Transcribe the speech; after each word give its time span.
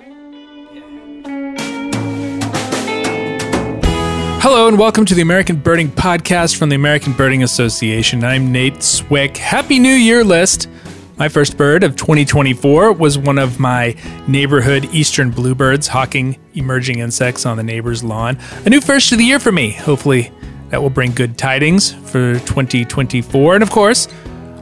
Hello 4.49 4.69
and 4.69 4.79
welcome 4.79 5.05
to 5.05 5.15
the 5.15 5.23
American 5.23 5.57
Birding 5.57 5.91
Podcast 5.91 6.57
from 6.57 6.69
the 6.69 6.77
American 6.77 7.13
Birding 7.13 7.43
Association. 7.43 8.23
I'm 8.23 8.53
Nate 8.53 8.81
Swick. 8.81 9.37
Happy 9.37 9.81
New 9.81 9.89
Year 9.89 10.23
list. 10.23 10.69
My 11.17 11.29
first 11.29 11.57
bird 11.57 11.83
of 11.83 11.97
2024 11.97 12.93
was 12.93 13.19
one 13.19 13.39
of 13.39 13.59
my 13.59 13.97
neighborhood 14.29 14.85
eastern 14.93 15.31
bluebirds 15.31 15.89
hawking 15.89 16.39
emerging 16.55 17.01
insects 17.01 17.45
on 17.45 17.57
the 17.57 17.65
neighbor's 17.65 18.05
lawn. 18.05 18.39
A 18.65 18.71
new 18.71 18.81
first 18.81 19.11
of 19.11 19.19
the 19.19 19.25
year 19.25 19.41
for 19.41 19.51
me. 19.51 19.73
Hopefully, 19.73 20.31
that 20.71 20.81
will 20.81 20.91
bring 20.91 21.13
good 21.13 21.39
tidings 21.39 21.93
for 21.93 22.35
2024. 22.41 23.55
And 23.55 23.63
of 23.63 23.71
course, 23.71 24.09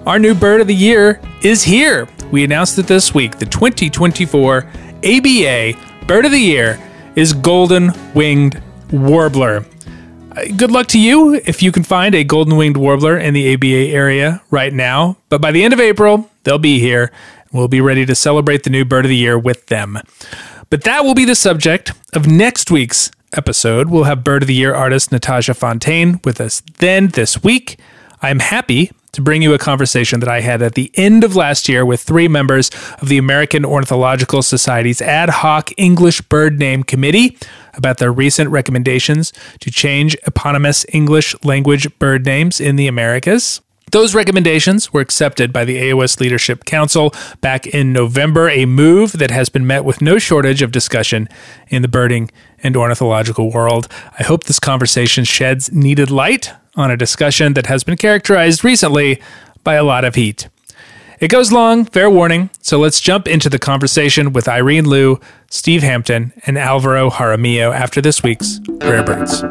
our 0.06 0.18
new 0.18 0.34
bird 0.34 0.60
of 0.60 0.66
the 0.66 0.74
year 0.74 1.20
is 1.42 1.62
here. 1.62 2.08
We 2.30 2.44
announced 2.44 2.78
it 2.78 2.86
this 2.86 3.14
week. 3.14 3.38
The 3.38 3.46
2024 3.46 4.66
ABA 5.04 6.06
Bird 6.06 6.24
of 6.24 6.30
the 6.30 6.38
Year 6.38 6.78
is 7.16 7.32
Golden 7.32 7.92
Winged 8.14 8.62
Warbler. 8.92 9.64
Uh, 10.32 10.44
good 10.56 10.70
luck 10.70 10.88
to 10.88 10.98
you 10.98 11.34
if 11.46 11.62
you 11.62 11.70
can 11.70 11.84
find 11.84 12.14
a 12.14 12.24
golden 12.24 12.56
winged 12.56 12.76
warbler 12.76 13.16
in 13.16 13.34
the 13.34 13.54
ABA 13.54 13.94
area 13.94 14.42
right 14.50 14.72
now. 14.72 15.16
But 15.28 15.40
by 15.40 15.52
the 15.52 15.62
end 15.62 15.72
of 15.72 15.80
April, 15.80 16.28
they'll 16.42 16.58
be 16.58 16.80
here. 16.80 17.12
and 17.50 17.52
We'll 17.52 17.68
be 17.68 17.80
ready 17.80 18.04
to 18.04 18.14
celebrate 18.14 18.64
the 18.64 18.70
new 18.70 18.84
bird 18.84 19.04
of 19.04 19.10
the 19.10 19.16
year 19.16 19.38
with 19.38 19.66
them. 19.66 19.98
But 20.70 20.82
that 20.84 21.04
will 21.04 21.14
be 21.14 21.24
the 21.24 21.36
subject 21.36 21.92
of 22.14 22.26
next 22.26 22.70
week's 22.70 23.10
episode. 23.36 23.88
We'll 23.88 24.04
have 24.04 24.24
bird 24.24 24.42
of 24.42 24.48
the 24.48 24.54
year 24.54 24.74
artist 24.74 25.12
Natasha 25.12 25.54
Fontaine 25.54 26.20
with 26.24 26.40
us 26.40 26.62
then 26.78 27.08
this 27.08 27.42
week. 27.42 27.78
I'm 28.22 28.38
happy 28.38 28.90
to 29.12 29.22
bring 29.22 29.42
you 29.42 29.54
a 29.54 29.58
conversation 29.58 30.20
that 30.20 30.28
I 30.28 30.40
had 30.40 30.60
at 30.60 30.74
the 30.74 30.90
end 30.94 31.22
of 31.24 31.36
last 31.36 31.68
year 31.68 31.86
with 31.86 32.00
three 32.00 32.26
members 32.26 32.70
of 33.00 33.08
the 33.08 33.18
American 33.18 33.64
Ornithological 33.64 34.42
Society's 34.42 35.00
ad 35.00 35.30
hoc 35.30 35.70
English 35.76 36.20
bird 36.22 36.58
name 36.58 36.82
committee 36.82 37.38
about 37.74 37.98
their 37.98 38.12
recent 38.12 38.50
recommendations 38.50 39.32
to 39.60 39.70
change 39.70 40.16
eponymous 40.26 40.84
English 40.92 41.34
language 41.44 41.96
bird 41.98 42.24
names 42.26 42.60
in 42.60 42.76
the 42.76 42.88
Americas. 42.88 43.60
Those 43.92 44.14
recommendations 44.14 44.92
were 44.92 45.00
accepted 45.00 45.52
by 45.52 45.64
the 45.64 45.76
AOS 45.76 46.18
Leadership 46.18 46.64
Council 46.64 47.14
back 47.40 47.66
in 47.66 47.92
November, 47.92 48.48
a 48.48 48.66
move 48.66 49.12
that 49.12 49.30
has 49.30 49.48
been 49.48 49.66
met 49.66 49.84
with 49.84 50.02
no 50.02 50.18
shortage 50.18 50.62
of 50.62 50.72
discussion 50.72 51.28
in 51.68 51.82
the 51.82 51.88
birding 51.88 52.30
and 52.62 52.76
ornithological 52.76 53.52
world. 53.52 53.86
I 54.18 54.24
hope 54.24 54.44
this 54.44 54.58
conversation 54.58 55.24
sheds 55.24 55.70
needed 55.72 56.10
light 56.10 56.52
on 56.74 56.90
a 56.90 56.96
discussion 56.96 57.54
that 57.54 57.66
has 57.66 57.84
been 57.84 57.96
characterized 57.96 58.64
recently 58.64 59.22
by 59.62 59.74
a 59.74 59.84
lot 59.84 60.04
of 60.04 60.14
heat. 60.14 60.48
It 61.20 61.28
goes 61.28 61.52
long, 61.52 61.84
fair 61.84 62.10
warning, 62.10 62.50
so 62.60 62.78
let's 62.78 63.00
jump 63.00 63.28
into 63.28 63.48
the 63.48 63.58
conversation 63.58 64.32
with 64.32 64.48
Irene 64.48 64.86
Liu, 64.86 65.20
Steve 65.48 65.82
Hampton, 65.82 66.32
and 66.44 66.58
Alvaro 66.58 67.10
Jaramillo 67.10 67.72
after 67.72 68.00
this 68.00 68.22
week's 68.22 68.60
Rare 68.80 69.04
Birds. 69.04 69.42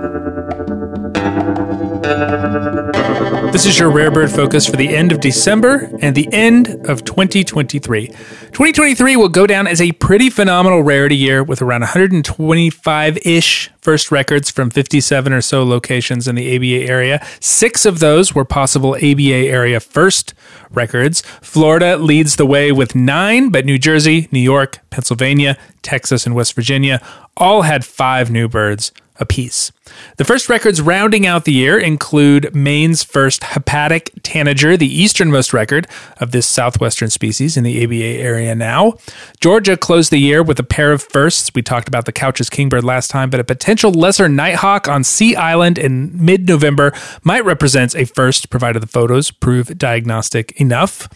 This 3.53 3.68
is 3.68 3.78
your 3.78 3.91
Rare 3.91 4.09
Bird 4.09 4.31
focus 4.31 4.66
for 4.66 4.78
the 4.78 4.90
end 4.90 5.12
of 5.12 5.19
December 5.19 5.88
and 6.02 6.16
the 6.16 6.28
end 6.34 6.69
of 6.90 7.06
2023. 7.06 8.08
2023 8.08 9.16
will 9.16 9.30
go 9.30 9.46
down 9.46 9.68
as 9.68 9.80
a 9.80 9.91
pretty 9.91 10.31
phenomenal 10.31 10.81
rarity 10.81 11.16
year 11.16 11.44
with 11.44 11.62
around 11.62 11.81
125 11.81 13.18
ish 13.18 13.69
first 13.80 14.12
records 14.12 14.50
from 14.50 14.72
57 14.72 15.31
or 15.31 15.41
so 15.41 15.64
locations 15.64 16.28
in 16.28 16.34
the 16.34 16.56
ABA 16.56 16.90
area. 16.91 17.24
Six 17.40 17.86
of 17.86 18.00
those 18.00 18.34
were 18.34 18.44
possible 18.44 18.96
ABA 18.96 19.31
area 19.31 19.80
first 19.80 20.34
records. 20.72 21.22
Florida 21.44 21.97
leads 21.97 22.38
the 22.38 22.47
way 22.47 22.72
with 22.72 22.96
nine, 22.96 23.52
but 23.52 23.66
New 23.66 23.78
Jersey, 23.78 24.30
New 24.31 24.40
York, 24.40 24.80
Pennsylvania, 24.90 25.59
Texas, 25.84 26.25
and 26.25 26.34
West 26.34 26.56
Virginia 26.56 27.00
all 27.38 27.62
had 27.62 27.85
five 27.85 28.31
new 28.31 28.50
birds 28.50 28.91
apiece. 29.19 29.72
The 30.18 30.25
first 30.25 30.50
records 30.50 30.81
rounding 30.81 31.25
out 31.25 31.46
the 31.46 31.53
year 31.53 31.78
include 31.78 32.53
Maine's 32.56 33.03
first 33.03 33.44
hepatic 33.44 34.12
tanager, 34.24 34.75
the 34.75 34.88
easternmost 34.88 35.53
record 35.53 35.88
of 36.18 36.31
this 36.31 36.47
southwestern 36.47 37.09
species 37.09 37.56
in 37.57 37.63
the 37.63 37.84
ABA 37.84 38.22
area 38.22 38.56
now. 38.56 38.94
Georgia 39.40 39.78
closed 39.78 40.12
the 40.12 40.18
year 40.18 40.41
with 40.41 40.59
a 40.59 40.63
pair 40.63 40.91
of 40.91 41.03
firsts. 41.03 41.52
We 41.53 41.62
talked 41.62 41.88
about 41.88 42.06
the 42.06 42.12
Couch's 42.12 42.50
kingbird 42.50 42.84
last 42.84 43.09
time, 43.09 43.29
but 43.29 43.40
a 43.40 43.44
potential 43.44 43.91
lesser 43.91 44.28
nighthawk 44.28 44.88
on 44.88 45.03
Sea 45.03 45.35
Island 45.35 45.78
in 45.78 46.12
mid 46.13 46.47
November 46.47 46.94
might 47.23 47.46
represent 47.46 47.96
a 47.96 48.06
first, 48.06 48.50
provided 48.50 48.81
the 48.81 48.88
photos 48.88 49.31
prove 49.31 49.78
diagnostic 49.78 50.59
enough. 50.59 51.07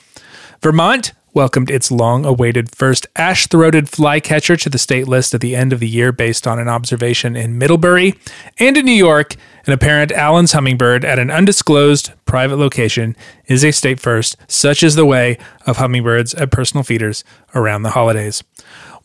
Vermont 0.61 1.13
welcomed 1.37 1.69
its 1.69 1.91
long 1.91 2.25
awaited 2.25 2.75
first 2.75 3.05
ash 3.15 3.45
throated 3.45 3.87
flycatcher 3.87 4.57
to 4.57 4.71
the 4.71 4.79
state 4.79 5.07
list 5.07 5.35
at 5.35 5.39
the 5.39 5.55
end 5.55 5.71
of 5.71 5.79
the 5.79 5.87
year 5.87 6.11
based 6.11 6.47
on 6.47 6.57
an 6.57 6.67
observation 6.67 7.35
in 7.35 7.59
Middlebury. 7.59 8.15
And 8.57 8.75
in 8.75 8.85
New 8.85 8.91
York, 8.91 9.35
an 9.67 9.73
apparent 9.73 10.11
Allen's 10.11 10.53
hummingbird 10.53 11.05
at 11.05 11.19
an 11.19 11.29
undisclosed 11.29 12.11
private 12.25 12.55
location 12.55 13.15
is 13.45 13.63
a 13.63 13.69
state 13.69 13.99
first, 13.99 14.35
such 14.47 14.81
is 14.81 14.95
the 14.95 15.05
way 15.05 15.37
of 15.67 15.77
hummingbirds 15.77 16.33
at 16.33 16.49
personal 16.49 16.83
feeders 16.83 17.23
around 17.53 17.83
the 17.83 17.91
holidays. 17.91 18.43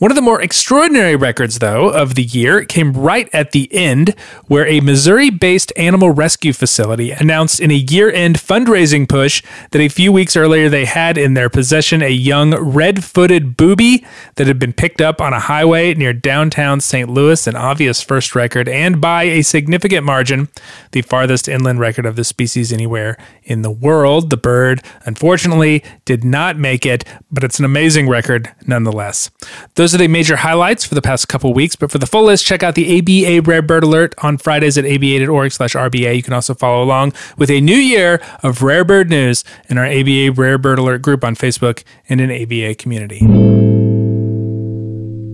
One 0.02 0.10
of 0.10 0.16
the 0.16 0.20
more 0.20 0.42
extraordinary 0.42 1.14
records, 1.14 1.60
though, 1.60 1.88
of 1.88 2.16
the 2.16 2.24
year 2.24 2.64
came 2.64 2.92
right 2.92 3.28
at 3.32 3.52
the 3.52 3.72
end, 3.72 4.16
where 4.48 4.66
a 4.66 4.80
Missouri 4.80 5.30
based 5.30 5.72
animal 5.76 6.10
rescue 6.10 6.52
facility 6.52 7.12
announced 7.12 7.60
in 7.60 7.70
a 7.70 7.74
year 7.74 8.10
end 8.10 8.36
fundraising 8.36 9.08
push 9.08 9.44
that 9.70 9.80
a 9.80 9.86
few 9.86 10.10
weeks 10.10 10.36
earlier 10.36 10.68
they 10.68 10.86
had 10.86 11.16
in 11.16 11.34
their 11.34 11.48
possession 11.48 12.02
a 12.02 12.08
young 12.08 12.52
red 12.52 13.04
footed 13.04 13.56
booby 13.56 14.04
that 14.34 14.48
had 14.48 14.58
been 14.58 14.72
picked 14.72 15.00
up 15.00 15.20
on 15.20 15.32
a 15.32 15.38
highway 15.38 15.94
near 15.94 16.12
downtown 16.12 16.80
St. 16.80 17.08
Louis, 17.08 17.46
an 17.46 17.54
obvious 17.54 18.02
first 18.02 18.34
record, 18.34 18.69
and 18.69 19.00
by 19.00 19.22
a 19.22 19.42
significant 19.42 20.04
margin, 20.04 20.48
the 20.90 21.02
farthest 21.02 21.46
inland 21.46 21.78
record 21.78 22.06
of 22.06 22.16
the 22.16 22.24
species 22.24 22.72
anywhere 22.72 23.16
in 23.44 23.62
the 23.62 23.70
world. 23.70 24.30
The 24.30 24.36
bird, 24.36 24.82
unfortunately, 25.04 25.84
did 26.04 26.24
not 26.24 26.58
make 26.58 26.84
it, 26.84 27.04
but 27.30 27.44
it's 27.44 27.60
an 27.60 27.64
amazing 27.64 28.08
record 28.08 28.52
nonetheless. 28.66 29.30
Those 29.76 29.91
those 29.92 30.00
are 30.00 30.04
the 30.04 30.08
major 30.08 30.36
highlights 30.36 30.86
for 30.86 30.94
the 30.94 31.03
past 31.03 31.28
couple 31.28 31.53
weeks. 31.53 31.76
But 31.76 31.91
for 31.91 31.98
the 31.98 32.06
full 32.06 32.22
list, 32.22 32.47
check 32.47 32.62
out 32.62 32.75
the 32.75 32.98
ABA 32.98 33.42
Rare 33.42 33.60
Bird 33.60 33.84
Alert 33.84 34.14
on 34.22 34.38
Fridays 34.38 34.78
at 34.78 34.86
aba.org 34.86 35.53
slash 35.53 35.75
RBA. 35.75 36.16
You 36.16 36.22
can 36.22 36.32
also 36.32 36.54
follow 36.54 36.82
along 36.82 37.12
with 37.36 37.50
a 37.50 37.60
new 37.60 37.76
year 37.76 38.22
of 38.42 38.62
rare 38.62 38.86
bird 38.86 39.10
news 39.10 39.44
in 39.69 39.76
our 39.76 39.84
ABA 39.84 40.32
Rare 40.32 40.56
Bird 40.56 40.78
Alert 40.78 41.02
group 41.02 41.22
on 41.22 41.36
Facebook 41.36 41.84
and 42.08 42.22
in 42.22 42.31
ABA 42.31 42.76
community. 42.76 43.19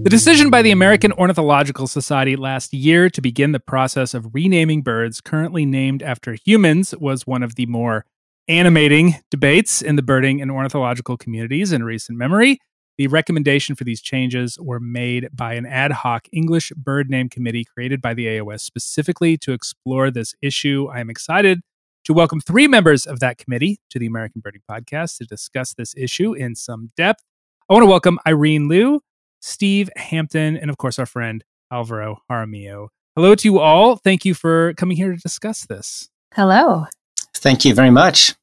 The 0.03 0.11
decision 0.11 0.51
by 0.51 0.63
the 0.63 0.73
American 0.73 1.13
Ornithological 1.13 1.87
Society 1.87 2.35
last 2.35 2.75
year 2.75 3.09
to 3.11 3.21
begin 3.21 3.53
the 3.53 3.61
process 3.61 4.13
of 4.13 4.35
renaming 4.35 4.83
birds 4.83 5.21
currently 5.21 5.67
named 5.67 6.03
after 6.03 6.35
humans 6.35 6.97
was 6.99 7.29
one 7.29 7.45
of 7.45 7.55
the 7.55 7.67
more 7.67 8.05
animating 8.49 9.15
debates 9.31 9.83
in 9.83 9.95
the 9.95 10.03
birding 10.03 10.43
and 10.43 10.51
ornithological 10.51 11.17
communities 11.17 11.71
in 11.71 11.85
recent 11.85 12.19
memory. 12.19 12.59
The 12.99 13.07
recommendation 13.07 13.77
for 13.77 13.85
these 13.85 14.03
changes 14.03 14.59
were 14.61 14.81
made 14.81 15.29
by 15.33 15.55
an 15.55 15.67
ad 15.67 15.93
hoc 15.93 16.27
English 16.33 16.73
bird 16.77 17.09
name 17.09 17.29
committee 17.29 17.65
created 17.65 18.03
by 18.03 18.13
the 18.13 18.27
AOS 18.27 18.63
specifically 18.63 19.39
to 19.39 19.53
explore 19.53 20.11
this 20.11 20.35
issue. 20.43 20.89
I 20.93 20.99
am 20.99 21.09
excited 21.09 21.61
to 22.03 22.13
welcome 22.13 22.41
three 22.41 22.67
members 22.67 23.07
of 23.07 23.21
that 23.21 23.39
committee 23.39 23.79
to 23.91 24.01
the 24.01 24.07
American 24.07 24.41
Birding 24.41 24.63
Podcast 24.69 25.19
to 25.19 25.25
discuss 25.27 25.75
this 25.75 25.95
issue 25.97 26.33
in 26.33 26.57
some 26.57 26.91
depth. 26.97 27.23
I 27.71 27.75
want 27.75 27.85
to 27.85 27.89
welcome 27.89 28.19
Irene 28.27 28.67
Liu, 28.67 29.01
Steve 29.41 29.89
Hampton, 29.95 30.57
and 30.57 30.69
of 30.69 30.77
course 30.79 30.99
our 30.99 31.07
friend 31.07 31.45
Alvaro 31.73 32.19
Jaramillo. 32.29 32.89
Hello 33.15 33.37
to 33.37 33.49
you 33.49 33.61
all. 33.61 33.95
Thank 33.95 34.25
you 34.25 34.35
for 34.35 34.75
coming 34.75 34.97
here 34.97 35.13
to 35.13 35.19
discuss 35.19 35.67
this. 35.67 36.09
Hello. 36.35 36.87
Thank 37.33 37.65
you 37.65 37.75
very 37.75 37.91
much 37.91 38.35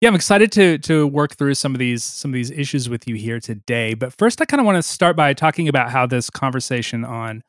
yeah, 0.00 0.08
I'm 0.08 0.14
excited 0.14 0.52
to 0.52 0.78
to 0.78 1.06
work 1.06 1.36
through 1.36 1.54
some 1.54 1.74
of 1.74 1.78
these 1.78 2.04
some 2.04 2.30
of 2.30 2.34
these 2.34 2.50
issues 2.50 2.88
with 2.88 3.08
you 3.08 3.14
here 3.14 3.40
today. 3.40 3.94
But 3.94 4.12
first, 4.12 4.40
I 4.40 4.44
kind 4.44 4.60
of 4.60 4.66
want 4.66 4.76
to 4.76 4.82
start 4.82 5.16
by 5.16 5.32
talking 5.32 5.68
about 5.68 5.90
how 5.90 6.06
this 6.06 6.30
conversation 6.30 7.04
on 7.04 7.42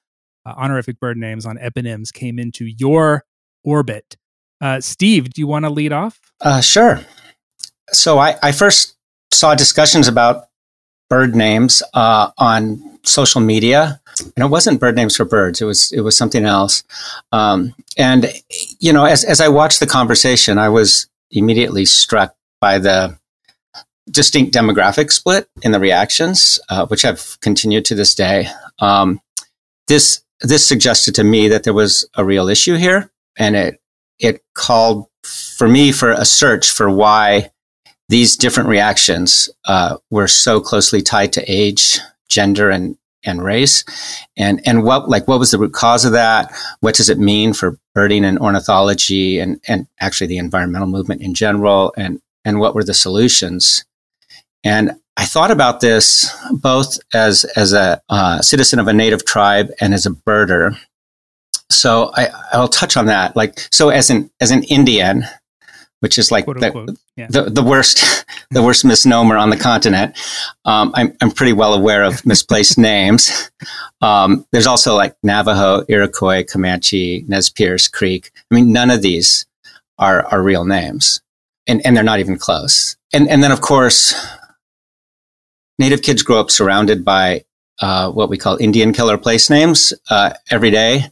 uh, 0.45 0.53
honorific 0.56 1.00
bird 1.00 1.18
names 1.18 1.45
on 1.45 1.57
eponyms 1.57 2.13
came 2.13 2.39
into 2.39 2.65
your 2.65 3.25
orbit. 3.63 4.15
Uh, 4.62 4.80
Steve, 4.80 5.31
do 5.31 5.42
you 5.42 5.47
want 5.47 5.65
to 5.65 5.69
lead 5.69 5.92
off? 5.92 6.19
Uh, 6.39 6.62
sure. 6.62 7.01
So 7.92 8.19
I, 8.19 8.36
I, 8.42 8.51
first 8.51 8.95
saw 9.31 9.53
discussions 9.53 10.07
about 10.07 10.47
bird 11.09 11.36
names 11.36 11.83
uh, 11.94 12.31
on 12.38 13.00
social 13.03 13.42
media, 13.42 14.00
and 14.19 14.45
it 14.45 14.50
wasn't 14.50 14.80
bird 14.80 14.95
names 14.95 15.15
for 15.15 15.25
birds. 15.25 15.62
It 15.62 15.65
was 15.65 15.92
it 15.92 16.01
was 16.01 16.18
something 16.18 16.45
else. 16.45 16.83
Um, 17.31 17.75
and 17.97 18.31
you 18.80 18.94
know, 18.94 19.06
as 19.06 19.24
as 19.24 19.42
I 19.42 19.50
watched 19.50 19.80
the 19.80 19.88
conversation, 19.88 20.57
I 20.57 20.69
was 20.69 21.07
immediately 21.31 21.86
struck 21.86 22.36
by 22.62 22.77
the 22.77 23.18
distinct 24.10 24.54
demographic 24.54 25.12
split 25.12 25.50
in 25.62 25.72
the 25.72 25.80
reactions, 25.80 26.60
uh, 26.69 26.86
which 26.88 27.01
have 27.01 27.38
continued 27.42 27.86
to 27.86 27.95
this 27.95 28.13
day. 28.16 28.48
Um, 28.80 29.19
this 29.88 30.22
this 30.42 30.68
suggested 30.68 31.16
to 31.16 31.24
me 31.24 31.48
that 31.48 31.63
there 31.63 31.74
was 31.74 32.07
a 32.16 32.25
real 32.25 32.50
issue 32.50 32.75
here, 32.75 33.12
and 33.38 33.56
it 33.56 33.81
it 34.19 34.44
called 34.54 35.07
for 35.24 35.68
me 35.68 35.92
for 35.92 36.12
a 36.12 36.25
search 36.25 36.72
for 36.72 36.89
why 36.89 37.51
these 38.10 38.36
different 38.36 38.69
reactions 38.69 39.50
uh, 39.66 39.98
were 40.12 40.28
so 40.28 40.62
closely 40.62 41.01
tied 41.01 41.33
to 41.33 41.51
age, 41.51 42.00
gender, 42.30 42.69
and 42.69 42.98
and 43.25 43.44
race, 43.44 43.83
and 44.38 44.62
and 44.66 44.83
what 44.83 45.10
like 45.10 45.27
what 45.27 45.39
was 45.39 45.51
the 45.51 45.57
root 45.57 45.74
cause 45.74 46.06
of 46.06 46.13
that? 46.13 46.54
What 46.80 46.95
does 46.95 47.10
it 47.10 47.19
mean 47.19 47.54
for 47.54 47.77
birding 47.94 48.25
and 48.25 48.39
ornithology, 48.39 49.39
and 49.39 49.60
and 49.68 49.88
actually 50.00 50.27
the 50.27 50.38
environmental 50.38 50.88
movement 50.88 51.22
in 51.22 51.33
general, 51.33 51.94
and 51.98 52.22
and 52.44 52.60
what 52.60 52.75
were 52.75 52.83
the 52.83 52.94
solutions? 52.94 53.86
And 54.63 54.92
I 55.18 55.25
thought 55.25 55.51
about 55.51 55.80
this 55.80 56.36
both 56.51 56.98
as 57.13 57.45
as 57.56 57.74
a 57.74 58.01
uh, 58.10 58.42
citizen 58.42 58.80
of 58.80 58.88
a 58.88 58.94
native 58.94 59.25
tribe 59.25 59.69
and 59.80 59.94
as 59.94 60.06
a 60.06 60.12
birder. 60.12 60.78
So 61.71 62.12
I, 62.16 62.30
I'll 62.51 62.68
touch 62.68 62.95
on 62.98 63.07
that. 63.07 63.36
Like 63.36 63.60
so, 63.71 63.89
as 63.89 64.10
an 64.10 64.30
as 64.42 64.51
an 64.51 64.63
Indian, 64.63 65.25
which 66.00 66.18
is 66.18 66.31
like 66.31 66.45
the, 66.45 66.98
yeah. 67.16 67.28
the, 67.30 67.44
the, 67.44 67.64
worst 67.64 68.26
the 68.52 68.62
worst 68.62 68.86
misnomer 68.86 69.38
on 69.38 69.50
the 69.50 69.58
continent. 69.58 70.18
Um, 70.66 70.92
I'm, 70.96 71.16
I'm 71.22 71.32
pretty 71.32 71.54
well 71.54 71.74
aware 71.74 72.04
of 72.04 72.26
misplaced 72.26 72.78
names. 72.78 73.52
Um, 74.02 74.46
there's 74.52 74.68
also 74.68 74.96
like 74.96 75.16
Navajo, 75.24 75.86
Iroquois, 75.88 76.44
Comanche, 76.44 77.24
Nez 77.28 77.50
Perce, 77.50 77.88
Creek. 77.88 78.32
I 78.52 78.56
mean, 78.56 78.72
none 78.72 78.92
of 78.92 79.02
these 79.02 79.46
are, 79.98 80.26
are 80.28 80.42
real 80.42 80.66
names, 80.66 81.22
and, 81.68 81.86
and 81.86 81.96
they're 81.96 82.04
not 82.04 82.20
even 82.20 82.38
close. 82.38 82.98
And, 83.14 83.30
and 83.30 83.42
then, 83.42 83.52
of 83.52 83.62
course, 83.62 84.14
Native 85.78 86.02
kids 86.02 86.24
grow 86.24 86.40
up 86.40 86.52
surrounded 86.52 87.04
by 87.04 87.44
uh, 87.82 88.10
what 88.12 88.30
we 88.30 88.38
call 88.38 88.58
Indian 88.58 88.94
killer 88.94 89.18
place 89.18 89.50
names 89.50 89.94
uh, 90.10 90.34
every 90.50 90.72
day. 90.72 91.06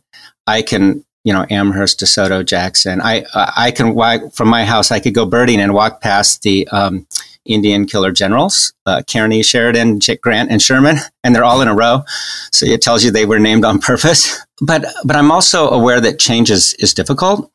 I 0.47 0.61
can, 0.61 1.05
you 1.23 1.33
know, 1.33 1.45
Amherst, 1.49 1.99
DeSoto, 1.99 2.45
Jackson. 2.45 3.01
I 3.01 3.25
I 3.33 3.71
can 3.71 3.95
walk 3.95 4.33
from 4.33 4.49
my 4.49 4.65
house. 4.65 4.91
I 4.91 4.99
could 4.99 5.13
go 5.13 5.25
birding 5.25 5.59
and 5.59 5.73
walk 5.73 6.01
past 6.01 6.41
the 6.41 6.67
um, 6.69 7.07
Indian 7.45 7.85
killer 7.85 8.11
generals, 8.11 8.73
uh, 8.85 9.01
Kearny, 9.05 9.43
Sheridan, 9.43 9.99
Chick 9.99 10.21
Grant, 10.21 10.49
and 10.49 10.61
Sherman, 10.61 10.97
and 11.23 11.35
they're 11.35 11.43
all 11.43 11.61
in 11.61 11.67
a 11.67 11.75
row. 11.75 12.03
So 12.51 12.65
it 12.65 12.81
tells 12.81 13.03
you 13.03 13.11
they 13.11 13.25
were 13.25 13.39
named 13.39 13.65
on 13.65 13.79
purpose. 13.91 14.39
But 14.61 14.85
but 15.05 15.15
I'm 15.15 15.31
also 15.31 15.69
aware 15.69 15.99
that 16.01 16.19
change 16.19 16.51
is, 16.51 16.73
is 16.75 16.93
difficult. 16.93 17.51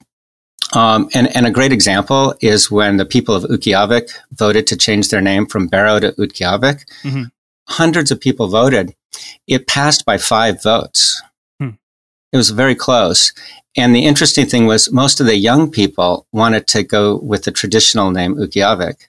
Um, 0.74 1.08
and, 1.14 1.34
and 1.34 1.46
a 1.46 1.50
great 1.50 1.72
example 1.72 2.34
is 2.42 2.70
when 2.70 2.98
the 2.98 3.06
people 3.06 3.34
of 3.34 3.44
Utqiagvik 3.44 4.10
voted 4.32 4.66
to 4.66 4.76
change 4.76 5.08
their 5.08 5.22
name 5.22 5.46
from 5.46 5.66
Barrow 5.66 5.98
to 5.98 6.12
Utqiagvik. 6.12 6.84
Mm-hmm. 7.02 7.22
Hundreds 7.68 8.10
of 8.10 8.20
people 8.20 8.48
voted. 8.48 8.94
It 9.46 9.66
passed 9.66 10.04
by 10.04 10.18
five 10.18 10.62
votes. 10.62 11.22
It 12.32 12.36
was 12.36 12.50
very 12.50 12.74
close. 12.74 13.32
And 13.76 13.94
the 13.94 14.04
interesting 14.04 14.46
thing 14.46 14.66
was 14.66 14.92
most 14.92 15.20
of 15.20 15.26
the 15.26 15.36
young 15.36 15.70
people 15.70 16.26
wanted 16.32 16.66
to 16.68 16.82
go 16.82 17.18
with 17.22 17.44
the 17.44 17.52
traditional 17.52 18.10
name 18.10 18.34
Utqiagvik. 18.36 19.08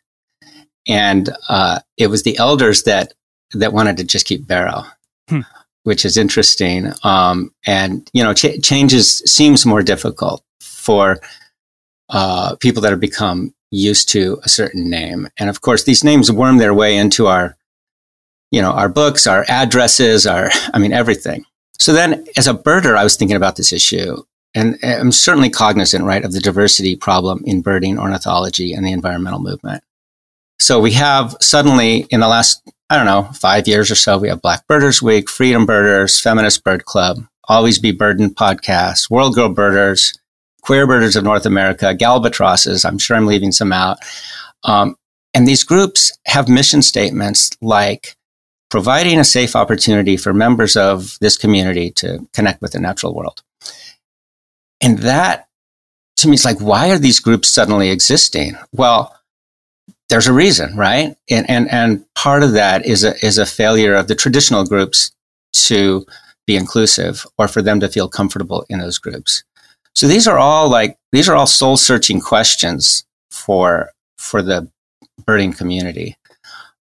And 0.88 1.30
uh, 1.50 1.80
it 1.98 2.08
was 2.08 2.24
the 2.24 2.38
elders 2.38 2.84
that, 2.84 3.14
that 3.54 3.74
wanted 3.74 3.98
to 3.98 4.04
just 4.04 4.26
keep 4.26 4.48
Barrow. 4.48 4.84
Hmm. 5.30 5.42
Which 5.84 6.06
is 6.06 6.18
interesting, 6.18 6.92
um, 7.04 7.52
and 7.66 8.08
you 8.14 8.22
know, 8.22 8.34
ch- 8.34 8.62
changes 8.62 9.20
seems 9.26 9.66
more 9.66 9.82
difficult 9.82 10.44
for 10.60 11.20
uh, 12.10 12.56
people 12.58 12.82
that 12.82 12.92
have 12.92 13.00
become 13.00 13.54
used 13.72 14.10
to 14.10 14.40
a 14.44 14.50
certain 14.50 14.90
name. 14.90 15.30
And 15.38 15.50
of 15.50 15.62
course, 15.62 15.84
these 15.84 16.04
names 16.04 16.32
worm 16.32 16.58
their 16.58 16.74
way 16.74 16.98
into 16.98 17.28
our, 17.28 17.56
you 18.52 18.62
know, 18.62 18.72
our 18.72 18.90
books, 18.90 19.28
our 19.28 19.46
addresses, 19.48 20.26
our, 20.28 20.50
I 20.74 20.80
mean, 20.80 20.94
everything. 20.94 21.46
So 21.80 21.94
then 21.94 22.26
as 22.38 22.48
a 22.48 22.54
birder, 22.54 22.98
I 22.98 23.04
was 23.04 23.16
thinking 23.16 23.38
about 23.38 23.56
this 23.56 23.74
issue 23.74 24.24
and 24.56 24.78
I'm 24.84 25.12
certainly 25.12 25.50
cognizant, 25.50 26.04
right, 26.04 26.26
of 26.26 26.34
the 26.34 26.40
diversity 26.40 26.96
problem 26.96 27.44
in 27.46 27.62
birding, 27.62 28.00
ornithology, 28.00 28.74
and 28.74 28.86
the 28.86 28.92
environmental 28.92 29.40
movement. 29.40 29.84
So 30.60 30.80
we 30.80 30.92
have 30.94 31.36
suddenly 31.40 32.08
in 32.10 32.20
the 32.20 32.28
last, 32.28 32.62
I 32.90 32.98
don't 32.98 33.06
know, 33.06 33.32
five 33.34 33.68
years 33.68 33.92
or 33.92 33.96
so, 33.96 34.18
we 34.18 34.28
have 34.28 34.42
Black 34.42 34.66
Birders 34.68 35.02
Week, 35.02 35.30
Freedom 35.30 35.66
Birders, 35.66 36.20
Feminist 36.20 36.64
Bird 36.64 36.86
Club, 36.86 37.24
Always 37.48 37.80
Be 37.80 37.92
Birding 37.92 38.34
podcast, 38.34 39.10
World 39.10 39.36
Girl 39.36 39.50
Birders, 39.50 40.14
queer 40.64 40.86
birders 40.86 41.16
of 41.16 41.24
North 41.24 41.46
America, 41.46 41.96
Galbatrosses. 41.96 42.86
I'm 42.86 42.98
sure 42.98 43.16
I'm 43.16 43.28
leaving 43.28 43.52
some 43.52 43.72
out. 43.72 44.00
Um, 44.64 44.96
and 45.34 45.48
these 45.48 45.64
groups 45.64 46.12
have 46.26 46.50
mission 46.50 46.82
statements 46.82 47.52
like 47.62 48.16
providing 48.70 49.20
a 49.20 49.24
safe 49.24 49.56
opportunity 49.56 50.16
for 50.18 50.34
members 50.34 50.78
of 50.78 51.18
this 51.22 51.38
community 51.38 51.92
to 51.92 52.28
connect 52.34 52.62
with 52.62 52.74
the 52.74 52.80
natural 52.80 53.14
world. 53.14 53.42
And 54.82 55.00
that 55.00 55.48
to 56.18 56.28
me 56.28 56.36
is 56.36 56.46
like, 56.46 56.60
why 56.60 56.92
are 56.92 56.98
these 56.98 57.20
groups 57.20 57.50
suddenly 57.50 57.90
existing? 57.90 58.56
Well, 58.74 59.16
there's 60.10 60.28
a 60.28 60.34
reason, 60.34 60.76
right? 60.76 61.16
And, 61.30 61.50
and, 61.50 61.72
and 61.72 62.06
part 62.16 62.44
of 62.44 62.54
that 62.54 62.86
is 62.86 63.04
a, 63.04 63.14
is 63.26 63.38
a 63.38 63.46
failure 63.46 63.94
of 63.94 64.08
the 64.08 64.16
traditional 64.16 64.66
groups 64.66 65.12
to 65.54 66.06
be 66.46 66.56
inclusive 66.56 67.26
or 67.38 67.48
for 67.48 67.62
them 67.62 67.80
to 67.80 67.88
feel 67.88 68.10
comfortable 68.10 68.66
in 68.70 68.80
those 68.80 68.98
groups. 68.98 69.44
So 69.96 70.08
these 70.08 70.28
are 70.28 70.38
all 70.38 70.70
like 70.70 70.98
these 71.12 71.28
are 71.28 71.36
all 71.36 71.48
soul 71.48 71.78
searching 71.78 72.22
questions 72.22 73.06
for 73.32 73.92
for 74.18 74.42
the 74.42 74.70
birding 75.26 75.54
community. 75.54 76.16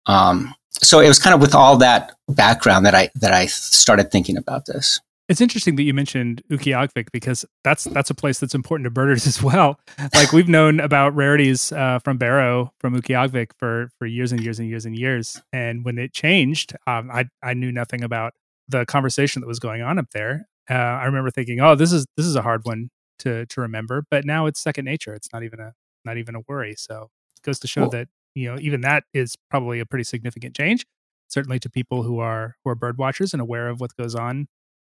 Um, 0.05 0.53
so 0.81 0.99
it 0.99 1.07
was 1.07 1.19
kind 1.19 1.33
of 1.33 1.41
with 1.41 1.55
all 1.55 1.77
that 1.77 2.13
background 2.27 2.85
that 2.85 2.95
I 2.95 3.09
that 3.15 3.33
I 3.33 3.45
started 3.47 4.11
thinking 4.11 4.37
about 4.37 4.65
this. 4.65 4.99
It's 5.27 5.41
interesting 5.41 5.75
that 5.77 5.83
you 5.83 5.93
mentioned 5.93 6.43
Utqiagvik 6.51 7.07
because 7.11 7.45
that's 7.63 7.85
that's 7.85 8.11
a 8.11 8.13
place 8.13 8.39
that's 8.39 8.53
important 8.53 8.85
to 8.85 8.91
birders 8.91 9.25
as 9.25 9.41
well. 9.41 9.79
Like 10.13 10.31
we've 10.31 10.47
known 10.47 10.79
about 10.79 11.15
rarities 11.15 11.71
uh, 11.71 11.99
from 12.03 12.17
Barrow 12.17 12.71
from 12.79 12.95
Utqiagvik 12.95 13.51
for 13.57 13.89
for 13.97 14.05
years 14.05 14.31
and 14.31 14.41
years 14.41 14.59
and 14.59 14.69
years 14.69 14.85
and 14.85 14.95
years. 14.95 15.41
And 15.51 15.83
when 15.83 15.97
it 15.97 16.13
changed, 16.13 16.75
um, 16.85 17.09
I 17.11 17.25
I 17.41 17.53
knew 17.53 17.71
nothing 17.71 18.03
about 18.03 18.33
the 18.67 18.85
conversation 18.85 19.41
that 19.41 19.47
was 19.47 19.59
going 19.59 19.81
on 19.81 19.97
up 19.97 20.11
there. 20.11 20.47
Uh, 20.69 20.73
I 20.73 21.05
remember 21.05 21.31
thinking, 21.31 21.59
oh, 21.59 21.75
this 21.75 21.91
is 21.91 22.05
this 22.17 22.25
is 22.25 22.35
a 22.35 22.41
hard 22.43 22.61
one 22.63 22.89
to 23.19 23.47
to 23.47 23.61
remember. 23.61 24.05
But 24.09 24.25
now 24.25 24.45
it's 24.45 24.61
second 24.61 24.85
nature. 24.85 25.13
It's 25.13 25.29
not 25.33 25.43
even 25.43 25.59
a 25.59 25.73
not 26.03 26.17
even 26.17 26.35
a 26.35 26.41
worry. 26.47 26.75
So 26.77 27.09
it 27.37 27.43
goes 27.43 27.57
to 27.59 27.67
show 27.67 27.81
well, 27.81 27.89
that 27.91 28.09
you 28.35 28.51
know 28.51 28.59
even 28.61 28.81
that 28.81 29.03
is 29.13 29.35
probably 29.49 29.79
a 29.79 29.85
pretty 29.85 30.03
significant 30.03 30.55
change. 30.55 30.85
Certainly 31.27 31.59
to 31.59 31.69
people 31.69 32.03
who 32.03 32.19
are 32.19 32.55
who 32.63 32.69
are 32.69 32.75
bird 32.75 32.97
watchers 32.97 33.33
and 33.33 33.41
aware 33.41 33.67
of 33.67 33.79
what 33.79 33.95
goes 33.97 34.13
on 34.13 34.47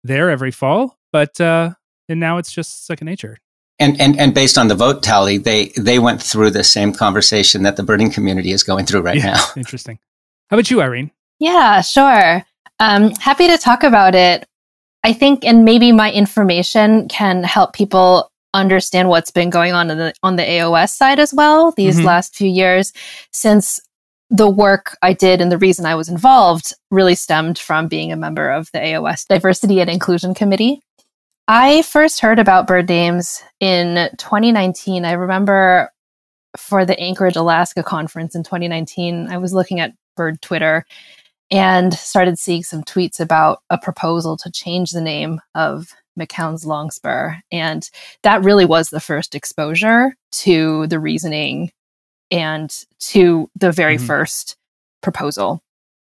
there 0.04 0.30
every 0.30 0.52
fall. 0.52 0.98
But 1.12 1.42
uh, 1.42 1.72
and 2.08 2.20
now 2.20 2.38
it's 2.38 2.52
just 2.52 2.86
second 2.86 3.06
nature. 3.06 3.38
And, 3.80 4.00
and 4.00 4.20
and 4.20 4.34
based 4.34 4.58
on 4.58 4.68
the 4.68 4.76
vote 4.76 5.02
tally, 5.02 5.38
they 5.38 5.70
they 5.78 5.98
went 5.98 6.22
through 6.22 6.52
the 6.52 6.64
same 6.64 6.94
conversation 6.94 7.64
that 7.64 7.78
the 7.78 7.84
birding 7.84 8.12
community 8.12 8.52
is 8.52 8.64
going 8.64 8.86
through 8.86 9.02
right 9.02 9.18
yeah, 9.18 9.34
now. 9.34 9.46
Interesting. 9.58 9.98
How 10.50 10.58
about 10.58 10.70
you, 10.70 10.82
Irene? 10.82 11.12
Yeah, 11.40 11.82
sure. 11.82 12.46
Um, 12.80 13.12
happy 13.16 13.48
to 13.48 13.58
talk 13.58 13.84
about 13.84 14.14
it. 14.14 14.46
I 15.04 15.14
think, 15.14 15.44
and 15.46 15.66
maybe 15.66 15.92
my 15.92 16.12
information 16.12 17.08
can 17.08 17.44
help 17.44 17.74
people 17.74 18.31
understand 18.54 19.10
what's 19.10 19.32
been 19.32 19.50
going 19.50 19.74
on 19.74 19.88
the, 19.88 20.14
on 20.24 20.36
the 20.36 20.44
AOS 20.44 20.90
side 20.90 21.20
as 21.20 21.34
well 21.34 21.72
these 21.72 21.98
mm-hmm. 21.98 22.08
last 22.08 22.36
few 22.36 22.50
years, 22.50 22.94
since 23.32 23.80
the 24.30 24.50
work 24.50 24.98
I 25.02 25.14
did 25.14 25.42
and 25.42 25.52
the 25.52 25.58
reason 25.58 25.86
I 25.86 25.96
was 25.96 26.08
involved 26.08 26.74
really 26.90 27.16
stemmed 27.16 27.60
from 27.60 27.88
being 27.88 28.12
a 28.12 28.18
member 28.18 28.50
of 28.50 28.70
the 28.72 28.80
AOS 28.80 29.28
Diversity 29.28 29.82
and 29.82 29.90
Inclusion 29.90 30.34
Committee. 30.34 30.82
I 31.48 31.82
first 31.82 32.22
heard 32.22 32.40
about 32.40 32.66
bird 32.66 32.88
names 32.88 33.44
in 33.60 34.10
2019. 34.18 35.04
I 35.04 35.12
remember 35.14 35.92
for 36.56 36.86
the 36.86 36.98
Anchorage, 36.98 37.36
Alaska 37.36 37.84
conference 37.84 38.34
in 38.34 38.44
2019, 38.44 39.28
I 39.30 39.38
was 39.38 39.54
looking 39.54 39.82
at 39.82 39.94
bird 40.16 40.42
Twitter 40.42 40.86
and 41.50 41.94
started 41.94 42.40
seeing 42.40 42.64
some 42.64 42.84
tweets 42.84 43.20
about 43.20 43.60
a 43.70 43.78
proposal 43.78 44.38
to 44.38 44.52
change 44.52 44.92
the 44.92 45.02
name 45.02 45.42
of 45.54 45.94
McCown's 46.20 46.66
Longspur. 46.66 47.36
And 47.52 47.90
that 48.24 48.44
really 48.44 48.66
was 48.66 48.90
the 48.90 49.00
first 49.00 49.36
exposure 49.36 50.16
to 50.32 50.88
the 50.88 51.00
reasoning 51.00 51.72
and 52.30 52.74
to 53.00 53.50
the 53.56 53.72
very 53.72 53.98
mm-hmm. 53.98 54.06
first 54.06 54.56
proposal. 55.02 55.62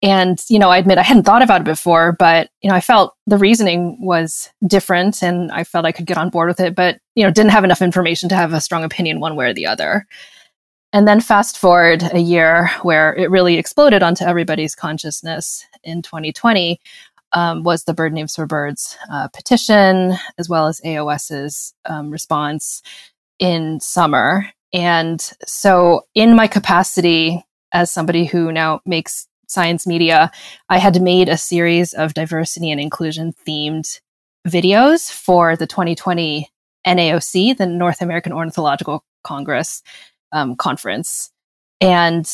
And, 0.04 0.44
you 0.50 0.58
know, 0.58 0.70
I 0.70 0.78
admit 0.78 0.98
I 0.98 1.04
hadn't 1.04 1.24
thought 1.24 1.44
about 1.44 1.62
it 1.62 1.66
before, 1.66 2.14
but, 2.18 2.50
you 2.62 2.70
know, 2.70 2.76
I 2.76 2.82
felt 2.82 3.16
the 3.28 3.38
reasoning 3.38 3.98
was 4.02 4.50
different 4.66 5.22
and 5.22 5.52
I 5.52 5.64
felt 5.64 5.86
I 5.86 5.92
could 5.92 6.08
get 6.08 6.18
on 6.18 6.30
board 6.30 6.48
with 6.48 6.60
it, 6.60 6.74
but, 6.74 6.98
you 7.14 7.24
know, 7.24 7.32
didn't 7.32 7.52
have 7.52 7.64
enough 7.64 7.84
information 7.84 8.28
to 8.30 8.36
have 8.36 8.52
a 8.52 8.62
strong 8.62 8.84
opinion 8.84 9.20
one 9.20 9.36
way 9.36 9.46
or 9.46 9.54
the 9.54 9.68
other. 9.68 10.08
And 10.94 11.08
then 11.08 11.22
fast 11.22 11.58
forward 11.58 12.04
a 12.12 12.20
year 12.20 12.70
where 12.82 13.16
it 13.16 13.30
really 13.30 13.58
exploded 13.58 14.04
onto 14.04 14.26
everybody's 14.26 14.76
consciousness 14.76 15.66
in 15.84 16.02
2020 16.02 16.82
um, 17.34 17.64
was 17.64 17.84
the 17.84 17.94
Bird 17.94 18.14
Names 18.14 18.36
for 18.36 18.46
Birds 18.46 18.98
uh, 19.12 19.28
petition, 19.30 20.16
as 20.38 20.50
well 20.50 20.68
as 20.68 20.82
AOS's 20.82 21.74
um, 21.86 22.10
response 22.12 22.82
in 23.40 23.80
summer. 23.80 24.50
And 24.74 25.22
so, 25.46 26.06
in 26.16 26.36
my 26.36 26.48
capacity 26.48 27.44
as 27.74 27.92
somebody 27.92 28.26
who 28.26 28.52
now 28.52 28.82
makes 28.86 29.28
science 29.48 29.86
media, 29.86 30.32
I 30.70 30.78
had 30.78 31.02
made 31.02 31.30
a 31.30 31.38
series 31.38 31.94
of 31.94 32.14
diversity 32.14 32.72
and 32.72 32.80
inclusion 32.80 33.34
themed 33.48 34.00
videos 34.48 35.12
for 35.12 35.56
the 35.56 35.68
2020 35.68 36.50
NAOC, 36.88 37.58
the 37.58 37.66
North 37.66 38.02
American 38.02 38.32
Ornithological 38.32 39.04
Congress 39.24 39.84
um, 40.32 40.56
conference. 40.56 41.32
And 41.80 42.26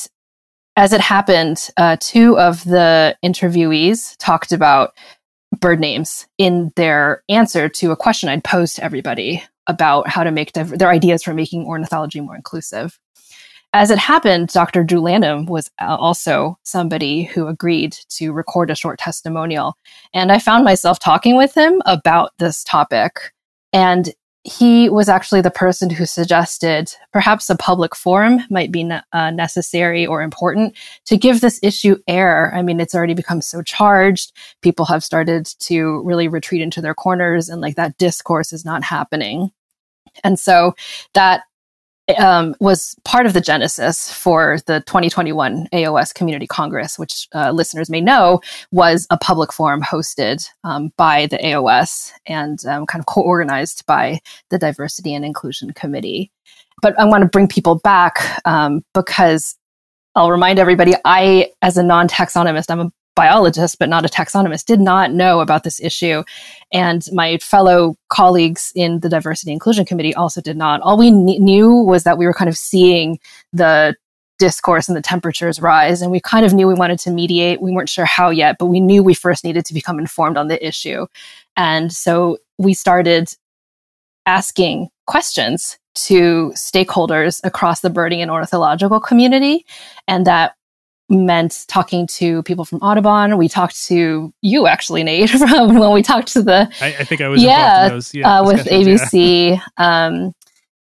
as 0.78 0.94
it 0.94 1.02
happened, 1.02 1.70
uh, 1.78 1.98
two 2.00 2.38
of 2.40 2.64
the 2.64 3.18
interviewees 3.26 4.16
talked 4.20 4.52
about 4.52 4.94
bird 5.60 5.80
names 5.80 6.28
in 6.38 6.72
their 6.76 7.24
answer 7.30 7.68
to 7.68 7.92
a 7.92 7.96
question 7.96 8.30
I'd 8.30 8.44
posed 8.44 8.76
to 8.76 8.84
everybody 8.84 9.44
about 9.66 10.08
how 10.08 10.24
to 10.24 10.32
make 10.32 10.54
div- 10.54 10.78
their 10.78 10.90
ideas 10.90 11.24
for 11.24 11.34
making 11.34 11.66
ornithology 11.66 12.22
more 12.22 12.36
inclusive. 12.36 13.00
As 13.74 13.90
it 13.90 13.98
happened, 13.98 14.50
Dr. 14.50 14.84
Drew 14.84 15.02
Lanham 15.02 15.48
was 15.48 15.72
uh, 15.82 15.96
also 15.96 16.60
somebody 16.64 17.24
who 17.24 17.48
agreed 17.48 17.98
to 18.10 18.32
record 18.32 18.70
a 18.70 18.76
short 18.76 19.00
testimonial. 19.00 19.76
And 20.14 20.32
I 20.32 20.38
found 20.38 20.64
myself 20.64 21.00
talking 21.00 21.36
with 21.36 21.56
him 21.56 21.82
about 21.88 22.34
this 22.38 22.64
topic. 22.64 23.34
And 23.74 24.14
he 24.48 24.88
was 24.88 25.10
actually 25.10 25.42
the 25.42 25.52
person 25.52 25.90
who 25.90 26.06
suggested 26.06 26.90
perhaps 27.12 27.50
a 27.50 27.56
public 27.56 27.94
forum 27.94 28.40
might 28.50 28.72
be 28.72 28.86
ne- 28.86 29.02
uh, 29.12 29.30
necessary 29.30 30.08
or 30.08 30.22
important 30.22 30.74
to 31.06 31.18
give 31.18 31.42
this 31.42 31.60
issue 31.62 31.98
air. 32.08 32.56
I 32.56 32.62
mean, 32.62 32.80
it's 32.80 32.96
already 32.96 33.14
become 33.14 33.42
so 33.42 33.62
charged. 33.62 34.32
People 34.62 34.86
have 34.86 35.04
started 35.04 35.48
to 35.60 36.02
really 36.06 36.30
retreat 36.30 36.62
into 36.62 36.80
their 36.80 36.94
corners, 36.94 37.50
and 37.50 37.60
like 37.60 37.76
that 37.76 37.98
discourse 37.98 38.54
is 38.54 38.64
not 38.64 38.84
happening. 38.84 39.52
And 40.24 40.40
so 40.40 40.76
that 41.14 41.44
um, 42.18 42.56
was 42.60 42.96
part 43.04 43.26
of 43.26 43.34
the 43.34 43.42
genesis 43.42 44.12
for 44.12 44.60
the 44.66 44.80
2021 44.82 45.68
AOS 45.74 46.14
Community 46.14 46.48
Congress, 46.48 46.98
which 46.98 47.28
uh, 47.36 47.52
listeners 47.52 47.90
may 47.90 48.02
know 48.02 48.40
was 48.72 49.06
a 49.10 49.18
public 49.18 49.52
forum 49.52 49.82
hosted 49.82 50.48
um, 50.64 50.92
by 50.98 51.26
the 51.28 51.38
AOS 51.38 52.12
and 52.26 52.66
um, 52.66 52.86
kind 52.86 53.02
of 53.02 53.06
co 53.06 53.22
organized 53.22 53.86
by 53.86 54.20
the 54.50 54.58
Diversity 54.58 55.14
and 55.14 55.26
Inclusion 55.26 55.72
Committee. 55.74 56.32
But 56.82 56.98
I 57.00 57.06
want 57.06 57.24
to 57.24 57.30
bring 57.30 57.48
people 57.48 57.76
back 57.80 58.40
um, 58.46 58.84
because 58.94 59.58
I'll 60.16 60.32
remind 60.32 60.60
everybody 60.60 60.94
I, 61.06 61.52
as 61.62 61.78
a 61.78 61.84
non 61.84 62.08
taxonomist, 62.08 62.72
I'm 62.72 62.80
a 62.80 62.92
biologist, 63.18 63.80
but 63.80 63.90
not 63.90 64.06
a 64.06 64.08
taxonomist, 64.08 64.66
did 64.66 64.80
not 64.80 65.12
know 65.12 65.42
about 65.42 65.64
this 65.64 65.82
issue. 65.82 66.24
And 66.72 67.04
my 67.12 67.38
fellow 67.40 67.96
colleagues 68.10 68.72
in 68.76 69.00
the 69.02 69.10
Diversity 69.10 69.52
Inclusion 69.52 69.86
Committee 69.86 70.16
also 70.16 70.40
did 70.40 70.56
not. 70.56 70.80
All 70.82 70.98
we 70.98 71.10
kn- 71.10 71.44
knew 71.44 71.74
was 71.74 72.04
that 72.04 72.18
we 72.18 72.26
were 72.26 72.34
kind 72.34 72.48
of 72.48 72.56
seeing 72.56 73.20
the 73.52 73.96
discourse 74.38 74.88
and 74.88 74.96
the 74.96 75.02
temperatures 75.02 75.60
rise. 75.60 76.02
And 76.02 76.12
we 76.12 76.20
kind 76.20 76.46
of 76.46 76.54
knew 76.54 76.68
we 76.68 76.76
wanted 76.76 77.00
to 77.00 77.12
mediate. 77.12 77.60
We 77.60 77.72
weren't 77.72 77.90
sure 77.90 78.06
how 78.06 78.30
yet, 78.30 78.58
but 78.60 78.68
we 78.68 78.80
knew 78.80 79.02
we 79.02 79.16
first 79.16 79.44
needed 79.44 79.66
to 79.66 79.74
become 79.74 79.98
informed 79.98 80.38
on 80.38 80.48
the 80.48 80.66
issue. 80.66 81.08
And 81.56 81.92
so 81.92 82.38
we 82.60 82.76
started 82.76 83.34
asking 84.28 84.90
questions 85.08 85.80
to 85.96 86.52
stakeholders 86.56 87.42
across 87.44 87.80
the 87.80 87.90
birding 87.90 88.22
and 88.22 88.30
ornithological 88.30 89.00
community. 89.00 89.66
And 90.08 90.28
that 90.28 90.54
meant 91.10 91.66
talking 91.68 92.08
to 92.08 92.44
people 92.44 92.66
from 92.66 92.80
Audubon. 92.80 93.38
We 93.38 93.48
talked 93.48 93.82
to 93.86 94.34
you 94.42 94.68
actually, 94.68 95.04
Nate, 95.04 95.30
from 95.30 95.80
when 95.80 95.92
we 95.94 96.02
talked 96.02 96.30
to 96.34 96.42
the. 96.42 96.72
I, 96.82 96.88
I 97.00 97.04
think 97.04 97.22
I 97.22 97.28
was 97.28 97.42
yeah, 97.42 97.90
those, 97.90 98.14
yeah 98.14 98.40
uh, 98.40 98.46
with 98.46 98.66
ABC, 98.66 99.58
yeah. 99.58 99.62
um, 99.78 100.34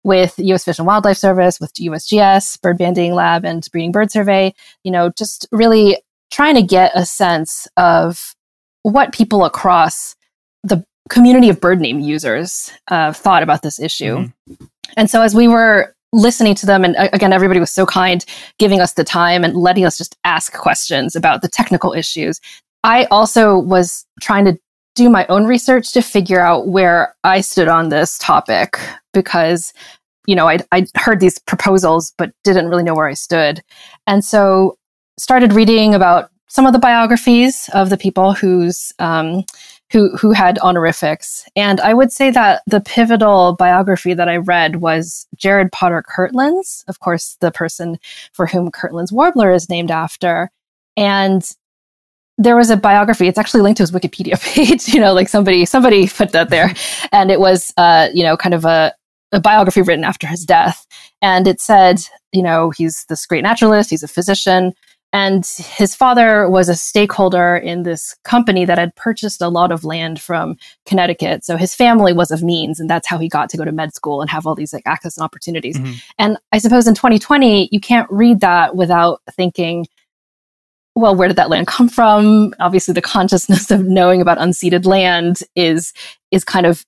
with 0.04 0.34
U.S. 0.38 0.64
Fish 0.64 0.78
and 0.78 0.86
Wildlife 0.86 1.16
Service, 1.16 1.60
with 1.60 1.72
USGS, 1.74 2.60
Bird 2.60 2.78
Banding 2.78 3.14
Lab, 3.14 3.44
and 3.44 3.66
Breeding 3.70 3.92
Bird 3.92 4.10
Survey. 4.10 4.54
You 4.84 4.90
know, 4.90 5.10
just 5.10 5.46
really 5.52 5.98
trying 6.30 6.54
to 6.56 6.62
get 6.62 6.92
a 6.94 7.06
sense 7.06 7.68
of 7.76 8.34
what 8.82 9.12
people 9.12 9.44
across 9.44 10.14
the 10.62 10.84
community 11.08 11.48
of 11.48 11.60
bird 11.60 11.80
name 11.80 12.00
users 12.00 12.72
uh, 12.88 13.12
thought 13.12 13.42
about 13.42 13.62
this 13.62 13.78
issue. 13.80 14.16
Mm-hmm. 14.16 14.64
And 14.96 15.10
so, 15.10 15.22
as 15.22 15.34
we 15.34 15.48
were 15.48 15.95
listening 16.12 16.54
to 16.56 16.66
them. 16.66 16.84
And 16.84 16.96
again 17.12 17.32
everybody 17.32 17.60
was 17.60 17.70
so 17.70 17.86
kind 17.86 18.24
giving 18.58 18.80
us 18.80 18.94
the 18.94 19.04
time 19.04 19.44
and 19.44 19.56
letting 19.56 19.84
us 19.84 19.98
just 19.98 20.16
ask 20.24 20.52
questions 20.52 21.16
about 21.16 21.42
the 21.42 21.48
technical 21.48 21.92
issues. 21.92 22.40
I 22.84 23.04
also 23.06 23.58
was 23.58 24.06
trying 24.20 24.44
to 24.46 24.58
do 24.94 25.10
my 25.10 25.26
own 25.26 25.44
research 25.46 25.92
to 25.92 26.00
figure 26.00 26.40
out 26.40 26.68
where 26.68 27.14
i 27.22 27.40
stood 27.42 27.68
on 27.68 27.90
this 27.90 28.16
topic 28.18 28.78
because 29.12 29.74
you 30.26 30.34
know 30.34 30.48
i 30.48 30.58
i 30.72 30.86
heard 30.96 31.20
these 31.20 31.38
proposals 31.38 32.14
but 32.16 32.32
didn't 32.44 32.68
really 32.68 32.82
know 32.82 32.94
where 32.94 33.08
i 33.08 33.14
stood. 33.14 33.62
And 34.06 34.24
so 34.24 34.78
started 35.18 35.52
reading 35.52 35.94
about 35.94 36.30
some 36.48 36.66
of 36.66 36.72
the 36.72 36.78
biographies 36.78 37.68
of 37.74 37.90
the 37.90 37.96
people 37.96 38.32
whose 38.32 38.92
um, 38.98 39.44
who 39.92 40.16
who 40.16 40.32
had 40.32 40.58
honorifics. 40.58 41.44
And 41.54 41.80
I 41.80 41.94
would 41.94 42.12
say 42.12 42.30
that 42.30 42.62
the 42.66 42.80
pivotal 42.80 43.54
biography 43.54 44.14
that 44.14 44.28
I 44.28 44.36
read 44.36 44.76
was 44.76 45.26
Jared 45.36 45.70
Potter 45.72 46.02
Kirtland's, 46.06 46.84
of 46.88 47.00
course, 47.00 47.36
the 47.40 47.50
person 47.50 47.98
for 48.32 48.46
whom 48.46 48.70
Kirtland's 48.70 49.12
Warbler 49.12 49.52
is 49.52 49.68
named 49.68 49.90
after. 49.90 50.50
And 50.96 51.48
there 52.38 52.56
was 52.56 52.70
a 52.70 52.76
biography. 52.76 53.28
It's 53.28 53.38
actually 53.38 53.62
linked 53.62 53.78
to 53.78 53.82
his 53.82 53.92
Wikipedia 53.92 54.40
page. 54.54 54.88
You 54.88 55.00
know, 55.00 55.12
like 55.12 55.28
somebody 55.28 55.64
somebody 55.64 56.08
put 56.08 56.32
that 56.32 56.50
there, 56.50 56.74
and 57.12 57.30
it 57.30 57.40
was 57.40 57.72
uh, 57.76 58.08
you 58.12 58.24
know 58.24 58.36
kind 58.36 58.54
of 58.54 58.64
a 58.64 58.92
a 59.32 59.40
biography 59.40 59.82
written 59.82 60.04
after 60.04 60.26
his 60.26 60.44
death. 60.44 60.86
And 61.20 61.48
it 61.48 61.60
said, 61.60 62.00
you 62.32 62.42
know, 62.42 62.70
he's 62.70 63.04
this 63.08 63.26
great 63.26 63.42
naturalist, 63.42 63.90
he's 63.90 64.02
a 64.02 64.08
physician, 64.08 64.72
and 65.16 65.46
his 65.46 65.94
father 65.94 66.46
was 66.46 66.68
a 66.68 66.74
stakeholder 66.74 67.56
in 67.56 67.84
this 67.84 68.14
company 68.24 68.66
that 68.66 68.76
had 68.76 68.94
purchased 68.96 69.40
a 69.40 69.48
lot 69.48 69.72
of 69.72 69.82
land 69.82 70.20
from 70.20 70.58
Connecticut. 70.84 71.42
So 71.42 71.56
his 71.56 71.74
family 71.74 72.12
was 72.12 72.30
of 72.30 72.42
means, 72.42 72.78
and 72.78 72.90
that's 72.90 73.08
how 73.08 73.16
he 73.16 73.26
got 73.26 73.48
to 73.48 73.56
go 73.56 73.64
to 73.64 73.72
med 73.72 73.94
school 73.94 74.20
and 74.20 74.28
have 74.28 74.46
all 74.46 74.54
these 74.54 74.74
like 74.74 74.82
access 74.84 75.16
and 75.16 75.24
opportunities. 75.24 75.78
Mm-hmm. 75.78 75.94
And 76.18 76.36
I 76.52 76.58
suppose 76.58 76.86
in 76.86 76.94
2020, 76.94 77.70
you 77.72 77.80
can't 77.80 78.06
read 78.10 78.40
that 78.40 78.76
without 78.76 79.22
thinking, 79.32 79.86
well, 80.94 81.16
where 81.16 81.28
did 81.28 81.38
that 81.38 81.48
land 81.48 81.66
come 81.66 81.88
from? 81.88 82.52
Obviously, 82.60 82.92
the 82.92 83.00
consciousness 83.00 83.70
of 83.70 83.86
knowing 83.86 84.20
about 84.20 84.36
unceded 84.36 84.84
land 84.84 85.38
is 85.54 85.94
is 86.30 86.44
kind 86.44 86.66
of 86.66 86.84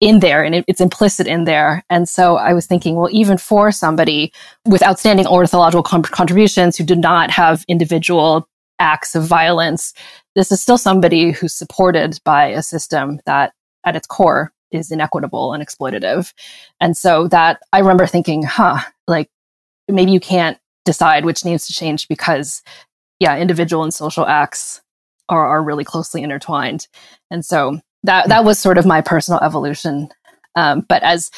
in 0.00 0.20
there 0.20 0.44
and 0.44 0.54
it, 0.54 0.64
it's 0.68 0.80
implicit 0.80 1.26
in 1.26 1.44
there. 1.44 1.84
And 1.88 2.08
so 2.08 2.36
I 2.36 2.52
was 2.52 2.66
thinking, 2.66 2.96
well, 2.96 3.08
even 3.10 3.38
for 3.38 3.72
somebody 3.72 4.32
with 4.66 4.82
outstanding 4.82 5.26
ornithological 5.26 5.82
contributions 5.82 6.76
who 6.76 6.84
did 6.84 6.98
not 6.98 7.30
have 7.30 7.64
individual 7.68 8.48
acts 8.78 9.14
of 9.14 9.24
violence, 9.24 9.94
this 10.34 10.52
is 10.52 10.60
still 10.60 10.76
somebody 10.78 11.30
who's 11.30 11.54
supported 11.54 12.18
by 12.24 12.48
a 12.48 12.62
system 12.62 13.20
that 13.24 13.52
at 13.84 13.96
its 13.96 14.06
core 14.06 14.52
is 14.70 14.90
inequitable 14.90 15.54
and 15.54 15.66
exploitative. 15.66 16.32
And 16.80 16.96
so 16.96 17.28
that 17.28 17.60
I 17.72 17.78
remember 17.78 18.06
thinking, 18.06 18.42
huh, 18.42 18.80
like 19.06 19.30
maybe 19.88 20.12
you 20.12 20.20
can't 20.20 20.58
decide 20.84 21.24
which 21.24 21.44
needs 21.44 21.66
to 21.66 21.72
change 21.72 22.06
because 22.08 22.62
yeah, 23.18 23.38
individual 23.38 23.82
and 23.82 23.94
social 23.94 24.26
acts 24.26 24.82
are, 25.28 25.46
are 25.46 25.62
really 25.62 25.84
closely 25.84 26.22
intertwined. 26.22 26.86
And 27.30 27.44
so 27.44 27.80
that 28.06 28.28
that 28.28 28.44
was 28.44 28.58
sort 28.58 28.78
of 28.78 28.86
my 28.86 29.00
personal 29.00 29.40
evolution. 29.40 30.08
Um, 30.54 30.80
but 30.88 31.02
as 31.02 31.30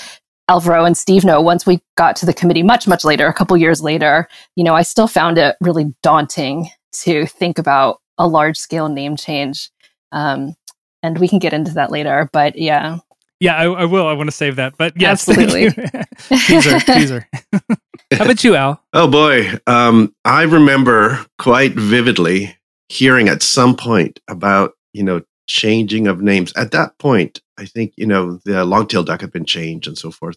Alvaro 0.49 0.85
and 0.85 0.97
Steve 0.97 1.25
know, 1.25 1.41
once 1.41 1.67
we 1.67 1.81
got 1.97 2.17
to 2.17 2.27
the 2.27 2.33
committee 2.33 2.63
much, 2.63 2.89
much 2.89 3.05
later, 3.05 3.27
a 3.27 3.35
couple 3.35 3.57
years 3.57 3.83
later, 3.83 4.29
you 4.57 4.65
know, 4.65 4.75
I 4.75 4.83
still 4.83 5.09
found 5.09 5.37
it 5.39 5.57
really 5.61 5.95
daunting 6.03 6.71
to 7.03 7.27
think 7.27 7.59
about 7.59 8.01
a 8.17 8.27
large 8.27 8.57
scale 8.57 8.89
name 8.89 9.17
change. 9.17 9.71
Um, 10.13 10.55
and 11.03 11.19
we 11.19 11.29
can 11.29 11.39
get 11.39 11.53
into 11.53 11.73
that 11.75 11.91
later. 11.91 12.29
But 12.33 12.57
yeah. 12.57 12.99
Yeah, 13.41 13.57
I, 13.57 13.65
I 13.67 13.85
will. 13.85 14.07
I 14.07 14.15
want 14.15 14.29
to 14.29 14.35
save 14.37 14.57
that. 14.57 14.77
But 14.77 14.95
yes, 14.97 15.29
absolutely. 15.29 15.71
teaser, 16.47 16.81
teaser. 16.81 17.29
How 18.13 18.25
about 18.25 18.43
you, 18.43 18.57
Al? 18.57 18.83
Oh 18.95 19.07
boy, 19.07 19.53
um, 19.69 20.13
I 20.25 20.43
remember 20.43 21.25
quite 21.39 21.73
vividly 21.75 22.57
hearing 22.89 23.29
at 23.29 23.43
some 23.43 23.77
point 23.77 24.19
about 24.27 24.73
you 24.93 25.05
know 25.05 25.23
changing 25.49 26.07
of 26.07 26.23
names. 26.23 26.53
At 26.55 26.71
that 26.71 26.97
point, 26.99 27.41
I 27.59 27.65
think, 27.65 27.95
you 27.97 28.07
know, 28.07 28.39
the 28.45 28.65
long 28.65 28.87
tailed 28.87 29.07
duck 29.07 29.23
had 29.23 29.33
been 29.33 29.45
changed 29.45 29.89
and 29.89 29.99
so 29.99 30.13
forth. 30.13 30.37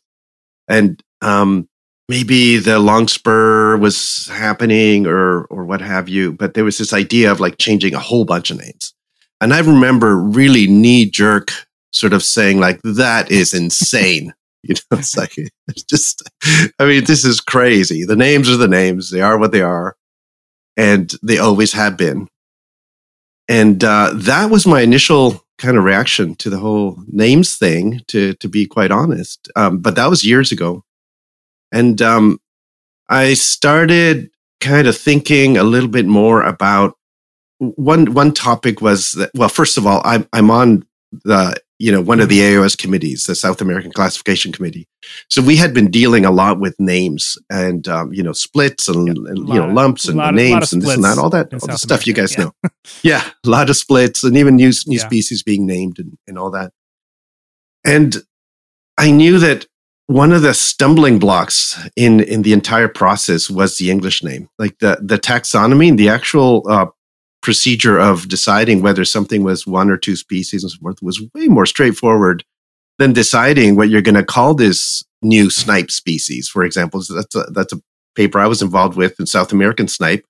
And 0.68 1.02
um, 1.22 1.70
maybe 2.12 2.58
the 2.58 2.78
long 2.78 3.08
spur 3.08 3.78
was 3.78 4.28
happening 4.28 5.08
or 5.08 5.46
or 5.46 5.64
what 5.64 5.80
have 5.80 6.10
you 6.10 6.34
but 6.34 6.54
there 6.54 6.66
was 6.66 6.78
this 6.78 6.92
idea 6.92 7.32
of 7.32 7.40
like 7.40 7.58
changing 7.58 7.94
a 7.94 8.00
whole 8.00 8.26
bunch 8.26 8.52
of 8.52 8.58
names. 8.58 8.94
And 9.40 9.54
i 9.54 9.60
remember 9.60 10.18
really 10.18 10.68
knee 10.68 11.10
jerk 11.10 11.52
sort 11.94 12.12
of 12.12 12.22
saying 12.22 12.60
like 12.60 12.82
that 12.84 13.32
is 13.32 13.54
insane. 13.54 14.34
You 14.64 14.76
know 14.76 15.00
it's 15.00 15.18
like 15.18 15.34
it's 15.70 15.82
just 15.82 16.22
i 16.78 16.86
mean 16.86 17.06
this 17.06 17.26
is 17.26 17.40
crazy. 17.40 18.06
The 18.06 18.16
names 18.28 18.48
are 18.48 18.58
the 18.58 18.68
names. 18.68 19.10
They 19.10 19.22
are 19.22 19.40
what 19.40 19.52
they 19.52 19.64
are. 19.64 19.96
And 20.78 21.12
they 21.24 21.40
always 21.40 21.74
have 21.74 21.98
been 21.98 22.28
and 23.52 23.84
uh, 23.84 24.12
that 24.14 24.50
was 24.50 24.66
my 24.66 24.80
initial 24.80 25.46
kind 25.58 25.78
of 25.78 25.84
reaction 25.84 26.36
to 26.36 26.50
the 26.50 26.58
whole 26.58 26.98
names 27.08 27.58
thing 27.58 28.00
to 28.08 28.34
to 28.36 28.48
be 28.48 28.66
quite 28.66 28.92
honest. 28.92 29.52
Um, 29.58 29.80
but 29.80 29.96
that 29.96 30.10
was 30.10 30.24
years 30.24 30.54
ago. 30.54 30.86
And 31.70 32.02
um, 32.02 32.40
I 33.10 33.34
started 33.34 34.30
kind 34.62 34.88
of 34.88 34.96
thinking 34.96 35.58
a 35.58 35.64
little 35.64 35.90
bit 35.90 36.06
more 36.06 36.42
about 36.44 36.96
one 37.60 38.14
one 38.14 38.32
topic 38.32 38.80
was 38.80 39.12
that 39.14 39.32
well, 39.36 39.50
first 39.50 39.78
of 39.78 39.86
all, 39.86 40.02
I'm 40.06 40.26
I'm 40.32 40.50
on 40.50 40.86
the 41.12 41.58
you 41.82 41.92
know 41.92 42.02
one 42.02 42.20
of 42.20 42.30
the. 42.30 42.42
AOS 42.42 42.78
committees, 42.78 43.26
the 43.26 43.36
South 43.36 43.62
American 43.62 43.92
Classification 43.92 44.52
Committee. 44.52 44.88
So 45.30 45.42
we 45.42 45.56
had 45.56 45.74
been 45.74 45.90
dealing 45.90 46.26
a 46.26 46.32
lot 46.32 46.60
with 46.60 46.76
names 46.80 47.38
and 47.50 47.88
um, 47.88 48.14
you 48.14 48.24
know 48.24 48.34
splits 48.34 48.88
and, 48.88 49.08
yeah, 49.08 49.14
and 49.28 49.50
you 49.50 49.56
know 49.56 49.68
lumps 49.68 50.08
and 50.08 50.18
names 50.36 50.74
and 50.74 50.82
this 50.82 50.96
and 50.96 51.04
that, 51.04 51.18
all 51.18 51.30
that, 51.30 51.54
all 51.54 51.60
the 51.60 51.78
stuff 51.78 52.06
America, 52.06 52.08
you 52.08 52.14
guys 52.14 52.38
yeah. 52.38 52.44
know. 52.44 52.54
yeah, 53.04 53.30
a 53.46 53.50
lot 53.50 53.70
of 53.70 53.78
splits 53.78 54.24
and 54.24 54.38
even 54.38 54.56
new 54.56 54.72
new 54.88 54.98
yeah. 54.98 55.06
species 55.06 55.44
being 55.44 55.66
named 55.66 56.00
and, 56.00 56.18
and 56.28 56.38
all 56.38 56.52
that. 56.52 56.72
And 57.84 58.18
I 58.98 59.12
knew 59.12 59.40
that 59.40 59.66
one 60.08 60.34
of 60.34 60.42
the 60.42 60.54
stumbling 60.54 61.20
blocks 61.20 61.80
in 61.96 62.20
in 62.22 62.42
the 62.42 62.54
entire 62.54 62.88
process 62.90 63.50
was 63.50 63.78
the 63.78 63.90
English 63.90 64.24
name, 64.24 64.50
like 64.60 64.78
the 64.80 65.00
the 65.02 65.18
taxonomy, 65.18 65.90
and 65.90 65.98
the 65.98 66.10
actual 66.10 66.64
uh, 66.70 66.88
procedure 67.42 68.00
of 68.00 68.28
deciding 68.28 68.82
whether 68.82 69.04
something 69.04 69.44
was 69.44 69.66
one 69.66 69.90
or 69.90 69.98
two 69.98 70.16
species 70.16 70.64
and 70.64 70.72
so 70.72 70.80
forth 70.80 71.02
was 71.02 71.22
way 71.34 71.48
more 71.48 71.66
straightforward 71.66 72.44
than 73.00 73.14
deciding 73.14 73.76
what 73.76 73.90
you're 73.90 74.02
going 74.02 74.16
to 74.16 74.24
call 74.24 74.54
this 74.54 75.04
new 75.22 75.50
snipe 75.50 75.92
species. 75.92 76.48
For 76.48 76.64
example, 76.64 77.02
that's 77.10 77.36
a, 77.36 77.44
that's 77.52 77.74
a 77.74 77.82
paper 78.16 78.40
I 78.40 78.48
was 78.48 78.62
involved 78.62 78.96
with 78.96 79.20
in 79.20 79.26
South 79.26 79.52
American 79.52 79.88
snipe. 79.88 80.26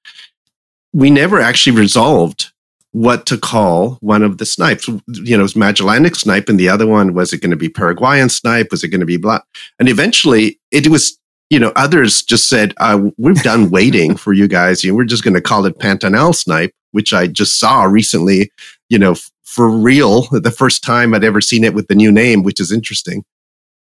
We 0.93 1.09
never 1.09 1.39
actually 1.39 1.77
resolved 1.77 2.51
what 2.91 3.25
to 3.25 3.37
call 3.37 3.97
one 4.01 4.21
of 4.21 4.37
the 4.37 4.45
snipes. 4.45 4.87
You 4.87 5.37
know, 5.37 5.39
it 5.39 5.43
was 5.43 5.55
Magellanic 5.55 6.15
snipe, 6.15 6.49
and 6.49 6.59
the 6.59 6.69
other 6.69 6.85
one 6.87 7.13
was 7.13 7.31
it 7.33 7.41
going 7.41 7.51
to 7.51 7.57
be 7.57 7.69
Paraguayan 7.69 8.29
snipe? 8.29 8.67
Was 8.71 8.83
it 8.83 8.89
going 8.89 8.99
to 8.99 9.05
be 9.05 9.17
blah? 9.17 9.39
And 9.79 9.89
eventually, 9.89 10.59
it 10.71 10.87
was. 10.87 11.17
You 11.51 11.60
know, 11.60 11.72
others 11.75 12.24
just 12.24 12.50
said, 12.50 12.74
uh, 12.77 13.10
"We're 13.17 13.34
done 13.34 13.70
waiting 13.70 14.15
for 14.15 14.34
you 14.34 14.48
guys. 14.48 14.84
You 14.84 14.91
know, 14.91 14.96
we're 14.96 15.03
just 15.05 15.24
going 15.24 15.36
to 15.36 15.41
call 15.41 15.65
it 15.65 15.77
Pantanal 15.77 16.34
snipe," 16.34 16.74
which 16.91 17.13
I 17.13 17.27
just 17.27 17.60
saw 17.60 17.84
recently. 17.84 18.51
You 18.89 18.98
know, 18.98 19.12
f- 19.12 19.29
for 19.43 19.70
real, 19.70 20.24
the 20.31 20.50
first 20.50 20.84
time 20.84 21.13
I'd 21.13 21.24
ever 21.24 21.41
seen 21.41 21.63
it 21.63 21.75
with 21.75 21.88
the 21.88 21.96
new 21.96 22.12
name, 22.12 22.41
which 22.41 22.60
is 22.60 22.72
interesting. 22.72 23.24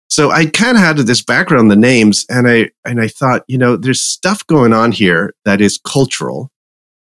So 0.10 0.32
I 0.32 0.48
kind 0.48 0.76
of 0.76 0.84
had 0.84 0.98
this 0.98 1.24
background, 1.24 1.72
the 1.72 1.78
names, 1.78 2.26
and 2.30 2.50
I 2.50 2.72
and 2.84 3.00
I 3.00 3.08
thought, 3.08 3.44
you 3.48 3.58
know, 3.58 3.78
there's 3.78 4.02
stuff 4.02 4.46
going 4.48 4.74
on 4.74 4.92
here 4.92 5.34
that 5.46 5.62
is 5.62 5.78
cultural 5.78 6.52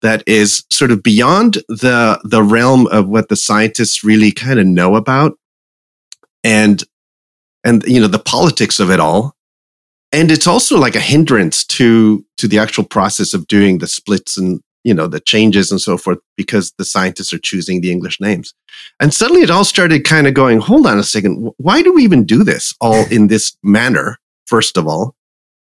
that 0.01 0.23
is 0.27 0.63
sort 0.71 0.91
of 0.91 1.01
beyond 1.01 1.55
the 1.67 2.19
the 2.23 2.43
realm 2.43 2.85
of 2.87 3.07
what 3.07 3.29
the 3.29 3.35
scientists 3.35 4.03
really 4.03 4.31
kind 4.31 4.59
of 4.59 4.67
know 4.67 4.95
about 4.95 5.37
and 6.43 6.83
and 7.63 7.83
you 7.87 7.99
know 7.99 8.07
the 8.07 8.19
politics 8.19 8.79
of 8.79 8.91
it 8.91 8.99
all 8.99 9.35
and 10.15 10.31
it's 10.31 10.47
also 10.47 10.79
like 10.79 10.95
a 10.95 11.01
hindrance 11.01 11.65
to 11.65 12.25
to 12.37 12.47
the 12.47 12.57
actual 12.57 12.85
process 12.85 13.33
of 13.33 13.47
doing 13.47 13.79
the 13.79 13.87
splits 13.87 14.37
and 14.37 14.61
you 14.85 14.93
know 14.93 15.07
the 15.07 15.19
changes 15.19 15.71
and 15.71 15.81
so 15.81 15.97
forth 15.97 16.19
because 16.37 16.71
the 16.77 16.85
scientists 16.85 17.33
are 17.33 17.39
choosing 17.39 17.81
the 17.81 17.91
english 17.91 18.21
names. 18.21 18.53
And 18.99 19.13
suddenly 19.13 19.41
it 19.41 19.51
all 19.51 19.65
started 19.65 20.05
kind 20.05 20.25
of 20.25 20.33
going 20.33 20.59
hold 20.59 20.87
on 20.87 20.97
a 20.97 21.03
second 21.03 21.51
why 21.57 21.81
do 21.81 21.93
we 21.93 22.03
even 22.03 22.23
do 22.23 22.43
this 22.43 22.73
all 22.79 23.05
in 23.11 23.27
this 23.27 23.57
manner 23.61 24.17
first 24.45 24.77
of 24.77 24.87
all? 24.87 25.15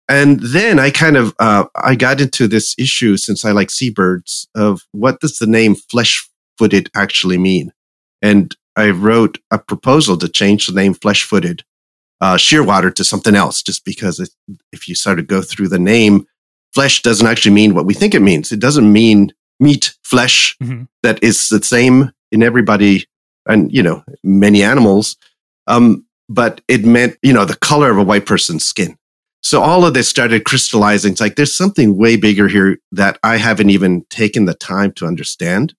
And 0.07 0.39
then 0.39 0.79
I 0.79 0.89
kind 0.89 1.17
of 1.17 1.35
uh, 1.39 1.65
I 1.75 1.95
got 1.95 2.21
into 2.21 2.47
this 2.47 2.75
issue 2.79 3.17
since 3.17 3.43
I 3.43 3.51
like 3.51 3.69
seabirds 3.69 4.47
of 4.55 4.81
what 4.91 5.19
does 5.19 5.37
the 5.37 5.47
name 5.47 5.75
flesh-footed 5.75 6.89
actually 6.95 7.37
mean, 7.37 7.71
and 8.21 8.55
I 8.75 8.89
wrote 8.89 9.37
a 9.51 9.59
proposal 9.59 10.17
to 10.17 10.27
change 10.27 10.65
the 10.65 10.73
name 10.73 10.95
flesh-footed 10.95 11.63
uh, 12.21 12.35
shearwater 12.35 12.93
to 12.95 13.03
something 13.03 13.35
else, 13.35 13.61
just 13.61 13.85
because 13.85 14.19
it, 14.19 14.29
if 14.71 14.87
you 14.87 14.95
sort 14.95 15.19
of 15.19 15.27
go 15.27 15.41
through 15.41 15.69
the 15.69 15.79
name, 15.79 16.25
flesh 16.73 17.01
doesn't 17.01 17.27
actually 17.27 17.53
mean 17.53 17.73
what 17.73 17.85
we 17.85 17.93
think 17.93 18.13
it 18.13 18.21
means. 18.21 18.51
It 18.51 18.59
doesn't 18.59 18.91
mean 18.91 19.33
meat, 19.59 19.95
flesh 20.03 20.55
mm-hmm. 20.61 20.83
that 21.03 21.23
is 21.23 21.49
the 21.49 21.61
same 21.63 22.11
in 22.31 22.43
everybody 22.43 23.05
and 23.47 23.73
you 23.73 23.83
know 23.83 24.03
many 24.23 24.63
animals. 24.63 25.17
Um, 25.67 26.05
but 26.27 26.61
it 26.67 26.85
meant 26.85 27.17
you 27.21 27.33
know 27.33 27.45
the 27.45 27.55
color 27.57 27.89
of 27.91 27.97
a 27.97 28.03
white 28.03 28.25
person's 28.25 28.65
skin 28.65 28.97
so 29.41 29.61
all 29.61 29.85
of 29.85 29.93
this 29.93 30.09
started 30.09 30.43
crystallizing. 30.43 31.13
It's 31.13 31.21
like 31.21 31.35
there's 31.35 31.55
something 31.55 31.97
way 31.97 32.17
bigger 32.17 32.47
here 32.47 32.77
that 32.91 33.17
I 33.23 33.37
haven't 33.37 33.69
even 33.69 34.05
taken 34.09 34.45
the 34.45 34.53
time 34.53 34.91
to 34.93 35.05
understand. 35.05 35.73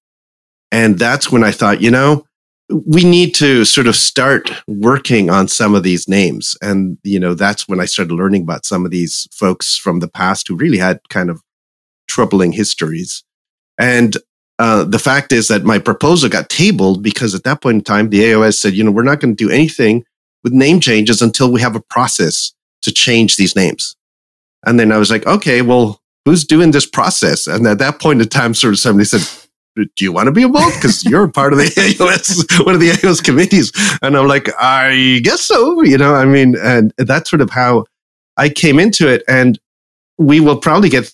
And 0.73 0.99
that's 0.99 1.31
when 1.31 1.45
I 1.45 1.51
thought, 1.51 1.83
you 1.83 1.91
know, 1.91 2.27
we 2.87 3.05
need 3.05 3.35
to 3.37 3.65
sort 3.65 3.87
of 3.87 3.97
start 3.97 4.51
working 4.67 5.31
on 5.31 5.49
some 5.49 5.75
of 5.75 5.83
these 5.83 6.09
names. 6.09 6.57
And, 6.63 6.99
you 7.03 7.19
know, 7.19 7.35
that's 7.35 7.69
when 7.69 7.81
I 7.81 7.85
started 7.85 8.15
learning 8.15 8.43
about 8.43 8.65
some 8.65 8.85
of 8.85 8.91
these 8.91 9.27
folks 9.33 9.77
from 9.77 10.01
the 10.01 10.09
past 10.09 10.47
who 10.47 10.57
really 10.57 10.79
had 10.79 11.01
kind 11.09 11.31
of 11.31 11.43
troubling 12.09 12.53
histories. 12.53 13.25
And 13.79 14.17
uh, 14.59 14.85
the 14.85 14.99
fact 14.99 15.33
is 15.33 15.49
that 15.49 15.65
my 15.65 15.79
proposal 15.79 16.29
got 16.29 16.49
tabled 16.49 17.03
because 17.03 17.35
at 17.35 17.45
that 17.45 17.63
point 17.63 17.77
in 17.77 17.85
time, 17.85 18.11
the 18.11 18.21
AOS 18.21 18.59
said, 18.59 18.75
you 18.75 18.85
know, 18.85 18.91
we're 18.91 19.03
not 19.03 19.21
going 19.21 19.35
to 19.35 19.45
do 19.45 19.51
anything 19.51 20.05
with 20.45 20.53
name 20.53 20.81
changes 20.81 21.23
until 21.23 21.51
we 21.51 21.61
have 21.61 21.77
a 21.77 21.81
process 21.81 22.53
to 22.83 22.93
change 22.93 23.37
these 23.37 23.57
names. 23.57 23.97
And 24.67 24.79
then 24.79 24.93
I 24.93 24.99
was 24.99 25.11
like, 25.11 25.27
okay, 25.27 25.63
well, 25.63 26.01
who's 26.25 26.45
doing 26.45 26.71
this 26.71 26.87
process? 26.87 27.47
And 27.47 27.67
at 27.67 27.79
that 27.79 28.01
point 28.01 28.21
in 28.21 28.29
time, 28.29 28.55
sort 28.55 28.75
of 28.75 28.79
somebody 28.79 29.07
said, 29.07 29.27
do 29.77 30.05
you 30.05 30.13
want 30.13 30.27
to 30.27 30.33
be 30.33 30.43
involved? 30.43 30.77
Because 30.77 31.05
you're 31.05 31.29
part 31.29 31.53
of 31.53 31.59
the 31.59 31.65
AOS, 31.77 32.65
one 32.65 32.75
of 32.75 32.81
the 32.81 32.91
AOS 32.91 33.23
committees. 33.23 33.73
And 34.03 34.17
I'm 34.17 34.27
like, 34.27 34.49
I 34.59 35.21
guess 35.23 35.43
so. 35.43 35.83
You 35.83 35.99
know, 35.99 36.15
I 36.15 36.25
mean, 36.25 36.57
and 36.59 36.93
that's 36.99 37.31
sort 37.31 37.41
of 37.41 37.51
how 37.51 37.85
I 38.37 38.49
came 38.49 38.79
into 38.79 39.09
it. 39.09 39.23
And 39.29 39.59
we 40.19 40.41
will 40.41 40.59
probably 40.59 40.89
get, 40.89 41.13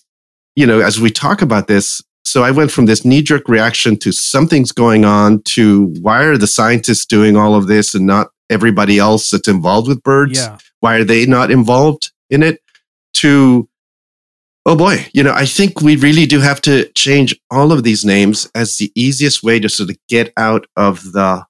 you 0.55 0.65
know, 0.65 0.79
as 0.79 0.99
we 0.99 1.09
talk 1.09 1.41
about 1.41 1.67
this. 1.67 2.01
So 2.25 2.43
I 2.43 2.51
went 2.51 2.71
from 2.71 2.87
this 2.87 3.05
knee 3.05 3.21
jerk 3.21 3.47
reaction 3.47 3.97
to 3.99 4.11
something's 4.11 4.73
going 4.73 5.05
on 5.05 5.41
to 5.43 5.93
why 6.01 6.23
are 6.23 6.37
the 6.37 6.47
scientists 6.47 7.05
doing 7.05 7.37
all 7.37 7.55
of 7.55 7.67
this 7.67 7.95
and 7.95 8.05
not 8.05 8.31
everybody 8.49 8.99
else 8.99 9.29
that's 9.29 9.47
involved 9.47 9.87
with 9.87 10.03
birds? 10.03 10.39
Yeah. 10.39 10.57
Why 10.81 10.97
are 10.97 11.03
they 11.05 11.25
not 11.25 11.51
involved 11.51 12.11
in 12.29 12.43
it? 12.43 12.61
To, 13.15 13.69
oh 14.67 14.75
boy, 14.75 15.07
you 15.13 15.23
know, 15.23 15.33
I 15.33 15.45
think 15.45 15.81
we 15.81 15.95
really 15.95 16.25
do 16.25 16.41
have 16.41 16.61
to 16.61 16.89
change 16.89 17.39
all 17.49 17.71
of 17.71 17.83
these 17.83 18.03
names 18.03 18.51
as 18.53 18.77
the 18.77 18.91
easiest 18.93 19.41
way 19.41 19.59
to 19.59 19.69
sort 19.69 19.89
of 19.89 19.97
get 20.09 20.33
out 20.37 20.67
of 20.75 21.13
the 21.13 21.45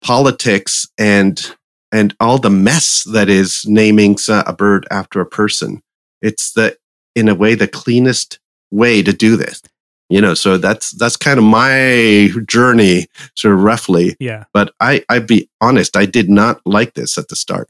politics 0.00 0.86
and 0.96 1.54
and 1.90 2.14
all 2.20 2.38
the 2.38 2.50
mess 2.50 3.02
that 3.04 3.28
is 3.28 3.64
naming 3.66 4.16
a 4.28 4.52
bird 4.52 4.86
after 4.90 5.20
a 5.20 5.26
person. 5.26 5.82
It's 6.22 6.52
the 6.52 6.76
in 7.16 7.28
a 7.28 7.34
way 7.34 7.54
the 7.54 7.66
cleanest 7.66 8.38
way 8.70 9.02
to 9.02 9.12
do 9.12 9.36
this. 9.36 9.60
You 10.08 10.20
know 10.20 10.34
so 10.34 10.56
that's 10.56 10.92
that's 10.92 11.16
kind 11.16 11.38
of 11.38 11.44
my 11.44 12.30
journey 12.46 13.08
sort 13.34 13.54
of 13.54 13.62
roughly. 13.62 14.16
Yeah. 14.20 14.44
But 14.54 14.72
i 14.80 15.04
I'd 15.08 15.26
be 15.26 15.50
honest 15.60 15.96
i 15.96 16.06
did 16.06 16.30
not 16.30 16.60
like 16.64 16.94
this 16.94 17.18
at 17.18 17.28
the 17.28 17.36
start. 17.36 17.68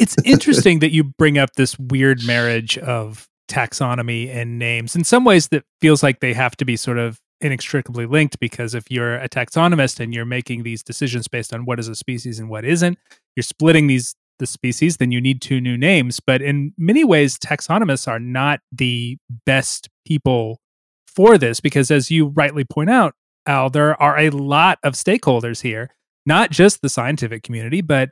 It's 0.00 0.16
interesting 0.24 0.78
that 0.80 0.90
you 0.90 1.04
bring 1.04 1.38
up 1.38 1.54
this 1.54 1.78
weird 1.78 2.26
marriage 2.26 2.76
of 2.76 3.29
taxonomy 3.50 4.34
and 4.34 4.58
names. 4.58 4.96
In 4.96 5.04
some 5.04 5.24
ways 5.24 5.48
that 5.48 5.64
feels 5.80 6.02
like 6.02 6.20
they 6.20 6.32
have 6.32 6.56
to 6.56 6.64
be 6.64 6.76
sort 6.76 6.98
of 6.98 7.20
inextricably 7.40 8.06
linked 8.06 8.38
because 8.38 8.74
if 8.74 8.90
you're 8.90 9.16
a 9.16 9.28
taxonomist 9.28 9.98
and 9.98 10.14
you're 10.14 10.24
making 10.24 10.62
these 10.62 10.82
decisions 10.82 11.26
based 11.26 11.54
on 11.54 11.64
what 11.64 11.80
is 11.80 11.88
a 11.88 11.94
species 11.94 12.38
and 12.38 12.50
what 12.50 12.66
isn't 12.66 12.98
you're 13.34 13.42
splitting 13.42 13.86
these 13.86 14.14
the 14.40 14.46
species 14.46 14.96
then 14.98 15.12
you 15.12 15.20
need 15.20 15.40
two 15.40 15.60
new 15.60 15.76
names. 15.76 16.18
But 16.18 16.42
in 16.42 16.72
many 16.76 17.04
ways 17.04 17.38
taxonomists 17.38 18.08
are 18.08 18.18
not 18.18 18.60
the 18.72 19.18
best 19.46 19.88
people 20.04 20.60
for 21.06 21.38
this 21.38 21.60
because, 21.60 21.90
as 21.90 22.10
you 22.10 22.28
rightly 22.28 22.64
point 22.64 22.90
out, 22.90 23.14
Al, 23.46 23.70
there 23.70 24.00
are 24.00 24.18
a 24.18 24.30
lot 24.30 24.78
of 24.82 24.94
stakeholders 24.94 25.62
here, 25.62 25.90
not 26.26 26.50
just 26.50 26.82
the 26.82 26.88
scientific 26.88 27.42
community, 27.42 27.80
but 27.80 28.10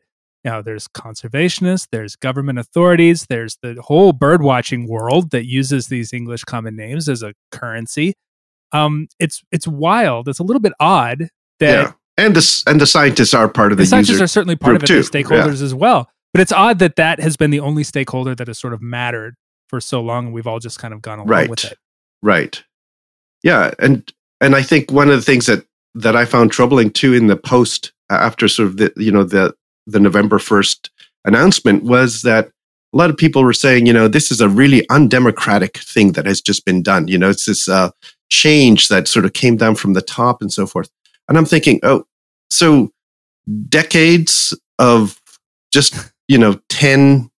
know, 0.48 0.62
there's 0.62 0.88
conservationists, 0.88 1.88
there's 1.90 2.16
government 2.16 2.58
authorities, 2.58 3.26
there's 3.28 3.56
the 3.62 3.80
whole 3.80 4.12
bird 4.12 4.42
watching 4.42 4.88
world 4.88 5.30
that 5.30 5.46
uses 5.46 5.86
these 5.86 6.12
English 6.12 6.44
common 6.44 6.76
names 6.76 7.08
as 7.08 7.22
a 7.22 7.34
currency. 7.50 8.14
Um, 8.72 9.08
it's 9.18 9.42
it's 9.50 9.66
wild. 9.66 10.28
It's 10.28 10.38
a 10.38 10.42
little 10.42 10.60
bit 10.60 10.72
odd 10.78 11.28
that 11.60 11.86
yeah. 11.86 11.92
and 12.16 12.36
the 12.36 12.62
and 12.66 12.80
the 12.80 12.86
scientists 12.86 13.34
are 13.34 13.48
part 13.48 13.72
of 13.72 13.78
the, 13.78 13.84
the 13.84 13.88
scientists 13.88 14.20
are 14.20 14.26
certainly 14.26 14.56
part 14.56 14.76
of 14.76 14.82
it. 14.82 14.86
Too. 14.86 15.02
The 15.02 15.08
stakeholders 15.08 15.58
yeah. 15.58 15.64
as 15.64 15.74
well. 15.74 16.08
But 16.32 16.42
it's 16.42 16.52
odd 16.52 16.78
that 16.80 16.96
that 16.96 17.20
has 17.20 17.36
been 17.36 17.50
the 17.50 17.60
only 17.60 17.84
stakeholder 17.84 18.34
that 18.34 18.48
has 18.48 18.58
sort 18.58 18.74
of 18.74 18.82
mattered 18.82 19.34
for 19.68 19.80
so 19.80 20.00
long, 20.00 20.26
and 20.26 20.34
we've 20.34 20.46
all 20.46 20.58
just 20.58 20.78
kind 20.78 20.92
of 20.92 21.00
gone 21.00 21.18
along 21.18 21.28
right. 21.28 21.48
with 21.48 21.64
it. 21.64 21.78
Right. 22.22 22.62
Yeah, 23.42 23.72
and 23.78 24.12
and 24.40 24.54
I 24.54 24.62
think 24.62 24.90
one 24.90 25.08
of 25.08 25.16
the 25.16 25.22
things 25.22 25.46
that 25.46 25.64
that 25.94 26.16
I 26.16 26.24
found 26.24 26.52
troubling 26.52 26.90
too 26.90 27.14
in 27.14 27.26
the 27.26 27.36
post 27.36 27.92
after 28.10 28.48
sort 28.48 28.68
of 28.68 28.76
the 28.76 28.92
you 28.96 29.10
know 29.10 29.24
the 29.24 29.54
the 29.88 30.00
November 30.00 30.38
first 30.38 30.90
announcement 31.24 31.82
was 31.84 32.22
that 32.22 32.46
a 32.94 32.96
lot 32.96 33.10
of 33.10 33.16
people 33.16 33.42
were 33.42 33.52
saying, 33.52 33.86
you 33.86 33.92
know, 33.92 34.08
this 34.08 34.30
is 34.30 34.40
a 34.40 34.48
really 34.48 34.88
undemocratic 34.88 35.76
thing 35.78 36.12
that 36.12 36.26
has 36.26 36.40
just 36.40 36.64
been 36.64 36.82
done. 36.82 37.08
You 37.08 37.18
know, 37.18 37.28
it's 37.30 37.44
this 37.46 37.68
uh, 37.68 37.90
change 38.30 38.88
that 38.88 39.08
sort 39.08 39.24
of 39.24 39.32
came 39.32 39.56
down 39.56 39.74
from 39.74 39.92
the 39.94 40.00
top 40.02 40.40
and 40.40 40.52
so 40.52 40.66
forth. 40.66 40.88
And 41.28 41.36
I'm 41.36 41.44
thinking, 41.44 41.80
oh, 41.82 42.04
so 42.50 42.90
decades 43.68 44.56
of 44.78 45.20
just 45.72 45.94
you 46.28 46.38
know 46.38 46.58
ten, 46.68 47.30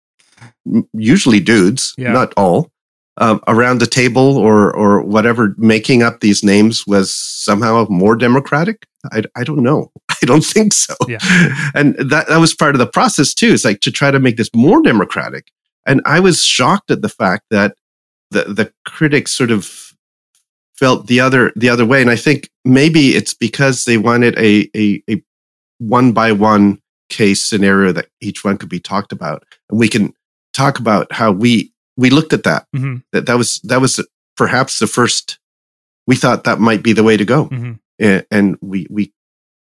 usually 0.94 1.40
dudes, 1.40 1.94
Yeah. 1.98 2.12
not 2.12 2.34
all, 2.38 2.72
uh, 3.20 3.38
around 3.48 3.80
the 3.80 3.86
table 3.86 4.38
or 4.38 4.74
or 4.76 5.02
whatever, 5.02 5.54
making 5.58 6.02
up 6.02 6.22
these 6.22 6.44
names 6.44 6.88
was 6.88 7.14
somehow 7.14 7.86
more 7.90 8.16
democratic. 8.16 8.88
I, 9.12 9.24
I 9.36 9.44
don't 9.44 9.62
know. 9.62 9.92
I 10.10 10.26
don't 10.26 10.44
think 10.44 10.74
so. 10.74 10.96
Yeah. 11.08 11.20
And 11.76 11.96
that 11.96 12.28
that 12.28 12.38
was 12.38 12.56
part 12.56 12.76
of 12.76 12.80
the 12.80 12.88
process 12.88 13.34
too. 13.34 13.54
It's 13.54 13.66
like 13.66 13.82
to 13.82 13.92
try 13.92 14.12
to 14.12 14.20
make 14.20 14.38
this 14.38 14.50
more 14.56 14.82
democratic. 14.82 15.52
And 15.86 16.02
I 16.06 16.20
was 16.20 16.44
shocked 16.44 16.92
at 16.92 17.02
the 17.02 17.10
fact 17.10 17.46
that 17.52 17.76
the 18.32 18.44
the 18.46 18.74
critics 18.86 19.32
sort 19.32 19.52
of 19.52 19.94
felt 20.78 21.08
the 21.08 21.20
other 21.20 21.52
the 21.56 21.70
other 21.70 21.86
way. 21.86 22.02
And 22.02 22.10
I 22.10 22.16
think 22.16 22.50
maybe 22.64 23.10
it's 23.10 23.34
because 23.34 23.84
they 23.84 23.98
wanted 23.98 24.38
a 24.38 24.70
a, 24.76 25.04
a 25.10 25.22
one 25.80 26.14
by 26.14 26.32
one 26.32 26.82
case 27.10 27.44
scenario 27.44 27.92
that 27.92 28.08
each 28.22 28.44
one 28.44 28.58
could 28.58 28.70
be 28.70 28.80
talked 28.80 29.12
about, 29.12 29.44
and 29.70 29.80
we 29.80 29.90
can 29.90 30.14
talk 30.54 30.80
about 30.80 31.12
how 31.12 31.32
we 31.32 31.72
we 32.00 32.10
looked 32.10 32.34
at 32.34 32.44
that. 32.44 32.66
hmm 32.74 32.98
That 33.12 33.26
that 33.28 33.38
was 33.38 33.60
that 33.64 33.82
was 33.82 34.00
perhaps 34.38 34.80
the 34.80 34.88
first. 34.88 35.38
We 36.08 36.16
thought 36.16 36.46
that 36.46 36.60
might 36.60 36.82
be 36.82 36.94
the 36.94 37.04
way 37.04 37.18
to 37.18 37.26
go, 37.26 37.46
hmm 37.46 37.74
and, 38.00 38.26
and 38.32 38.58
we 38.62 38.88
we 38.90 39.14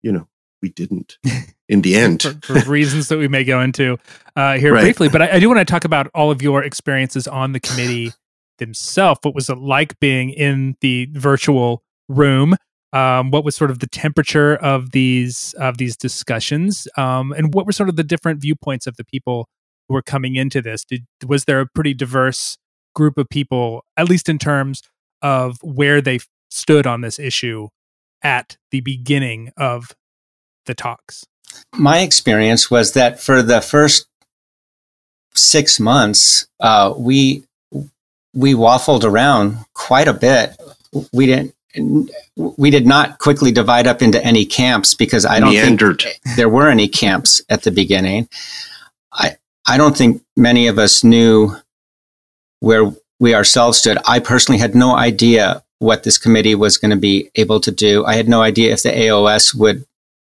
you 0.03 0.11
know 0.13 0.27
we 0.63 0.71
didn't 0.71 1.19
in 1.69 1.83
the 1.83 1.95
end. 1.95 2.23
for, 2.23 2.35
for 2.43 2.71
reasons 2.71 3.09
that 3.09 3.19
we 3.19 3.29
may 3.29 3.45
go 3.45 3.61
into 3.61 3.99
uh, 4.35 4.57
here 4.59 4.73
Right. 4.73 4.83
briefly. 4.83 5.09
But 5.09 5.23
I, 5.23 5.33
I 5.33 5.39
do 5.39 5.49
want 5.49 5.61
to 5.61 5.65
talk 5.65 5.85
about 5.85 6.09
all 6.15 6.31
of 6.31 6.41
your 6.43 6.63
experiences 6.65 7.29
on 7.29 7.53
the 7.53 7.61
committee 7.61 8.13
themselves. 8.59 9.21
What 9.23 9.35
was 9.35 9.51
it 9.51 9.59
like 9.59 9.99
being 10.01 10.31
in 10.31 10.77
the 10.81 11.09
virtual 11.13 11.83
room? 12.09 12.57
Um, 12.93 13.31
what 13.33 13.45
was 13.45 13.57
sort 13.57 13.71
of 13.73 13.81
the 13.81 13.89
temperature 13.89 14.55
of 14.57 14.93
these 14.93 15.55
of 15.59 15.79
these 15.79 15.97
discussions, 15.97 16.87
um, 16.97 17.33
and 17.33 17.53
what 17.53 17.67
were 17.67 17.73
sort 17.73 17.89
of 17.89 17.97
the 17.97 18.05
different 18.05 18.41
viewpoints 18.41 18.87
of 18.87 18.97
the 18.97 19.05
people 19.05 19.49
were 19.89 20.03
coming 20.03 20.37
into 20.37 20.61
this? 20.63 20.85
Did 20.85 21.05
was 21.27 21.45
there 21.45 21.61
a 21.61 21.67
pretty 21.67 21.95
diverse 21.95 22.57
group 22.95 23.19
of 23.19 23.29
people, 23.29 23.85
at 23.97 24.09
least 24.09 24.29
in 24.29 24.39
terms 24.39 24.83
of 25.23 25.59
where 25.63 26.01
they 26.01 26.21
stood 26.51 26.87
on 26.87 27.01
this 27.01 27.19
issue 27.19 27.69
at 28.23 28.57
the 28.71 28.81
beginning 28.81 29.53
of 29.57 29.93
the 30.67 30.75
talks? 30.75 31.25
my 31.75 32.01
experience 32.01 32.71
was 32.71 32.93
that 32.93 33.21
for 33.21 33.43
the 33.43 33.61
first 33.61 34.07
six 35.35 35.81
months, 35.81 36.47
uh, 36.61 36.95
we 36.97 37.45
we 38.33 38.55
waffled 38.55 39.05
around 39.05 39.59
quite 39.75 40.09
a 40.09 40.13
bit. 40.13 40.57
We 41.13 41.27
didn't. 41.27 41.55
We 42.37 42.71
did 42.71 42.87
not 42.87 43.19
quickly 43.19 43.51
divide 43.51 43.89
up 43.89 44.01
into 44.01 44.25
any 44.25 44.47
camps 44.47 44.95
because 44.95 45.27
I 45.27 45.41
don't 45.41 45.51
Meandered. 45.51 46.03
think 46.03 46.21
there 46.37 46.49
were 46.49 46.69
any 46.69 46.87
camps 46.87 47.43
at 47.49 47.63
the 47.65 47.73
beginning. 47.73 48.29
I 49.13 49.37
I 49.67 49.77
don't 49.77 49.97
think 49.97 50.23
many 50.37 50.67
of 50.67 50.79
us 50.79 51.05
knew 51.05 51.55
where 52.61 52.93
we 53.21 53.35
ourselves 53.35 53.79
stood. 53.79 53.99
I 54.07 54.19
personally 54.19 54.59
had 54.59 54.75
no 54.75 54.97
idea 54.97 55.63
what 55.79 56.03
this 56.03 56.19
committee 56.19 56.55
was 56.55 56.79
going 56.79 56.91
to 56.91 56.97
be 56.97 57.31
able 57.37 57.61
to 57.61 57.71
do. 57.71 58.05
I 58.05 58.15
had 58.15 58.29
no 58.29 58.43
idea 58.43 58.73
if 58.73 58.83
the 58.83 58.91
AOS 58.91 59.55
would 59.55 59.85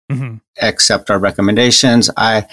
hmm 0.10 0.36
accept 0.62 1.10
our 1.10 1.18
recommendations. 1.18 2.10
I 2.16 2.46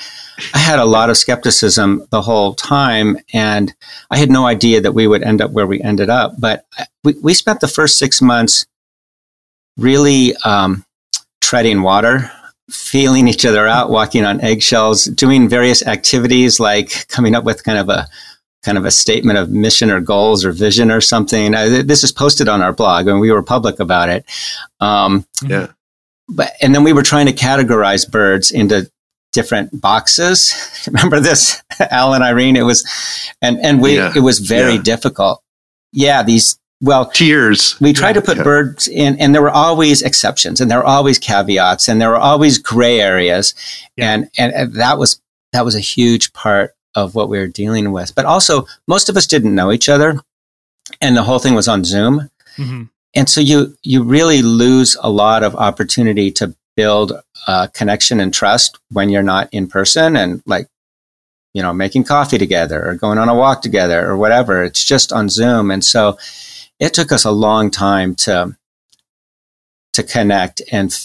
I 0.54 0.58
had 0.58 0.78
a 0.78 0.84
lot 0.84 1.10
of 1.10 1.18
skepticism 1.18 2.06
the 2.10 2.22
whole 2.22 2.54
time, 2.54 3.18
and 3.34 3.74
I 4.10 4.16
had 4.16 4.30
no 4.30 4.46
idea 4.46 4.80
that 4.80 4.92
we 4.92 5.06
would 5.06 5.22
end 5.22 5.42
up 5.42 5.50
where 5.50 5.66
we 5.66 5.82
ended 5.82 6.08
up. 6.08 6.34
But 6.38 6.64
we, 7.04 7.14
we 7.22 7.34
spent 7.34 7.60
the 7.60 7.68
first 7.68 7.98
six 7.98 8.22
months 8.22 8.64
really 9.76 10.34
um, 10.44 10.84
treading 11.42 11.82
water, 11.82 12.30
feeling 12.70 13.28
each 13.28 13.44
other 13.44 13.66
out, 13.66 13.90
walking 13.90 14.24
on 14.24 14.40
eggshells, 14.40 15.04
doing 15.06 15.48
various 15.48 15.86
activities 15.86 16.60
like 16.60 17.06
coming 17.08 17.34
up 17.34 17.44
with 17.44 17.64
kind 17.64 17.78
of 17.78 17.88
a 17.88 18.06
kind 18.62 18.76
of 18.76 18.84
a 18.84 18.90
statement 18.90 19.38
of 19.38 19.50
mission 19.50 19.90
or 19.90 20.00
goals 20.00 20.44
or 20.44 20.52
vision 20.52 20.90
or 20.90 21.00
something. 21.00 21.54
Uh, 21.54 21.66
th- 21.66 21.86
this 21.86 22.04
is 22.04 22.12
posted 22.12 22.46
on 22.48 22.60
our 22.60 22.72
blog, 22.72 23.06
and 23.06 23.18
we 23.20 23.32
were 23.32 23.42
public 23.42 23.80
about 23.80 24.08
it. 24.08 24.24
Um, 24.80 25.24
Yeah. 25.46 25.68
but 26.28 26.52
and 26.60 26.74
then 26.74 26.84
we 26.84 26.92
were 26.92 27.02
trying 27.02 27.26
to 27.26 27.32
categorize 27.32 28.08
birds 28.10 28.50
into 28.50 28.90
different 29.32 29.80
boxes. 29.80 30.54
Remember 30.86 31.20
this, 31.20 31.62
Al 31.90 32.12
and 32.14 32.22
Irene? 32.22 32.56
It 32.56 32.62
was, 32.62 32.84
and 33.40 33.58
and 33.64 33.80
we 33.80 33.96
Yeah. 33.96 34.12
it 34.14 34.20
was 34.20 34.38
very 34.40 34.74
Yeah. 34.74 34.82
difficult. 34.82 35.42
Yeah, 35.92 36.22
these 36.22 36.56
well, 36.80 37.06
Tears. 37.06 37.76
we 37.80 37.92
tried 37.92 38.10
Yeah. 38.16 38.20
to 38.20 38.22
put 38.22 38.36
Yeah. 38.38 38.42
birds 38.44 38.88
in, 38.88 39.18
and 39.18 39.34
there 39.34 39.42
were 39.42 39.50
always 39.50 40.02
exceptions, 40.02 40.60
and 40.60 40.70
there 40.70 40.78
were 40.78 40.84
always 40.86 41.18
caveats, 41.18 41.88
and 41.88 42.00
there 42.00 42.10
were 42.10 42.18
always 42.18 42.58
gray 42.58 43.00
areas, 43.00 43.54
Yeah. 43.96 44.12
and, 44.12 44.30
and 44.38 44.52
and 44.52 44.74
that 44.74 44.98
was 44.98 45.20
that 45.52 45.64
was 45.64 45.74
a 45.74 45.80
huge 45.80 46.32
part 46.32 46.74
of 46.94 47.14
what 47.14 47.28
we 47.28 47.38
were 47.38 47.46
dealing 47.48 47.90
with. 47.92 48.14
But 48.14 48.24
also, 48.24 48.66
most 48.86 49.08
of 49.08 49.16
us 49.16 49.26
didn't 49.26 49.54
know 49.54 49.72
each 49.72 49.88
other, 49.88 50.20
and 51.00 51.16
the 51.16 51.22
whole 51.24 51.38
thing 51.38 51.54
was 51.54 51.68
on 51.68 51.84
Zoom 51.84 52.28
hmm 52.56 52.82
and 53.14 53.28
so 53.28 53.40
you 53.40 53.76
you 53.82 54.02
really 54.04 54.40
lose 54.42 54.96
a 55.02 55.10
lot 55.10 55.42
of 55.42 55.54
opportunity 55.56 56.30
to 56.30 56.54
build 56.76 57.12
uh, 57.48 57.66
connection 57.74 58.20
and 58.20 58.32
trust 58.32 58.78
when 58.90 59.08
you're 59.08 59.22
not 59.34 59.48
in 59.52 59.66
person 59.66 60.14
and 60.16 60.42
like 60.46 60.68
you 61.54 61.60
know 61.62 61.72
making 61.72 62.04
coffee 62.04 62.38
together 62.38 62.80
or 62.88 62.94
going 62.94 63.18
on 63.18 63.28
a 63.28 63.34
walk 63.34 63.62
together 63.62 64.06
or 64.08 64.16
whatever 64.16 64.62
it's 64.62 64.84
just 64.84 65.12
on 65.12 65.28
zoom 65.28 65.70
and 65.72 65.84
so 65.84 66.16
it 66.80 66.94
took 66.94 67.12
us 67.12 67.24
a 67.24 67.30
long 67.30 67.70
time 67.70 68.14
to 68.16 68.56
to 69.92 70.02
connect 70.02 70.62
and 70.72 70.96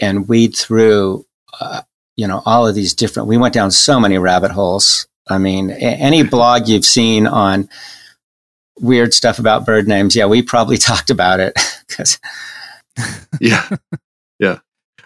and 0.00 0.28
weed 0.28 0.54
through 0.56 1.24
uh, 1.60 1.82
you 2.16 2.26
know 2.26 2.42
all 2.44 2.66
of 2.66 2.74
these 2.74 2.92
different 2.94 3.28
we 3.28 3.38
went 3.38 3.54
down 3.54 3.70
so 3.70 3.98
many 3.98 4.18
rabbit 4.18 4.50
holes. 4.50 5.06
I 5.28 5.38
mean 5.38 5.70
a- 5.70 5.74
any 5.74 6.22
blog 6.22 6.68
you've 6.68 6.84
seen 6.84 7.26
on 7.26 7.68
weird 8.80 9.14
stuff 9.14 9.38
about 9.38 9.64
bird 9.64 9.86
names 9.88 10.16
yeah 10.16 10.26
we 10.26 10.42
probably 10.42 10.76
talked 10.90 11.10
about 11.10 11.40
it 11.40 11.54
because 11.88 12.18
yeah. 13.40 13.68
Yeah 14.40 14.58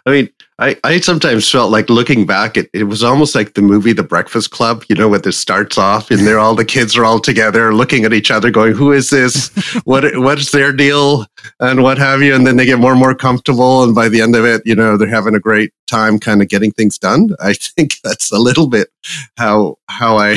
i 0.06 0.10
mean 0.10 0.28
I, 0.60 0.76
I 0.82 0.98
sometimes 0.98 1.48
felt 1.48 1.70
like 1.70 1.88
looking 1.88 2.26
back 2.26 2.56
it, 2.56 2.68
it 2.72 2.84
was 2.84 3.04
almost 3.04 3.36
like 3.36 3.54
the 3.54 3.62
movie 3.62 3.92
the 3.92 4.02
breakfast 4.02 4.50
club 4.50 4.84
you 4.88 4.96
know 4.96 5.08
where 5.08 5.20
this 5.20 5.38
starts 5.38 5.78
off 5.78 6.10
and 6.10 6.26
they're 6.26 6.40
all 6.40 6.56
the 6.56 6.64
kids 6.64 6.96
are 6.96 7.04
all 7.04 7.20
together 7.20 7.72
looking 7.72 8.04
at 8.04 8.12
each 8.12 8.32
other 8.32 8.50
going 8.50 8.74
who 8.74 8.92
is 8.92 9.10
this? 9.10 9.50
What 9.84 10.04
what's 10.18 10.50
their 10.50 10.72
deal? 10.72 11.26
and 11.60 11.82
what 11.82 11.98
have 11.98 12.22
you. 12.22 12.34
And 12.34 12.46
then 12.46 12.56
they 12.56 12.66
get 12.66 12.78
more 12.78 12.90
and 12.90 13.00
more 13.00 13.14
comfortable 13.14 13.84
and 13.84 13.94
by 13.94 14.08
the 14.08 14.20
end 14.20 14.34
of 14.34 14.44
it 14.44 14.62
you 14.64 14.74
know 14.74 14.96
they're 14.96 15.08
having 15.08 15.34
a 15.34 15.40
great 15.40 15.72
time 15.86 16.18
kind 16.18 16.42
of 16.42 16.48
getting 16.48 16.72
things 16.72 16.98
done. 16.98 17.30
I 17.40 17.52
think 17.54 17.92
that's 18.02 18.32
a 18.32 18.38
little 18.38 18.66
bit 18.66 18.88
how 19.36 19.78
how 19.88 20.16
i 20.18 20.36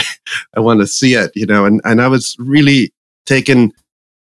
i 0.56 0.60
want 0.60 0.80
to 0.80 0.88
see 0.88 1.16
it 1.16 1.32
you 1.36 1.46
know 1.46 1.66
and 1.66 1.82
and 1.84 2.02
i 2.02 2.08
was 2.08 2.36
really 2.40 2.94
taken 3.26 3.72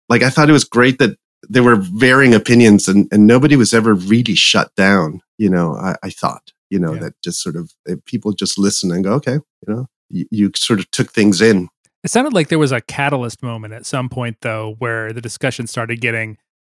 like 0.07 0.23
i 0.23 0.29
thought 0.29 0.49
it 0.49 0.53
was 0.53 0.63
great 0.63 0.97
that 0.99 1.17
there 1.43 1.63
were 1.63 1.75
varying 1.75 2.33
opinions 2.33 2.87
and, 2.87 3.07
and 3.11 3.25
nobody 3.27 3.55
was 3.55 3.73
ever 3.73 3.93
really 3.93 4.35
shut 4.35 4.73
down 4.75 5.21
you 5.39 5.49
know 5.49 5.75
i, 5.75 5.95
I 6.03 6.09
thought 6.11 6.51
you 6.69 6.77
know 6.77 6.93
Yeah. 6.93 6.99
that 6.99 7.13
just 7.23 7.41
sort 7.41 7.55
of 7.55 7.71
uh, 7.89 7.95
people 8.05 8.31
just 8.33 8.59
listen 8.59 8.91
and 8.91 9.03
go 9.03 9.13
okay 9.13 9.39
you 9.67 9.73
know 9.73 9.87
you, 10.09 10.25
you 10.29 10.51
sort 10.55 10.79
of 10.79 10.89
took 10.91 11.11
things 11.11 11.41
in 11.41 11.67
It 12.03 12.11
sounded 12.11 12.33
like 12.33 12.49
there 12.49 12.59
was 12.59 12.71
a 12.71 12.81
catalyst 12.81 13.41
moment 13.43 13.73
at 13.73 13.85
some 13.85 14.07
point, 14.09 14.37
though, 14.41 14.75
where 14.79 15.11
the 15.13 15.21
discussion 15.21 15.67
started 15.67 15.99
getting, 16.01 16.37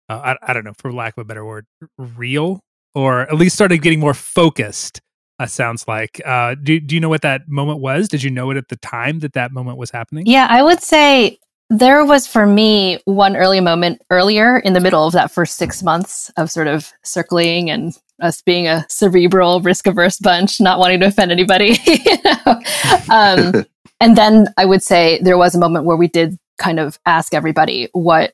uh, 0.08 0.34
I, 0.42 0.52
I 0.52 0.54
don't 0.54 0.64
know, 0.64 0.74
for 0.78 0.92
lack 0.94 1.18
of 1.18 1.22
a 1.22 1.26
better 1.26 1.44
word, 1.46 1.66
real, 1.98 2.62
or 2.96 3.22
at 3.24 3.36
least 3.36 3.54
started 3.56 3.80
getting 3.82 4.00
more 4.00 4.14
focused. 4.16 5.02
Uh, 5.40 5.46
sounds 5.46 5.86
like. 5.88 6.22
Uh, 6.26 6.56
do 6.56 6.80
Do 6.80 6.96
you 6.96 7.02
know 7.02 7.10
what 7.10 7.22
that 7.22 7.48
moment 7.50 7.80
was? 7.82 8.08
Did 8.08 8.24
you 8.24 8.32
know 8.32 8.50
it 8.52 8.58
at 8.58 8.70
the 8.70 8.78
time 8.78 9.20
that 9.20 9.34
that 9.34 9.52
moment 9.52 9.78
was 9.78 9.92
happening? 9.92 10.26
Yeah, 10.26 10.48
I 10.50 10.64
would 10.64 10.82
say 10.82 11.38
there 11.70 12.04
was 12.06 12.26
for 12.26 12.46
me 12.48 13.00
one 13.06 13.36
early 13.36 13.60
moment 13.60 14.02
earlier 14.10 14.58
in 14.58 14.74
the 14.74 14.80
middle 14.80 15.06
of 15.06 15.14
that 15.14 15.30
first 15.32 15.58
six 15.58 15.84
months 15.84 16.32
of 16.38 16.50
sort 16.50 16.68
of 16.68 16.92
circling 17.04 17.70
and 17.70 17.96
us 18.22 18.42
being 18.42 18.68
a 18.68 18.86
cerebral, 18.90 19.62
risk 19.62 19.88
averse 19.88 20.18
bunch, 20.18 20.60
not 20.60 20.80
wanting 20.80 21.00
to 21.02 21.08
offend 21.08 21.32
anybody. 21.32 21.78
you 21.86 22.18
know? 22.24 22.62
um, 23.10 23.66
and 24.00 24.18
then 24.18 24.48
I 24.58 24.66
would 24.66 24.84
say 24.84 25.20
there 25.22 25.38
was 25.38 25.56
a 25.56 25.60
moment 25.60 25.86
where 25.86 25.98
we 25.98 26.08
did 26.08 26.38
kind 26.58 26.80
of 26.80 27.00
ask 27.06 27.34
everybody 27.34 27.88
what 27.94 28.34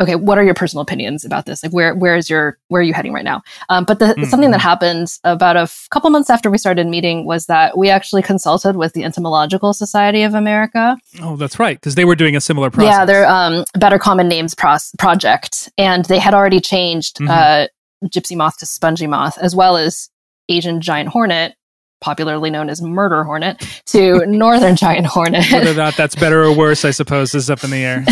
okay, 0.00 0.14
what 0.14 0.38
are 0.38 0.44
your 0.44 0.54
personal 0.54 0.80
opinions 0.80 1.24
about 1.24 1.46
this? 1.46 1.62
Like, 1.62 1.72
where 1.72 1.94
where 1.94 2.16
is 2.16 2.30
your 2.30 2.58
where 2.68 2.80
are 2.80 2.84
you 2.84 2.94
heading 2.94 3.12
right 3.12 3.24
now? 3.24 3.42
Um, 3.68 3.84
but 3.84 3.98
the, 3.98 4.06
mm-hmm. 4.06 4.24
something 4.24 4.50
that 4.50 4.58
mm-hmm. 4.58 4.68
happened 4.68 5.18
about 5.24 5.56
a 5.56 5.60
f- 5.60 5.86
couple 5.90 6.10
months 6.10 6.30
after 6.30 6.50
we 6.50 6.58
started 6.58 6.86
meeting 6.86 7.26
was 7.26 7.46
that 7.46 7.76
we 7.76 7.90
actually 7.90 8.22
consulted 8.22 8.76
with 8.76 8.94
the 8.94 9.04
Entomological 9.04 9.74
Society 9.74 10.22
of 10.22 10.34
America. 10.34 10.96
Oh, 11.20 11.36
that's 11.36 11.58
right, 11.58 11.76
because 11.76 11.94
they 11.94 12.04
were 12.04 12.16
doing 12.16 12.34
a 12.34 12.40
similar 12.40 12.70
process. 12.70 12.90
Yeah, 12.90 13.04
their 13.04 13.28
um, 13.28 13.64
Better 13.74 13.98
Common 13.98 14.28
Names 14.28 14.54
pros- 14.54 14.92
project, 14.98 15.70
and 15.76 16.04
they 16.06 16.18
had 16.18 16.34
already 16.34 16.60
changed 16.60 17.18
mm-hmm. 17.18 17.30
uh, 17.30 17.66
gypsy 18.04 18.36
moth 18.36 18.58
to 18.58 18.66
spongy 18.66 19.06
moth, 19.06 19.38
as 19.38 19.54
well 19.54 19.76
as 19.76 20.10
Asian 20.48 20.80
giant 20.80 21.10
hornet 21.10 21.54
popularly 22.00 22.50
known 22.50 22.70
as 22.70 22.80
murder 22.82 23.24
hornet, 23.24 23.62
to 23.86 24.24
northern 24.26 24.76
giant 24.76 25.06
hornet. 25.06 25.50
Whether 25.50 25.72
or 25.72 25.74
not 25.74 25.96
that's 25.96 26.14
better 26.14 26.42
or 26.42 26.54
worse, 26.54 26.84
I 26.84 26.90
suppose, 26.90 27.34
is 27.34 27.50
up 27.50 27.62
in 27.62 27.70
the 27.70 27.84
air. 27.84 28.04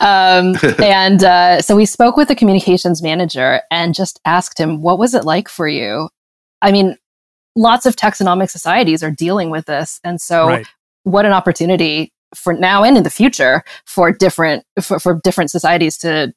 um, 0.00 0.54
and 0.84 1.24
uh, 1.24 1.62
so 1.62 1.74
we 1.74 1.86
spoke 1.86 2.16
with 2.16 2.28
the 2.28 2.34
communications 2.34 3.02
manager 3.02 3.62
and 3.70 3.94
just 3.94 4.20
asked 4.24 4.58
him, 4.58 4.82
what 4.82 4.98
was 4.98 5.14
it 5.14 5.24
like 5.24 5.48
for 5.48 5.66
you? 5.66 6.08
I 6.60 6.72
mean, 6.72 6.96
lots 7.56 7.86
of 7.86 7.96
taxonomic 7.96 8.50
societies 8.50 9.02
are 9.02 9.10
dealing 9.10 9.50
with 9.50 9.66
this. 9.66 10.00
And 10.04 10.20
so 10.20 10.48
right. 10.48 10.66
what 11.04 11.26
an 11.26 11.32
opportunity 11.32 12.12
for 12.34 12.54
now 12.54 12.82
and 12.82 12.96
in 12.96 13.02
the 13.02 13.10
future 13.10 13.62
for 13.84 14.10
different 14.10 14.64
for, 14.80 14.98
for 14.98 15.20
different 15.22 15.50
societies 15.50 15.98
to 15.98 16.32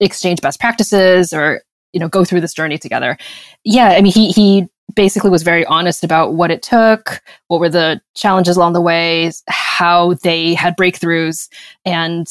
exchange 0.00 0.40
best 0.40 0.60
practices 0.60 1.32
or 1.32 1.62
you 1.92 2.00
know 2.00 2.08
go 2.08 2.24
through 2.24 2.40
this 2.40 2.54
journey 2.54 2.78
together 2.78 3.16
yeah 3.64 3.88
i 3.90 4.00
mean 4.00 4.12
he 4.12 4.30
he 4.30 4.68
basically 4.94 5.30
was 5.30 5.42
very 5.42 5.64
honest 5.66 6.04
about 6.04 6.34
what 6.34 6.50
it 6.50 6.62
took, 6.62 7.20
what 7.48 7.60
were 7.60 7.68
the 7.68 8.00
challenges 8.14 8.56
along 8.56 8.72
the 8.72 8.80
way, 8.80 9.30
how 9.48 10.14
they 10.14 10.54
had 10.54 10.76
breakthroughs. 10.76 11.48
And 11.84 12.26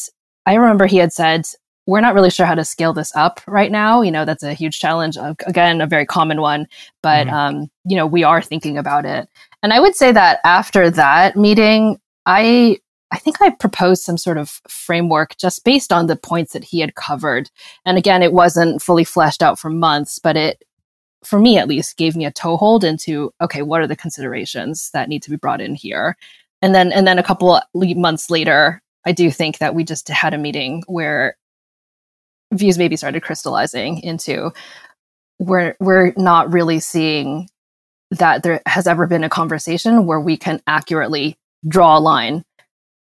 I 0.46 0.56
remember 0.56 0.86
he 0.86 0.98
had 0.98 1.14
said, 1.14 1.46
we're 1.88 2.02
not 2.02 2.16
really 2.16 2.32
sure 2.32 2.48
how 2.48 2.56
to 2.56 2.66
scale 2.66 2.94
this 2.94 3.16
up 3.16 3.42
right 3.46 3.72
now. 3.72 4.02
You 4.02 4.12
know, 4.12 4.26
that's 4.26 4.42
a 4.42 4.54
huge 4.54 4.80
challenge. 4.80 5.18
Again, 5.46 5.82
a 5.82 5.88
very 5.88 6.06
common 6.06 6.42
one, 6.42 6.68
but, 7.04 7.28
mm-hmm. 7.28 7.36
um, 7.36 7.72
you 7.86 7.96
know, 7.96 8.08
we 8.08 8.24
are 8.24 8.42
thinking 8.42 8.78
about 8.78 9.06
it. 9.06 9.30
And 9.62 9.72
I 9.72 9.80
would 9.80 9.96
say 9.96 10.12
that 10.12 10.40
after 10.44 10.90
that 10.90 11.36
meeting, 11.36 12.00
I, 12.26 12.80
I 13.16 13.18
think 13.18 13.42
I 13.42 13.50
proposed 13.52 14.04
some 14.04 14.18
sort 14.18 14.38
of 14.38 14.60
framework 14.68 15.38
just 15.38 15.64
based 15.64 15.94
on 15.94 16.08
the 16.08 16.18
points 16.18 16.52
that 16.52 16.66
he 16.66 16.82
had 16.82 16.96
covered. 16.96 17.50
And 17.86 17.98
again, 17.98 18.22
it 18.22 18.34
wasn't 18.34 18.82
fully 18.82 19.06
fleshed 19.06 19.42
out 19.42 19.58
for 19.58 19.70
months, 19.70 20.20
but 20.20 20.36
it 20.36 20.62
for 21.24 21.40
me 21.40 21.58
at 21.58 21.70
least, 21.70 21.96
gave 21.96 22.18
me 22.18 22.26
a 22.26 22.32
toehold 22.32 22.84
into 22.84 23.34
okay, 23.40 23.62
what 23.62 23.80
are 23.80 23.88
the 23.88 23.96
considerations 23.96 24.90
that 24.92 25.08
need 25.08 25.24
to 25.24 25.30
be 25.30 25.38
brought 25.38 25.62
in 25.62 25.76
here? 25.76 26.18
And 26.62 26.76
then 26.76 26.92
and 26.92 27.08
then 27.08 27.18
a 27.18 27.24
couple 27.24 27.58
months 27.74 28.30
later, 28.30 28.82
I 29.06 29.14
do 29.14 29.32
think 29.32 29.60
that 29.60 29.74
we 29.74 29.86
just 29.86 30.10
had 30.10 30.34
a 30.34 30.38
meeting 30.38 30.84
where 30.88 31.38
views 32.52 32.78
maybe 32.78 32.98
started 32.98 33.24
crystallizing 33.24 34.02
into 34.02 34.52
we're 35.40 35.78
we're 35.80 36.12
not 36.18 36.52
really 36.52 36.82
seeing 36.82 37.48
that 38.12 38.44
there 38.44 38.62
has 38.66 38.88
ever 38.88 39.08
been 39.08 39.24
a 39.24 39.30
conversation 39.30 40.06
where 40.06 40.20
we 40.20 40.36
can 40.36 40.62
accurately 40.68 41.38
draw 41.66 41.98
a 41.98 42.00
line 42.00 42.44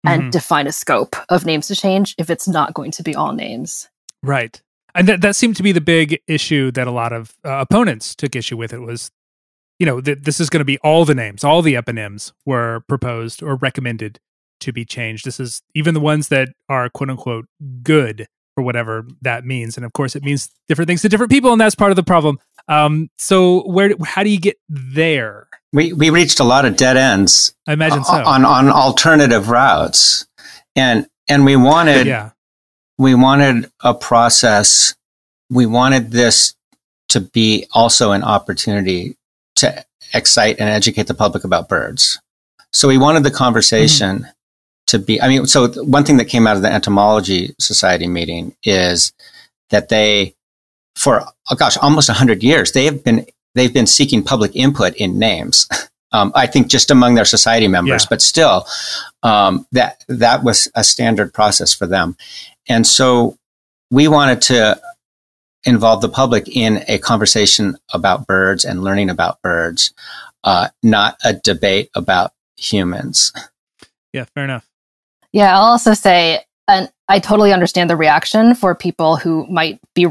and 0.04 0.22
mm-hmm. 0.22 0.30
define 0.30 0.66
a 0.66 0.72
scope 0.72 1.16
of 1.28 1.46
names 1.46 1.68
to 1.68 1.76
change 1.76 2.14
if 2.18 2.30
it's 2.30 2.48
not 2.48 2.74
going 2.74 2.90
to 2.92 3.02
be 3.02 3.14
all 3.14 3.32
names. 3.32 3.88
Right 4.22 4.60
and 4.94 5.08
that 5.08 5.20
that 5.20 5.36
seemed 5.36 5.56
to 5.56 5.62
be 5.62 5.72
the 5.72 5.80
big 5.80 6.20
issue 6.26 6.70
that 6.72 6.86
a 6.86 6.90
lot 6.90 7.12
of 7.12 7.34
uh, 7.44 7.58
opponents 7.58 8.14
took 8.14 8.36
issue 8.36 8.56
with. 8.56 8.72
It 8.72 8.80
was, 8.80 9.10
you 9.78 9.86
know, 9.86 10.00
that 10.00 10.24
this 10.24 10.40
is 10.40 10.50
going 10.50 10.60
to 10.60 10.64
be 10.64 10.78
all 10.78 11.04
the 11.04 11.14
names, 11.14 11.44
all 11.44 11.62
the 11.62 11.74
eponyms 11.74 12.32
were 12.44 12.82
proposed 12.88 13.42
or 13.42 13.56
recommended 13.56 14.20
to 14.60 14.72
be 14.72 14.84
changed. 14.84 15.24
This 15.24 15.40
is 15.40 15.62
even 15.74 15.94
the 15.94 16.00
ones 16.00 16.28
that 16.28 16.48
are 16.68 16.88
quote 16.88 17.10
unquote 17.10 17.46
good 17.82 18.26
for 18.54 18.62
whatever 18.62 19.06
that 19.22 19.46
means, 19.46 19.76
and 19.76 19.86
of 19.86 19.92
course, 19.94 20.14
it 20.14 20.22
means 20.22 20.50
different 20.68 20.86
things 20.86 21.02
to 21.02 21.08
different 21.08 21.32
people, 21.32 21.52
and 21.52 21.60
that's 21.60 21.74
part 21.74 21.90
of 21.90 21.96
the 21.96 22.02
problem. 22.02 22.38
Um, 22.68 23.08
so 23.18 23.62
where 23.68 23.94
how 24.04 24.22
do 24.22 24.30
you 24.30 24.40
get 24.40 24.58
there? 24.68 25.48
We 25.72 25.92
we 25.92 26.10
reached 26.10 26.40
a 26.40 26.44
lot 26.44 26.64
of 26.64 26.76
dead 26.76 26.96
ends. 26.96 27.54
I 27.66 27.72
imagine 27.72 28.04
so 28.04 28.12
on 28.12 28.44
on 28.44 28.68
alternative 28.68 29.48
routes, 29.48 30.26
and 30.76 31.06
and 31.28 31.44
we 31.44 31.56
wanted 31.56 32.06
yeah 32.06 32.30
we 32.98 33.14
wanted 33.14 33.70
a 33.80 33.94
process. 33.94 34.94
We 35.50 35.66
wanted 35.66 36.10
this 36.10 36.54
to 37.10 37.20
be 37.20 37.66
also 37.72 38.12
an 38.12 38.22
opportunity 38.22 39.16
to 39.56 39.84
excite 40.14 40.58
and 40.58 40.68
educate 40.68 41.08
the 41.08 41.14
public 41.14 41.44
about 41.44 41.68
birds. 41.68 42.20
So 42.72 42.88
we 42.88 42.98
wanted 42.98 43.22
the 43.22 43.30
conversation 43.30 44.18
mm-hmm. 44.18 44.30
to 44.86 44.98
be, 44.98 45.20
I 45.20 45.28
mean, 45.28 45.46
so 45.46 45.68
one 45.82 46.04
thing 46.04 46.16
that 46.18 46.26
came 46.26 46.46
out 46.46 46.56
of 46.56 46.62
the 46.62 46.72
entomology 46.72 47.54
society 47.58 48.06
meeting 48.06 48.54
is 48.64 49.12
that 49.70 49.88
they, 49.88 50.34
for, 50.96 51.22
oh 51.50 51.56
gosh, 51.56 51.76
almost 51.76 52.08
hundred 52.08 52.42
years, 52.42 52.72
they 52.72 52.84
have 52.86 53.04
been, 53.04 53.26
they've 53.54 53.72
been 53.72 53.86
seeking 53.86 54.22
public 54.22 54.54
input 54.54 54.94
in 54.96 55.18
names. 55.18 55.68
Um, 56.14 56.30
I 56.34 56.46
think 56.46 56.68
just 56.68 56.90
among 56.90 57.14
their 57.14 57.24
society 57.24 57.68
members, 57.68 58.02
yeah. 58.02 58.06
but 58.10 58.20
still, 58.20 58.66
um, 59.22 59.66
that 59.72 60.04
that 60.08 60.44
was 60.44 60.70
a 60.74 60.84
standard 60.84 61.32
process 61.32 61.72
for 61.72 61.86
them. 61.86 62.18
And 62.68 62.86
so 62.86 63.38
we 63.90 64.08
wanted 64.08 64.42
to 64.42 64.78
involve 65.64 66.00
the 66.00 66.08
public 66.08 66.54
in 66.54 66.84
a 66.88 66.98
conversation 66.98 67.78
about 67.92 68.26
birds 68.26 68.64
and 68.64 68.82
learning 68.82 69.10
about 69.10 69.40
birds, 69.42 69.94
uh, 70.44 70.68
not 70.82 71.16
a 71.24 71.34
debate 71.34 71.90
about 71.94 72.32
humans. 72.56 73.32
Yeah, 74.14 74.26
fair 74.34 74.44
enough. 74.44 74.68
Yeah, 75.32 75.56
I'll 75.56 75.64
also 75.64 75.94
say, 75.94 76.44
and 76.68 76.92
I 77.08 77.18
totally 77.18 77.50
understand 77.50 77.88
the 77.88 77.96
reaction 77.96 78.54
for 78.54 78.74
people 78.74 79.16
who 79.16 79.46
might 79.46 79.80
be 79.94 80.06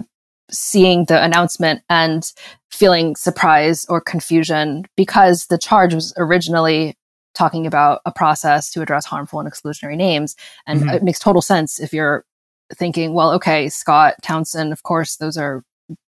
seeing 0.52 1.06
the 1.06 1.24
announcement 1.24 1.82
and 1.90 2.32
feeling 2.70 3.16
surprise 3.16 3.86
or 3.90 4.02
confusion 4.02 4.86
because 4.96 5.48
the 5.48 5.58
charge 5.58 5.94
was 5.94 6.14
originally 6.18 6.96
talking 7.34 7.66
about 7.66 8.02
a 8.06 8.12
process 8.12 8.72
to 8.72 8.82
address 8.82 9.06
harmful 9.06 9.40
and 9.40 9.50
exclusionary 9.50 9.96
names. 9.96 10.36
And 10.68 10.82
mm-hmm. 10.82 10.90
it 10.90 11.04
makes 11.04 11.20
total 11.20 11.42
sense 11.42 11.80
if 11.80 11.94
you're 11.94 12.26
thinking, 12.74 13.14
well, 13.14 13.32
okay, 13.34 13.70
Scott, 13.70 14.16
Townsend, 14.22 14.72
of 14.74 14.84
course, 14.84 15.18
those 15.18 15.38
are 15.38 15.64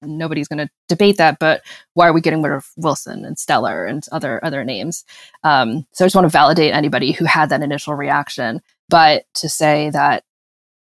nobody's 0.02 0.48
going 0.48 0.58
to 0.58 0.68
debate 0.88 1.16
that, 1.18 1.38
but 1.38 1.62
why 1.94 2.08
are 2.08 2.12
we 2.12 2.20
getting 2.20 2.42
rid 2.42 2.52
of 2.52 2.66
Wilson 2.76 3.24
and 3.24 3.36
Steller 3.36 3.88
and 3.88 4.04
other 4.12 4.44
other 4.44 4.64
names? 4.64 5.04
Um, 5.44 5.86
so 5.92 6.04
I 6.04 6.06
just 6.06 6.16
want 6.16 6.24
to 6.24 6.30
validate 6.30 6.72
anybody 6.72 7.12
who 7.12 7.24
had 7.24 7.48
that 7.50 7.62
initial 7.62 7.94
reaction, 7.94 8.60
but 8.88 9.24
to 9.34 9.48
say 9.48 9.90
that 9.90 10.24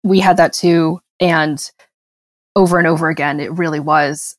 we 0.03 0.19
had 0.19 0.37
that 0.37 0.53
too, 0.53 0.99
and 1.19 1.71
over 2.55 2.77
and 2.77 2.87
over 2.87 3.09
again, 3.09 3.39
it 3.39 3.51
really 3.51 3.79
was. 3.79 4.37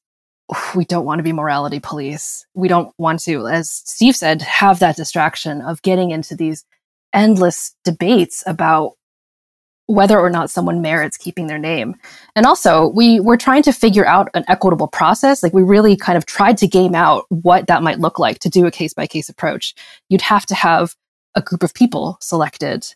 We 0.74 0.84
don't 0.84 1.04
want 1.04 1.18
to 1.18 1.24
be 1.24 1.32
morality 1.32 1.80
police. 1.80 2.46
We 2.54 2.68
don't 2.68 2.94
want 2.98 3.20
to, 3.24 3.48
as 3.48 3.70
Steve 3.70 4.14
said, 4.14 4.42
have 4.42 4.78
that 4.78 4.96
distraction 4.96 5.60
of 5.60 5.82
getting 5.82 6.12
into 6.12 6.36
these 6.36 6.64
endless 7.12 7.74
debates 7.84 8.44
about 8.46 8.92
whether 9.86 10.18
or 10.18 10.30
not 10.30 10.50
someone 10.50 10.82
merits 10.82 11.16
keeping 11.16 11.46
their 11.46 11.58
name. 11.58 11.94
And 12.34 12.44
also, 12.44 12.88
we 12.88 13.20
were 13.20 13.36
trying 13.36 13.62
to 13.64 13.72
figure 13.72 14.06
out 14.06 14.28
an 14.34 14.44
equitable 14.48 14.88
process. 14.88 15.42
Like 15.42 15.52
we 15.52 15.62
really 15.62 15.96
kind 15.96 16.16
of 16.16 16.26
tried 16.26 16.58
to 16.58 16.66
game 16.66 16.94
out 16.94 17.24
what 17.28 17.68
that 17.68 17.82
might 17.82 18.00
look 18.00 18.18
like 18.18 18.40
to 18.40 18.48
do 18.48 18.66
a 18.66 18.70
case 18.70 18.94
by 18.94 19.06
case 19.06 19.28
approach. 19.28 19.74
You'd 20.08 20.22
have 20.22 20.46
to 20.46 20.54
have 20.54 20.94
a 21.36 21.42
group 21.42 21.62
of 21.62 21.74
people 21.74 22.18
selected 22.20 22.94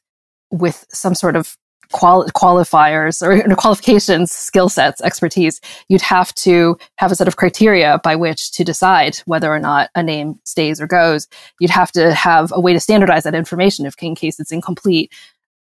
with 0.51 0.85
some 0.89 1.15
sort 1.15 1.37
of 1.37 1.57
quali- 1.93 2.31
qualifiers 2.31 3.23
or 3.23 3.55
qualifications, 3.57 4.33
skill 4.33 4.69
sets, 4.69 5.01
expertise. 5.01 5.61
You'd 5.89 6.03
have 6.03 6.35
to 6.37 6.79
have 6.97 7.13
a 7.13 7.17
set 7.17 7.29
of 7.29 7.37
criteria 7.37 8.01
by 8.03 8.17
which 8.17 8.53
to 8.53 8.65
decide 8.65 9.17
whether 9.27 9.53
or 9.53 9.59
not 9.59 9.91
a 9.95 10.03
name 10.03 10.39
stays 10.45 10.81
or 10.81 10.87
goes. 10.87 11.29
You'd 11.59 11.71
have 11.71 11.93
to 11.93 12.15
have 12.15 12.53
a 12.53 12.61
way 12.61 12.73
to 12.73 12.81
standardize 12.81 13.25
that 13.25 13.35
information 13.35 13.87
if 13.87 13.95
in 14.01 14.15
case 14.15 14.41
it's 14.41 14.53
incomplete. 14.53 15.13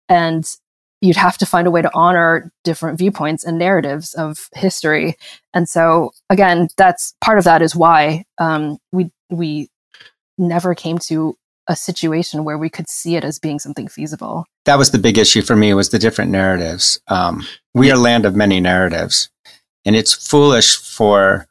And 0.08 0.44
you'd 1.00 1.16
have 1.16 1.38
to 1.38 1.46
find 1.46 1.66
a 1.66 1.70
way 1.70 1.82
to 1.82 1.90
honor 1.94 2.52
different 2.64 2.98
viewpoints 2.98 3.44
and 3.44 3.58
narratives 3.58 4.14
of 4.14 4.48
history. 4.54 5.16
And 5.52 5.68
so, 5.68 6.12
again, 6.30 6.68
that's 6.76 7.14
part 7.20 7.38
of 7.38 7.44
that 7.44 7.62
is 7.62 7.76
why 7.76 8.24
um, 8.38 8.78
we 8.92 9.10
we 9.30 9.68
never 10.38 10.74
came 10.74 10.98
to 10.98 11.36
a 11.68 11.76
situation 11.76 12.44
where 12.44 12.58
we 12.58 12.68
could 12.68 12.88
see 12.88 13.16
it 13.16 13.24
as 13.24 13.38
being 13.38 13.58
something 13.58 13.88
feasible. 13.88 14.46
That 14.64 14.78
was 14.78 14.90
the 14.90 14.98
big 14.98 15.18
issue 15.18 15.42
for 15.42 15.56
me 15.56 15.74
was 15.74 15.90
the 15.90 15.98
different 15.98 16.30
narratives. 16.30 17.00
Um, 17.08 17.46
we 17.74 17.90
are 17.90 17.96
land 17.96 18.24
of 18.24 18.36
many 18.36 18.60
narratives, 18.60 19.30
and 19.84 19.96
it's 19.96 20.12
foolish 20.12 20.76
for 20.76 21.46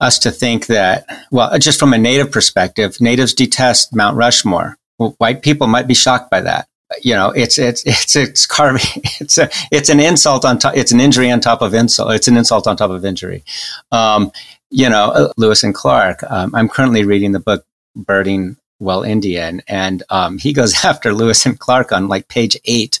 us 0.00 0.18
to 0.20 0.30
think 0.30 0.66
that. 0.66 1.06
Well, 1.30 1.58
just 1.58 1.78
from 1.78 1.92
a 1.92 1.98
native 1.98 2.30
perspective, 2.30 3.00
natives 3.00 3.34
detest 3.34 3.94
Mount 3.94 4.16
Rushmore. 4.16 4.76
Well, 4.98 5.14
white 5.18 5.42
people 5.42 5.66
might 5.66 5.86
be 5.86 5.94
shocked 5.94 6.30
by 6.30 6.40
that 6.42 6.68
you 7.02 7.14
know, 7.14 7.30
it's 7.30 7.58
it's 7.58 7.82
it's 7.86 8.16
it's 8.16 8.46
carving. 8.46 9.02
It's 9.20 9.36
a 9.36 9.50
it's 9.70 9.88
an 9.88 10.00
insult 10.00 10.44
on 10.44 10.58
top. 10.58 10.76
It's 10.76 10.92
an 10.92 11.00
injury 11.00 11.30
on 11.30 11.40
top 11.40 11.60
of 11.60 11.74
insult. 11.74 12.12
It's 12.12 12.28
an 12.28 12.36
insult 12.36 12.66
on 12.66 12.76
top 12.76 12.90
of 12.90 13.04
injury. 13.04 13.44
Um, 13.90 14.32
you 14.70 14.88
know, 14.88 15.10
uh, 15.10 15.32
Lewis 15.36 15.64
and 15.64 15.74
Clark. 15.74 16.22
Um, 16.30 16.54
I'm 16.54 16.68
currently 16.68 17.04
reading 17.04 17.32
the 17.32 17.40
book 17.40 17.64
"Birding 17.96 18.56
while 18.78 19.02
Indian, 19.02 19.60
and 19.68 20.02
um, 20.08 20.38
he 20.38 20.52
goes 20.52 20.84
after 20.84 21.12
Lewis 21.12 21.44
and 21.46 21.58
Clark 21.58 21.92
on 21.92 22.08
like 22.08 22.28
page 22.28 22.56
eight, 22.64 23.00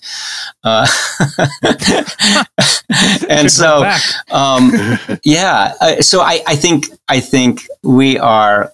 uh, 0.64 0.86
and 3.28 3.50
so 3.50 3.90
um, 4.30 4.72
yeah, 5.24 5.74
uh, 5.80 6.00
so 6.00 6.20
I, 6.20 6.42
I 6.46 6.56
think 6.56 6.86
I 7.08 7.20
think 7.20 7.66
we 7.82 8.18
are 8.18 8.72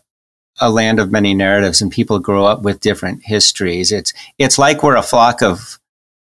a 0.60 0.70
land 0.70 1.00
of 1.00 1.12
many 1.12 1.34
narratives, 1.34 1.82
and 1.82 1.90
people 1.90 2.18
grow 2.18 2.44
up 2.44 2.62
with 2.62 2.80
different 2.80 3.22
histories. 3.24 3.92
It's 3.92 4.12
it's 4.38 4.58
like 4.58 4.82
we're 4.82 4.96
a 4.96 5.02
flock 5.02 5.42
of 5.42 5.78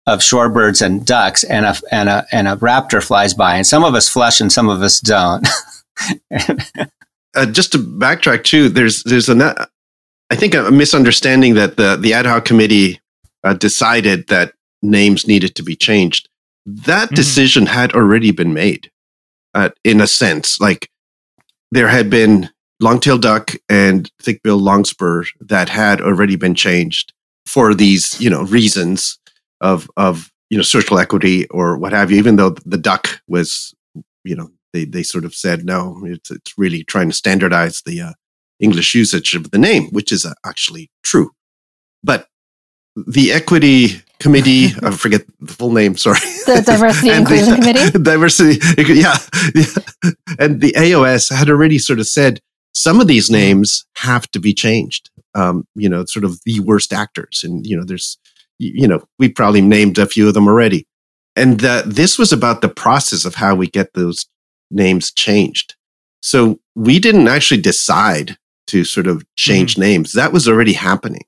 of 0.06 0.20
shorebirds 0.20 0.84
and 0.84 1.04
ducks, 1.04 1.44
and 1.44 1.66
a 1.66 1.76
and 1.90 2.08
a 2.08 2.26
and 2.32 2.48
a 2.48 2.56
raptor 2.56 3.04
flies 3.04 3.34
by, 3.34 3.56
and 3.56 3.66
some 3.66 3.84
of 3.84 3.94
us 3.94 4.08
flush 4.08 4.40
and 4.40 4.52
some 4.52 4.68
of 4.68 4.82
us 4.82 5.00
don't. 5.00 5.46
uh, 7.34 7.46
just 7.46 7.72
to 7.72 7.78
backtrack 7.78 8.44
too, 8.44 8.68
there's 8.68 9.02
there's 9.02 9.28
a 9.28 9.68
I 10.30 10.36
think 10.36 10.54
a 10.54 10.70
misunderstanding 10.70 11.54
that 11.54 11.76
the 11.76 11.96
the 11.96 12.12
ad 12.12 12.26
hoc 12.26 12.44
committee 12.44 13.00
uh, 13.44 13.54
decided 13.54 14.28
that 14.28 14.52
names 14.82 15.26
needed 15.26 15.54
to 15.56 15.62
be 15.62 15.74
changed. 15.74 16.28
That 16.66 17.06
mm-hmm. 17.06 17.14
decision 17.14 17.66
had 17.66 17.92
already 17.92 18.30
been 18.30 18.52
made, 18.52 18.90
uh, 19.54 19.70
in 19.84 20.00
a 20.00 20.06
sense. 20.06 20.60
Like 20.60 20.90
there 21.70 21.88
had 21.88 22.10
been 22.10 22.50
longtail 22.80 23.18
duck 23.18 23.52
and 23.68 24.10
thickbill 24.22 24.58
longspur 24.58 25.24
that 25.40 25.68
had 25.68 26.00
already 26.00 26.36
been 26.36 26.54
changed 26.54 27.12
for 27.46 27.74
these, 27.74 28.20
you 28.20 28.30
know, 28.30 28.42
reasons 28.44 29.18
of 29.60 29.88
of 29.96 30.30
you 30.50 30.58
know 30.58 30.62
social 30.62 30.98
equity 30.98 31.46
or 31.48 31.78
what 31.78 31.92
have 31.92 32.10
you. 32.10 32.18
Even 32.18 32.36
though 32.36 32.50
the 32.66 32.78
duck 32.78 33.20
was, 33.28 33.74
you 34.24 34.36
know, 34.36 34.50
they 34.74 34.84
they 34.84 35.02
sort 35.02 35.24
of 35.24 35.34
said 35.34 35.64
no, 35.64 36.02
it's 36.04 36.30
it's 36.30 36.52
really 36.58 36.84
trying 36.84 37.08
to 37.08 37.16
standardize 37.16 37.82
the 37.82 38.02
uh, 38.02 38.12
English 38.60 38.94
usage 38.94 39.34
of 39.34 39.50
the 39.50 39.58
name, 39.58 39.88
which 39.90 40.12
is 40.12 40.24
uh, 40.24 40.34
actually 40.44 40.90
true. 41.02 41.30
But 42.02 42.26
the 43.06 43.32
equity 43.32 44.02
committee, 44.20 44.66
I 44.82 44.90
forget 44.90 45.24
the 45.40 45.52
full 45.52 45.72
name, 45.72 45.96
sorry. 45.96 46.18
The 46.46 46.62
diversity 46.64 47.10
and 47.10 47.20
inclusion 47.20 47.50
the, 47.50 47.56
committee. 47.56 47.98
Diversity, 48.02 48.58
yeah, 48.94 49.18
yeah. 49.54 50.12
And 50.38 50.60
the 50.60 50.72
AOS 50.72 51.34
had 51.34 51.48
already 51.48 51.78
sort 51.78 52.00
of 52.00 52.06
said 52.06 52.40
some 52.72 53.00
of 53.00 53.06
these 53.06 53.30
names 53.30 53.84
have 53.96 54.30
to 54.30 54.40
be 54.40 54.54
changed. 54.54 55.10
Um, 55.34 55.66
you 55.74 55.88
know, 55.88 56.04
sort 56.06 56.24
of 56.24 56.40
the 56.44 56.60
worst 56.60 56.92
actors. 56.92 57.42
And, 57.44 57.64
you 57.64 57.76
know, 57.76 57.84
there's, 57.84 58.18
you 58.58 58.88
know, 58.88 59.04
we 59.18 59.28
probably 59.28 59.60
named 59.60 59.98
a 59.98 60.06
few 60.06 60.26
of 60.26 60.34
them 60.34 60.48
already. 60.48 60.86
And 61.36 61.64
uh, 61.64 61.82
this 61.86 62.18
was 62.18 62.32
about 62.32 62.60
the 62.60 62.68
process 62.68 63.24
of 63.24 63.36
how 63.36 63.54
we 63.54 63.68
get 63.68 63.92
those 63.92 64.26
names 64.70 65.12
changed. 65.12 65.76
So 66.22 66.58
we 66.74 66.98
didn't 66.98 67.28
actually 67.28 67.60
decide 67.60 68.36
to 68.68 68.84
sort 68.84 69.06
of 69.06 69.24
change 69.36 69.72
mm-hmm. 69.72 69.82
names. 69.82 70.12
That 70.12 70.32
was 70.32 70.48
already 70.48 70.72
happening. 70.72 71.24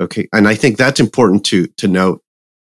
Okay. 0.00 0.28
And 0.32 0.48
I 0.48 0.54
think 0.54 0.76
that's 0.76 1.00
important 1.00 1.44
to, 1.46 1.66
to 1.78 1.88
note. 1.88 2.22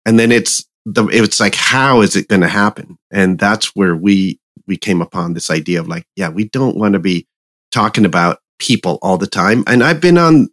And 0.04 0.18
then 0.18 0.32
it's 0.32 0.64
the, 0.84 1.06
it's 1.06 1.40
like, 1.40 1.54
how 1.54 2.00
is 2.00 2.16
it 2.16 2.28
going 2.28 2.40
to 2.40 2.48
happen? 2.48 2.98
And 3.10 3.38
that's 3.38 3.76
where 3.76 3.94
we, 3.94 4.40
we 4.66 4.76
came 4.76 5.00
upon 5.00 5.34
this 5.34 5.50
idea 5.50 5.80
of 5.80 5.88
like, 5.88 6.04
yeah, 6.16 6.28
we 6.28 6.48
don't 6.48 6.76
want 6.76 6.94
to 6.94 6.98
be 6.98 7.26
talking 7.70 8.04
about 8.04 8.40
people 8.58 8.98
all 9.02 9.18
the 9.18 9.26
time. 9.26 9.64
And 9.66 9.82
I've 9.82 10.00
been 10.00 10.18
on 10.18 10.48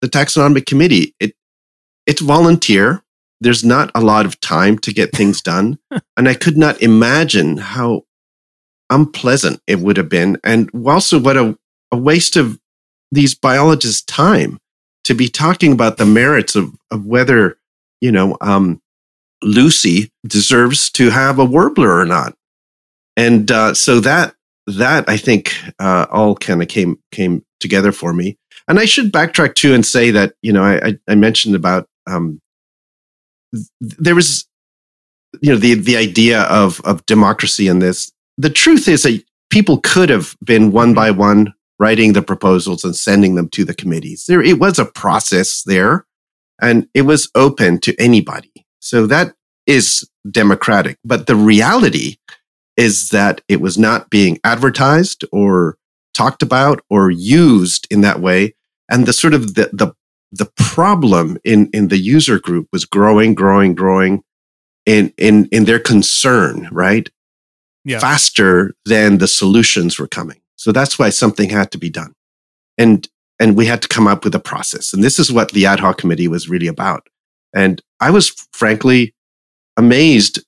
the 0.00 0.08
taxonomic 0.08 0.66
committee. 0.66 1.14
It, 1.20 1.34
it's 2.06 2.20
volunteer. 2.20 3.02
There's 3.40 3.64
not 3.64 3.90
a 3.94 4.00
lot 4.00 4.26
of 4.26 4.40
time 4.40 4.78
to 4.80 4.92
get 4.92 5.12
things 5.12 5.40
done. 5.42 5.78
and 6.16 6.28
I 6.28 6.34
could 6.34 6.58
not 6.58 6.82
imagine 6.82 7.56
how 7.56 8.02
unpleasant 8.90 9.62
it 9.66 9.78
would 9.78 9.96
have 9.96 10.08
been. 10.08 10.38
And 10.44 10.70
also 10.86 11.18
what 11.18 11.36
a, 11.36 11.56
a 11.92 11.96
waste 11.96 12.36
of 12.36 12.58
these 13.10 13.34
biologists 13.34 14.02
time 14.02 14.58
to 15.04 15.14
be 15.14 15.28
talking 15.28 15.72
about 15.72 15.96
the 15.96 16.06
merits 16.06 16.54
of, 16.54 16.74
of 16.90 17.06
whether, 17.06 17.58
you 18.00 18.12
know, 18.12 18.36
um, 18.40 18.80
Lucy 19.42 20.10
deserves 20.26 20.90
to 20.90 21.10
have 21.10 21.38
a 21.38 21.44
warbler 21.44 21.98
or 21.98 22.04
not. 22.04 22.34
And 23.16 23.50
uh, 23.50 23.74
so 23.74 24.00
that 24.00 24.34
that 24.66 25.08
I 25.08 25.16
think 25.16 25.54
uh, 25.78 26.06
all 26.10 26.36
kind 26.36 26.62
of 26.62 26.68
came 26.68 26.98
came 27.10 27.44
together 27.58 27.92
for 27.92 28.12
me. 28.12 28.38
And 28.68 28.78
I 28.78 28.84
should 28.84 29.12
backtrack 29.12 29.54
too 29.54 29.74
and 29.74 29.84
say 29.84 30.10
that 30.10 30.34
you 30.42 30.52
know 30.52 30.62
I, 30.62 30.98
I 31.08 31.14
mentioned 31.14 31.54
about 31.54 31.88
um, 32.06 32.40
there 33.80 34.14
was 34.14 34.46
you 35.40 35.50
know 35.50 35.58
the 35.58 35.74
the 35.74 35.96
idea 35.96 36.42
of 36.42 36.80
of 36.82 37.04
democracy 37.06 37.68
in 37.68 37.78
this. 37.78 38.12
The 38.38 38.50
truth 38.50 38.88
is 38.88 39.02
that 39.02 39.22
people 39.50 39.78
could 39.78 40.08
have 40.08 40.36
been 40.44 40.72
one 40.72 40.94
by 40.94 41.10
one 41.10 41.52
writing 41.80 42.12
the 42.12 42.22
proposals 42.22 42.84
and 42.84 42.94
sending 42.94 43.34
them 43.34 43.48
to 43.48 43.64
the 43.64 43.74
committees. 43.74 44.26
There, 44.26 44.42
it 44.42 44.60
was 44.60 44.78
a 44.78 44.84
process 44.84 45.62
there 45.62 46.06
and 46.60 46.86
it 46.92 47.02
was 47.02 47.30
open 47.34 47.80
to 47.80 47.98
anybody. 47.98 48.66
So 48.80 49.06
that 49.06 49.34
is 49.66 50.08
democratic. 50.30 50.98
But 51.04 51.26
the 51.26 51.34
reality 51.34 52.16
is 52.76 53.08
that 53.08 53.40
it 53.48 53.62
was 53.62 53.78
not 53.78 54.10
being 54.10 54.38
advertised 54.44 55.24
or 55.32 55.78
talked 56.12 56.42
about 56.42 56.82
or 56.90 57.10
used 57.10 57.86
in 57.90 58.02
that 58.02 58.20
way. 58.20 58.54
And 58.90 59.06
the 59.06 59.14
sort 59.14 59.32
of 59.32 59.54
the, 59.54 59.70
the, 59.72 59.94
the 60.32 60.50
problem 60.56 61.38
in, 61.44 61.70
in 61.72 61.88
the 61.88 61.98
user 61.98 62.38
group 62.38 62.68
was 62.72 62.84
growing, 62.84 63.34
growing, 63.34 63.74
growing 63.74 64.22
in, 64.84 65.14
in, 65.16 65.46
in 65.46 65.64
their 65.64 65.78
concern, 65.78 66.68
right? 66.70 67.08
Yeah. 67.86 68.00
Faster 68.00 68.74
than 68.84 69.16
the 69.16 69.28
solutions 69.28 69.98
were 69.98 70.08
coming. 70.08 70.39
So 70.60 70.72
that's 70.72 70.98
why 70.98 71.08
something 71.08 71.48
had 71.48 71.70
to 71.70 71.78
be 71.78 71.88
done. 71.88 72.12
And, 72.76 73.08
and 73.38 73.56
we 73.56 73.64
had 73.64 73.80
to 73.80 73.88
come 73.88 74.06
up 74.06 74.24
with 74.24 74.34
a 74.34 74.38
process. 74.38 74.92
And 74.92 75.02
this 75.02 75.18
is 75.18 75.32
what 75.32 75.52
the 75.52 75.64
ad 75.64 75.80
hoc 75.80 75.96
committee 75.96 76.28
was 76.28 76.50
really 76.50 76.66
about. 76.66 77.08
And 77.54 77.80
I 77.98 78.10
was 78.10 78.28
frankly 78.52 79.14
amazed 79.78 80.38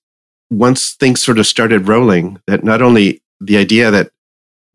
once 0.51 0.93
things 0.93 1.23
sort 1.23 1.39
of 1.39 1.47
started 1.47 1.89
rolling 1.89 2.39
that 2.47 2.63
not 2.63 2.83
only 2.83 3.23
the 3.41 3.57
idea 3.57 3.91
that 3.91 4.11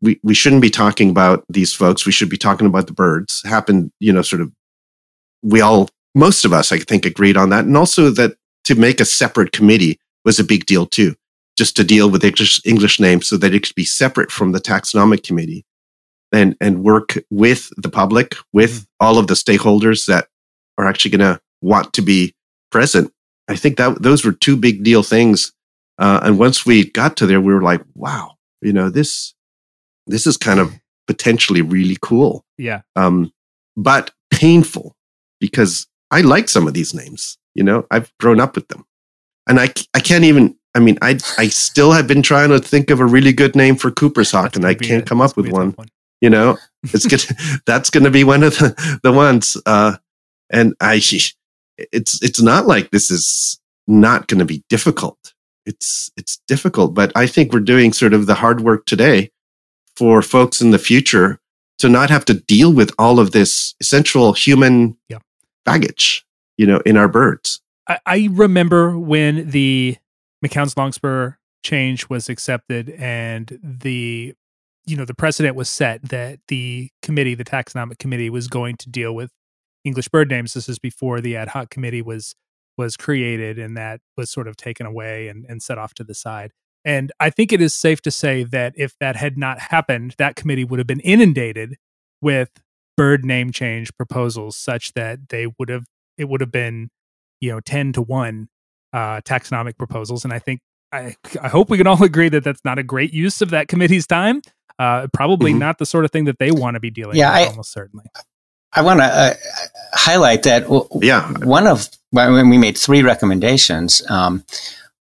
we, 0.02 0.18
we 0.24 0.34
shouldn't 0.34 0.60
be 0.60 0.70
talking 0.70 1.08
about 1.08 1.44
these 1.48 1.72
folks, 1.72 2.04
we 2.04 2.10
should 2.10 2.28
be 2.28 2.36
talking 2.36 2.66
about 2.66 2.88
the 2.88 2.92
birds 2.92 3.40
happened, 3.44 3.92
you 4.00 4.12
know, 4.12 4.22
sort 4.22 4.42
of, 4.42 4.50
we 5.44 5.60
all, 5.60 5.88
most 6.16 6.44
of 6.44 6.52
us, 6.52 6.72
I 6.72 6.80
think, 6.80 7.06
agreed 7.06 7.36
on 7.36 7.50
that. 7.50 7.64
And 7.64 7.76
also 7.76 8.10
that 8.10 8.34
to 8.64 8.74
make 8.74 9.00
a 9.00 9.04
separate 9.04 9.52
committee 9.52 10.00
was 10.24 10.40
a 10.40 10.44
big 10.44 10.66
deal 10.66 10.84
too 10.84 11.14
just 11.58 11.76
to 11.76 11.84
deal 11.84 12.08
with 12.08 12.24
English, 12.24 12.60
English 12.64 13.00
names 13.00 13.28
so 13.28 13.36
that 13.36 13.52
it 13.52 13.64
could 13.64 13.74
be 13.74 13.84
separate 13.84 14.30
from 14.30 14.52
the 14.52 14.60
taxonomic 14.60 15.24
committee 15.24 15.66
and, 16.32 16.56
and 16.60 16.84
work 16.84 17.18
with 17.30 17.70
the 17.76 17.88
public, 17.88 18.36
with 18.52 18.82
mm. 18.82 18.86
all 19.00 19.18
of 19.18 19.26
the 19.26 19.34
stakeholders 19.34 20.06
that 20.06 20.28
are 20.78 20.86
actually 20.86 21.10
going 21.10 21.34
to 21.34 21.40
want 21.60 21.92
to 21.94 22.00
be 22.00 22.32
present. 22.70 23.12
I 23.48 23.56
think 23.56 23.76
that 23.76 24.00
those 24.00 24.24
were 24.24 24.32
two 24.32 24.56
big 24.56 24.84
deal 24.84 25.02
things. 25.02 25.52
Uh, 25.98 26.20
and 26.22 26.38
once 26.38 26.64
we 26.64 26.88
got 26.90 27.16
to 27.16 27.26
there, 27.26 27.40
we 27.40 27.52
were 27.52 27.62
like, 27.62 27.82
wow, 27.94 28.36
you 28.62 28.72
know, 28.72 28.88
this, 28.88 29.34
this 30.06 30.26
is 30.26 30.36
kind 30.36 30.60
of 30.60 30.72
potentially 31.08 31.62
really 31.62 31.98
cool. 32.00 32.44
Yeah. 32.56 32.82
Um, 32.94 33.32
but 33.76 34.12
painful 34.30 34.94
because 35.40 35.88
I 36.12 36.20
like 36.20 36.48
some 36.48 36.68
of 36.68 36.74
these 36.74 36.94
names, 36.94 37.36
you 37.54 37.64
know, 37.64 37.84
I've 37.90 38.12
grown 38.20 38.38
up 38.38 38.54
with 38.54 38.68
them 38.68 38.84
and 39.48 39.58
I, 39.58 39.72
I 39.92 39.98
can't 39.98 40.24
even 40.24 40.56
I 40.78 40.80
mean, 40.80 40.96
I 41.02 41.18
I 41.36 41.48
still 41.48 41.90
have 41.90 42.06
been 42.06 42.22
trying 42.22 42.50
to 42.50 42.60
think 42.60 42.90
of 42.90 43.00
a 43.00 43.04
really 43.04 43.32
good 43.32 43.56
name 43.56 43.74
for 43.74 43.90
Cooper's 43.90 44.30
Hawk, 44.30 44.54
and 44.54 44.64
I 44.64 44.74
can't 44.74 45.04
come 45.04 45.20
up 45.20 45.36
with 45.36 45.50
one. 45.50 45.72
one. 45.72 45.88
You 46.20 46.30
know, 46.30 46.56
it's 46.84 47.04
good. 47.04 47.24
that's 47.66 47.90
going 47.90 48.04
to 48.04 48.12
be 48.12 48.22
one 48.22 48.44
of 48.44 48.56
the 48.58 49.00
the 49.02 49.10
ones. 49.10 49.56
Uh, 49.66 49.96
and 50.50 50.74
I, 50.80 51.00
it's 51.78 52.22
it's 52.22 52.40
not 52.40 52.68
like 52.68 52.92
this 52.92 53.10
is 53.10 53.60
not 53.88 54.28
going 54.28 54.38
to 54.38 54.44
be 54.44 54.62
difficult. 54.68 55.34
It's 55.66 56.12
it's 56.16 56.40
difficult, 56.46 56.94
but 56.94 57.10
I 57.16 57.26
think 57.26 57.52
we're 57.52 57.58
doing 57.58 57.92
sort 57.92 58.14
of 58.14 58.26
the 58.26 58.36
hard 58.36 58.60
work 58.60 58.86
today 58.86 59.32
for 59.96 60.22
folks 60.22 60.60
in 60.60 60.70
the 60.70 60.78
future 60.78 61.40
to 61.78 61.88
not 61.88 62.08
have 62.08 62.24
to 62.26 62.34
deal 62.34 62.72
with 62.72 62.92
all 63.00 63.18
of 63.18 63.32
this 63.32 63.74
essential 63.80 64.32
human 64.32 64.96
yeah. 65.08 65.18
baggage, 65.64 66.24
you 66.56 66.66
know, 66.66 66.80
in 66.86 66.96
our 66.96 67.08
birds. 67.08 67.60
I, 67.88 67.98
I 68.06 68.28
remember 68.30 68.96
when 68.96 69.50
the 69.50 69.96
McCown's 70.44 70.76
Longspur 70.76 71.34
change 71.62 72.08
was 72.08 72.28
accepted 72.28 72.90
and 72.90 73.58
the 73.62 74.34
you 74.86 74.96
know 74.96 75.04
the 75.04 75.14
precedent 75.14 75.56
was 75.56 75.68
set 75.68 76.02
that 76.08 76.38
the 76.48 76.90
committee 77.02 77.34
the 77.34 77.44
taxonomic 77.44 77.98
committee 77.98 78.30
was 78.30 78.46
going 78.46 78.76
to 78.76 78.88
deal 78.88 79.14
with 79.14 79.30
english 79.84 80.08
bird 80.08 80.30
names. 80.30 80.54
This 80.54 80.68
is 80.68 80.78
before 80.78 81.20
the 81.20 81.36
ad 81.36 81.48
hoc 81.48 81.70
committee 81.70 82.02
was 82.02 82.34
was 82.76 82.96
created 82.96 83.58
and 83.58 83.76
that 83.76 84.00
was 84.16 84.30
sort 84.30 84.46
of 84.46 84.56
taken 84.56 84.86
away 84.86 85.26
and, 85.28 85.44
and 85.48 85.60
set 85.62 85.78
off 85.78 85.94
to 85.94 86.04
the 86.04 86.14
side. 86.14 86.52
And 86.84 87.10
i 87.18 87.28
think 87.28 87.52
it 87.52 87.60
is 87.60 87.74
safe 87.74 88.00
to 88.02 88.10
say 88.10 88.44
that 88.44 88.72
if 88.76 88.94
that 89.00 89.16
had 89.16 89.36
not 89.36 89.58
happened 89.58 90.14
that 90.18 90.36
committee 90.36 90.64
would 90.64 90.78
have 90.78 90.86
been 90.86 91.00
inundated 91.00 91.76
with 92.22 92.50
bird 92.96 93.24
name 93.24 93.52
change 93.52 93.94
proposals 93.96 94.56
such 94.56 94.92
that 94.94 95.28
they 95.28 95.46
would 95.58 95.68
have 95.68 95.86
it 96.16 96.28
would 96.28 96.40
have 96.40 96.52
been 96.52 96.88
you 97.40 97.50
know 97.50 97.60
10 97.60 97.92
to 97.94 98.02
1 98.02 98.48
uh, 98.92 99.20
taxonomic 99.22 99.76
proposals. 99.78 100.24
And 100.24 100.32
I 100.32 100.38
think 100.38 100.60
I, 100.92 101.16
I 101.40 101.48
hope 101.48 101.70
we 101.70 101.78
can 101.78 101.86
all 101.86 102.02
agree 102.02 102.28
that 102.28 102.44
that's 102.44 102.64
not 102.64 102.78
a 102.78 102.82
great 102.82 103.12
use 103.12 103.42
of 103.42 103.50
that 103.50 103.68
committee's 103.68 104.06
time. 104.06 104.42
Uh, 104.78 105.08
probably 105.12 105.50
mm-hmm. 105.50 105.58
not 105.58 105.78
the 105.78 105.86
sort 105.86 106.04
of 106.04 106.12
thing 106.12 106.26
that 106.26 106.38
they 106.38 106.52
want 106.52 106.74
to 106.74 106.80
be 106.80 106.90
dealing 106.90 107.16
yeah, 107.16 107.30
with, 107.30 107.48
I, 107.48 107.50
almost 107.50 107.72
certainly. 107.72 108.06
I 108.72 108.82
want 108.82 109.00
to 109.00 109.06
uh, 109.06 109.34
highlight 109.92 110.44
that. 110.44 110.66
Yeah. 111.00 111.32
One 111.44 111.66
of 111.66 111.88
when 112.10 112.48
we 112.48 112.58
made 112.58 112.78
three 112.78 113.02
recommendations. 113.02 114.02
Um, 114.08 114.44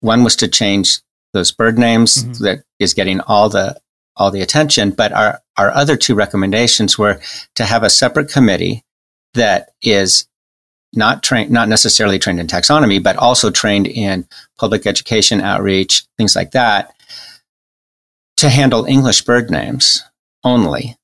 one 0.01 0.23
was 0.23 0.37
to 0.37 0.47
change 0.47 1.01
those 1.33 1.51
bird 1.51 1.77
names 1.77 2.23
mm-hmm. 2.23 2.43
that 2.43 2.63
is 2.79 2.93
getting 2.93 3.19
all 3.21 3.49
the 3.49 3.79
all 4.15 4.31
the 4.31 4.41
attention. 4.41 4.91
But 4.91 5.11
our 5.11 5.41
our 5.57 5.71
other 5.71 5.97
two 5.97 6.15
recommendations 6.15 6.97
were 6.97 7.19
to 7.55 7.65
have 7.65 7.83
a 7.83 7.89
separate 7.89 8.31
committee 8.31 8.83
that 9.33 9.69
is 9.81 10.27
not 10.93 11.23
trained, 11.23 11.51
not 11.51 11.69
necessarily 11.69 12.19
trained 12.19 12.39
in 12.39 12.47
taxonomy, 12.47 13.01
but 13.01 13.15
also 13.17 13.49
trained 13.49 13.87
in 13.87 14.27
public 14.57 14.87
education, 14.87 15.41
outreach, 15.41 16.05
things 16.17 16.35
like 16.35 16.51
that, 16.51 16.93
to 18.37 18.49
handle 18.49 18.85
English 18.85 19.21
bird 19.23 19.49
names 19.51 20.03
only. 20.43 20.95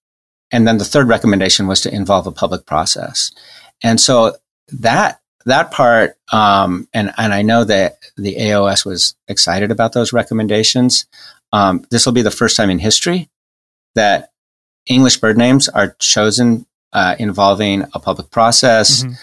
And 0.51 0.67
then 0.67 0.77
the 0.77 0.85
third 0.85 1.07
recommendation 1.07 1.67
was 1.67 1.81
to 1.81 1.93
involve 1.93 2.27
a 2.27 2.31
public 2.31 2.65
process. 2.65 3.31
And 3.83 3.99
so 3.99 4.35
that 4.69 5.19
that 5.45 5.71
part, 5.71 6.17
um, 6.31 6.87
and 6.93 7.11
and 7.17 7.33
I 7.33 7.41
know 7.43 7.63
that 7.63 7.97
the 8.17 8.35
AOS 8.35 8.85
was 8.85 9.15
excited 9.27 9.71
about 9.71 9.93
those 9.93 10.13
recommendations. 10.13 11.05
Um, 11.51 11.85
this 11.91 12.05
will 12.05 12.13
be 12.13 12.23
the 12.23 12.31
first 12.31 12.57
time 12.57 12.69
in 12.69 12.79
history 12.79 13.29
that 13.93 14.31
English 14.87 15.17
bird 15.17 15.37
names 15.37 15.69
are 15.69 15.95
chosen 15.99 16.65
uh, 16.93 17.15
involving 17.19 17.83
a 17.93 17.99
public 17.99 18.31
process, 18.31 19.03
mm-hmm. 19.03 19.13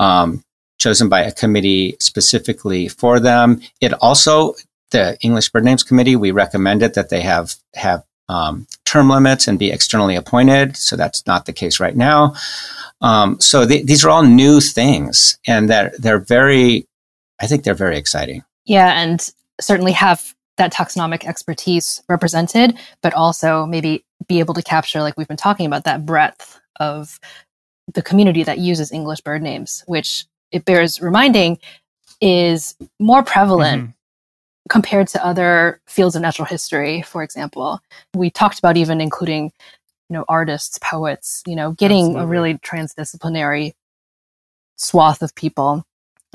Um, 0.00 0.42
chosen 0.78 1.08
by 1.08 1.20
a 1.20 1.32
committee 1.32 1.96
specifically 2.00 2.88
for 2.88 3.20
them. 3.20 3.60
It 3.80 3.92
also 4.02 4.54
the 4.90 5.16
English 5.20 5.50
Bird 5.50 5.64
Names 5.64 5.84
Committee. 5.84 6.16
We 6.16 6.32
recommended 6.32 6.94
that 6.94 7.10
they 7.10 7.20
have 7.20 7.54
have 7.74 8.02
um, 8.28 8.66
term 8.84 9.08
limits 9.10 9.48
and 9.48 9.58
be 9.58 9.70
externally 9.70 10.16
appointed. 10.16 10.76
So 10.76 10.96
that's 10.96 11.26
not 11.26 11.46
the 11.46 11.52
case 11.52 11.80
right 11.80 11.96
now. 11.96 12.34
Um, 13.00 13.40
so 13.40 13.66
th- 13.66 13.86
these 13.86 14.04
are 14.04 14.10
all 14.10 14.22
new 14.22 14.60
things, 14.60 15.38
and 15.46 15.68
that 15.70 15.92
they're, 15.92 16.18
they're 16.18 16.24
very, 16.24 16.86
I 17.40 17.46
think 17.46 17.64
they're 17.64 17.74
very 17.74 17.96
exciting. 17.96 18.42
Yeah, 18.66 19.00
and 19.00 19.20
certainly 19.60 19.92
have 19.92 20.34
that 20.58 20.72
taxonomic 20.72 21.24
expertise 21.24 22.02
represented, 22.08 22.78
but 23.02 23.14
also 23.14 23.66
maybe 23.66 24.04
be 24.28 24.38
able 24.38 24.54
to 24.54 24.62
capture, 24.62 25.00
like 25.00 25.16
we've 25.16 25.28
been 25.28 25.36
talking 25.36 25.66
about, 25.66 25.84
that 25.84 26.04
breadth 26.04 26.60
of 26.78 27.18
the 27.94 28.02
community 28.02 28.42
that 28.42 28.58
uses 28.58 28.92
English 28.92 29.20
bird 29.20 29.42
names, 29.42 29.84
which 29.86 30.26
it 30.50 30.64
bears 30.64 31.00
reminding 31.00 31.58
is 32.20 32.76
more 32.98 33.22
prevalent 33.22 33.82
mm-hmm 33.82 33.90
compared 34.70 35.08
to 35.08 35.24
other 35.26 35.80
fields 35.86 36.16
of 36.16 36.22
natural 36.22 36.46
history, 36.46 37.02
for 37.02 37.22
example. 37.22 37.80
We 38.14 38.30
talked 38.30 38.58
about 38.58 38.76
even 38.76 39.00
including, 39.00 39.52
you 40.08 40.14
know, 40.14 40.24
artists, 40.28 40.78
poets, 40.78 41.42
you 41.46 41.56
know, 41.56 41.72
getting 41.72 42.16
Absolutely. 42.16 42.22
a 42.22 42.26
really 42.26 42.54
transdisciplinary 42.58 43.72
swath 44.76 45.22
of 45.22 45.34
people 45.34 45.84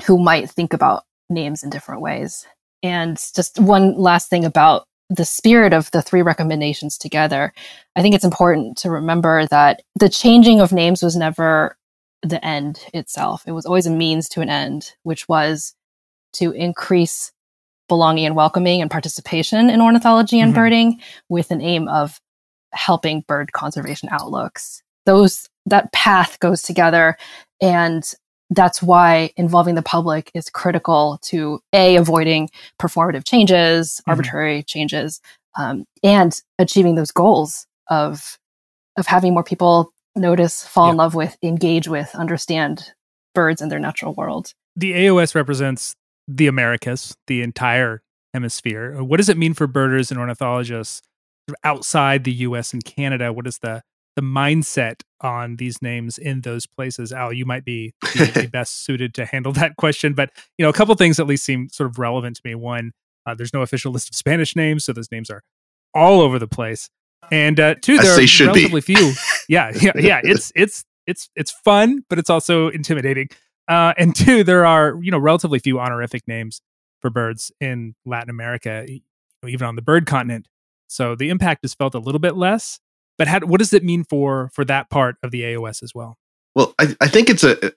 who 0.06 0.18
might 0.18 0.50
think 0.50 0.72
about 0.72 1.04
names 1.30 1.64
in 1.64 1.70
different 1.70 2.02
ways. 2.02 2.46
And 2.82 3.16
just 3.34 3.58
one 3.58 3.96
last 3.96 4.28
thing 4.28 4.44
about 4.44 4.86
the 5.08 5.24
spirit 5.24 5.72
of 5.72 5.90
the 5.92 6.02
three 6.02 6.22
recommendations 6.22 6.98
together, 6.98 7.52
I 7.94 8.02
think 8.02 8.14
it's 8.14 8.24
important 8.24 8.76
to 8.78 8.90
remember 8.90 9.46
that 9.46 9.82
the 9.98 10.08
changing 10.08 10.60
of 10.60 10.72
names 10.72 11.02
was 11.02 11.16
never 11.16 11.76
the 12.22 12.44
end 12.44 12.80
itself. 12.92 13.44
It 13.46 13.52
was 13.52 13.66
always 13.66 13.86
a 13.86 13.90
means 13.90 14.28
to 14.30 14.40
an 14.40 14.48
end, 14.48 14.92
which 15.02 15.28
was 15.28 15.74
to 16.34 16.50
increase 16.52 17.32
belonging 17.88 18.26
and 18.26 18.34
welcoming 18.34 18.80
and 18.80 18.90
participation 18.90 19.70
in 19.70 19.80
ornithology 19.80 20.40
and 20.40 20.50
mm-hmm. 20.50 20.60
birding 20.60 21.00
with 21.28 21.50
an 21.50 21.60
aim 21.60 21.88
of 21.88 22.20
helping 22.72 23.22
bird 23.22 23.52
conservation 23.52 24.08
outlooks. 24.10 24.82
Those 25.04 25.48
that 25.66 25.92
path 25.92 26.40
goes 26.40 26.62
together 26.62 27.16
and 27.60 28.12
that's 28.50 28.82
why 28.82 29.30
involving 29.36 29.74
the 29.74 29.82
public 29.82 30.30
is 30.34 30.50
critical 30.50 31.18
to 31.22 31.60
a 31.72 31.96
avoiding 31.96 32.48
performative 32.80 33.24
changes, 33.26 34.00
mm-hmm. 34.00 34.10
arbitrary 34.10 34.62
changes, 34.62 35.20
um, 35.58 35.84
and 36.02 36.40
achieving 36.58 36.94
those 36.94 37.10
goals 37.10 37.66
of 37.88 38.38
of 38.96 39.06
having 39.06 39.34
more 39.34 39.44
people 39.44 39.92
notice, 40.14 40.66
fall 40.66 40.86
yeah. 40.86 40.92
in 40.92 40.96
love 40.96 41.14
with, 41.14 41.36
engage 41.42 41.88
with, 41.88 42.14
understand 42.14 42.92
birds 43.34 43.60
and 43.60 43.70
their 43.70 43.78
natural 43.78 44.14
world. 44.14 44.52
The 44.74 44.92
AOS 44.92 45.34
represents 45.34 45.94
the 46.26 46.46
Americas, 46.46 47.14
the 47.26 47.42
entire 47.42 48.02
hemisphere. 48.32 49.02
What 49.02 49.18
does 49.18 49.28
it 49.28 49.36
mean 49.36 49.54
for 49.54 49.66
birders 49.66 50.10
and 50.10 50.18
ornithologists 50.18 51.02
outside 51.62 52.24
the 52.24 52.32
US 52.32 52.72
and 52.72 52.84
Canada? 52.84 53.32
What 53.32 53.46
is 53.46 53.58
the 53.58 53.82
the 54.16 54.22
mindset 54.22 55.02
on 55.20 55.56
these 55.56 55.80
names 55.80 56.18
in 56.18 56.40
those 56.40 56.66
places? 56.66 57.12
Al, 57.12 57.32
you 57.32 57.46
might 57.46 57.64
be 57.64 57.94
the 58.02 58.48
best 58.50 58.84
suited 58.84 59.14
to 59.14 59.26
handle 59.26 59.52
that 59.52 59.76
question, 59.76 60.14
but 60.14 60.30
you 60.58 60.64
know, 60.64 60.70
a 60.70 60.72
couple 60.72 60.94
things 60.96 61.20
at 61.20 61.26
least 61.26 61.44
seem 61.44 61.68
sort 61.68 61.88
of 61.88 61.98
relevant 61.98 62.36
to 62.36 62.42
me. 62.44 62.54
One, 62.54 62.92
uh, 63.26 63.34
there's 63.34 63.54
no 63.54 63.62
official 63.62 63.92
list 63.92 64.08
of 64.08 64.16
Spanish 64.16 64.56
names, 64.56 64.84
so 64.84 64.92
those 64.92 65.10
names 65.12 65.30
are 65.30 65.42
all 65.94 66.20
over 66.20 66.38
the 66.38 66.48
place. 66.48 66.90
And 67.30 67.58
uh, 67.58 67.74
two, 67.80 67.98
there 67.98 68.12
are 68.12 68.46
relatively 68.46 68.80
few. 68.80 69.12
Yeah, 69.48 69.70
yeah, 69.80 69.92
yeah. 69.94 70.20
It's 70.24 70.50
it's 70.56 70.84
it's 71.06 71.30
it's 71.36 71.52
fun, 71.52 72.02
but 72.10 72.18
it's 72.18 72.28
also 72.28 72.66
intimidating. 72.68 73.28
Uh, 73.68 73.94
and 73.96 74.14
two, 74.14 74.42
there 74.42 74.66
are 74.66 74.98
you 75.00 75.12
know 75.12 75.18
relatively 75.18 75.60
few 75.60 75.78
honorific 75.78 76.26
names 76.26 76.60
for 77.00 77.10
birds 77.10 77.52
in 77.60 77.94
Latin 78.04 78.28
America, 78.28 78.84
even 79.46 79.66
on 79.68 79.76
the 79.76 79.82
bird 79.82 80.04
continent. 80.04 80.48
So 80.88 81.14
the 81.14 81.30
impact 81.30 81.64
is 81.64 81.74
felt 81.74 81.94
a 81.94 82.00
little 82.00 82.18
bit 82.18 82.36
less. 82.36 82.80
But 83.18 83.28
how, 83.28 83.40
what 83.40 83.58
does 83.58 83.72
it 83.72 83.82
mean 83.84 84.04
for 84.04 84.50
for 84.52 84.64
that 84.66 84.90
part 84.90 85.16
of 85.22 85.30
the 85.30 85.42
AOS 85.42 85.82
as 85.82 85.94
well? 85.94 86.18
Well, 86.54 86.74
I, 86.78 86.94
I 87.00 87.08
think 87.08 87.30
it's 87.30 87.44
a 87.44 87.72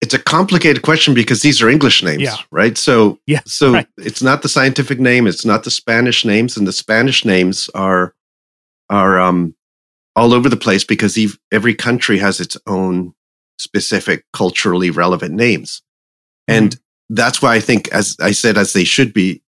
it's 0.00 0.14
a 0.14 0.18
complicated 0.18 0.82
question 0.82 1.14
because 1.14 1.42
these 1.42 1.62
are 1.62 1.68
English 1.68 2.02
names, 2.02 2.22
yeah. 2.22 2.36
right? 2.50 2.76
So 2.76 3.18
yeah, 3.26 3.40
so 3.46 3.72
right. 3.74 3.88
it's 3.96 4.22
not 4.22 4.42
the 4.42 4.48
scientific 4.48 5.00
name, 5.00 5.26
it's 5.26 5.44
not 5.44 5.64
the 5.64 5.70
Spanish 5.70 6.24
names, 6.24 6.56
and 6.56 6.66
the 6.66 6.72
Spanish 6.72 7.24
names 7.24 7.68
are 7.74 8.14
are 8.90 9.18
um 9.18 9.54
all 10.14 10.32
over 10.32 10.48
the 10.48 10.56
place 10.56 10.84
because 10.84 11.18
every 11.52 11.74
country 11.74 12.18
has 12.18 12.40
its 12.40 12.56
own 12.66 13.12
specific 13.58 14.24
culturally 14.32 14.90
relevant 14.90 15.34
names. 15.34 15.82
And 16.48 16.70
mm-hmm. 16.70 17.14
that's 17.14 17.42
why 17.42 17.54
I 17.54 17.60
think, 17.60 17.88
as 17.88 18.16
I 18.20 18.32
said, 18.32 18.56
as 18.56 18.72
they 18.72 18.84
should 18.84 19.12
be, 19.12 19.42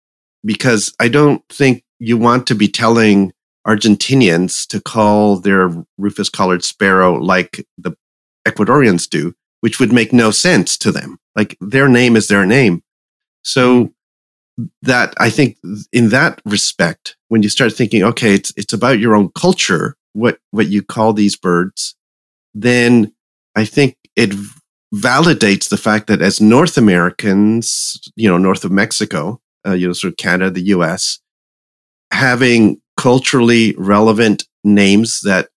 because 0.44 0.94
I 1.00 1.08
don't 1.08 1.42
think 1.50 1.84
you 2.00 2.18
want 2.18 2.48
to 2.48 2.56
be 2.56 2.68
telling 2.68 3.34
Argentinians 3.68 4.66
to 4.68 4.80
call 4.80 5.38
their 5.38 5.72
rufous 5.98 6.30
collared 6.30 6.64
sparrow 6.64 7.16
like 7.16 7.66
the 7.78 7.92
Ecuadorians 8.48 9.10
do, 9.10 9.34
which 9.62 9.80
would 9.80 9.92
make 9.92 10.14
no 10.14 10.32
sense 10.32 10.78
to 10.78 10.92
them. 10.92 11.18
Like 11.36 11.58
their 11.60 11.90
name 11.90 12.16
is 12.16 12.28
their 12.28 12.46
name. 12.46 12.82
So 13.44 13.86
mm-hmm. 13.86 14.66
that 14.84 15.14
I 15.20 15.30
think 15.30 15.58
in 15.92 16.10
that 16.10 16.42
respect, 16.46 17.18
when 17.28 17.44
you 17.44 17.50
start 17.50 17.74
thinking, 17.74 18.04
okay, 18.04 18.34
it's, 18.34 18.54
it's 18.56 18.74
about 18.74 19.00
your 19.00 19.16
own 19.16 19.30
culture, 19.36 19.96
what, 20.14 20.40
what 20.52 20.68
you 20.68 20.82
call 20.82 21.14
these 21.14 21.36
birds, 21.36 21.96
then 22.54 23.14
I 23.56 23.66
think 23.66 23.98
it 24.16 24.32
validates 24.96 25.70
the 25.70 25.78
fact 25.78 26.08
that 26.08 26.22
as 26.22 26.40
North 26.40 26.78
Americans, 26.78 28.00
you 28.16 28.30
know, 28.30 28.38
north 28.38 28.64
of 28.64 28.72
Mexico, 28.72 29.42
uh, 29.68 29.74
you 29.74 29.88
know, 29.88 29.94
sort 29.94 30.14
of 30.14 30.18
Canada, 30.18 30.52
the 30.52 30.68
US, 30.68 31.20
having 32.12 32.82
culturally 32.98 33.76
relevant 33.78 34.46
names 34.64 35.22
that 35.22 35.50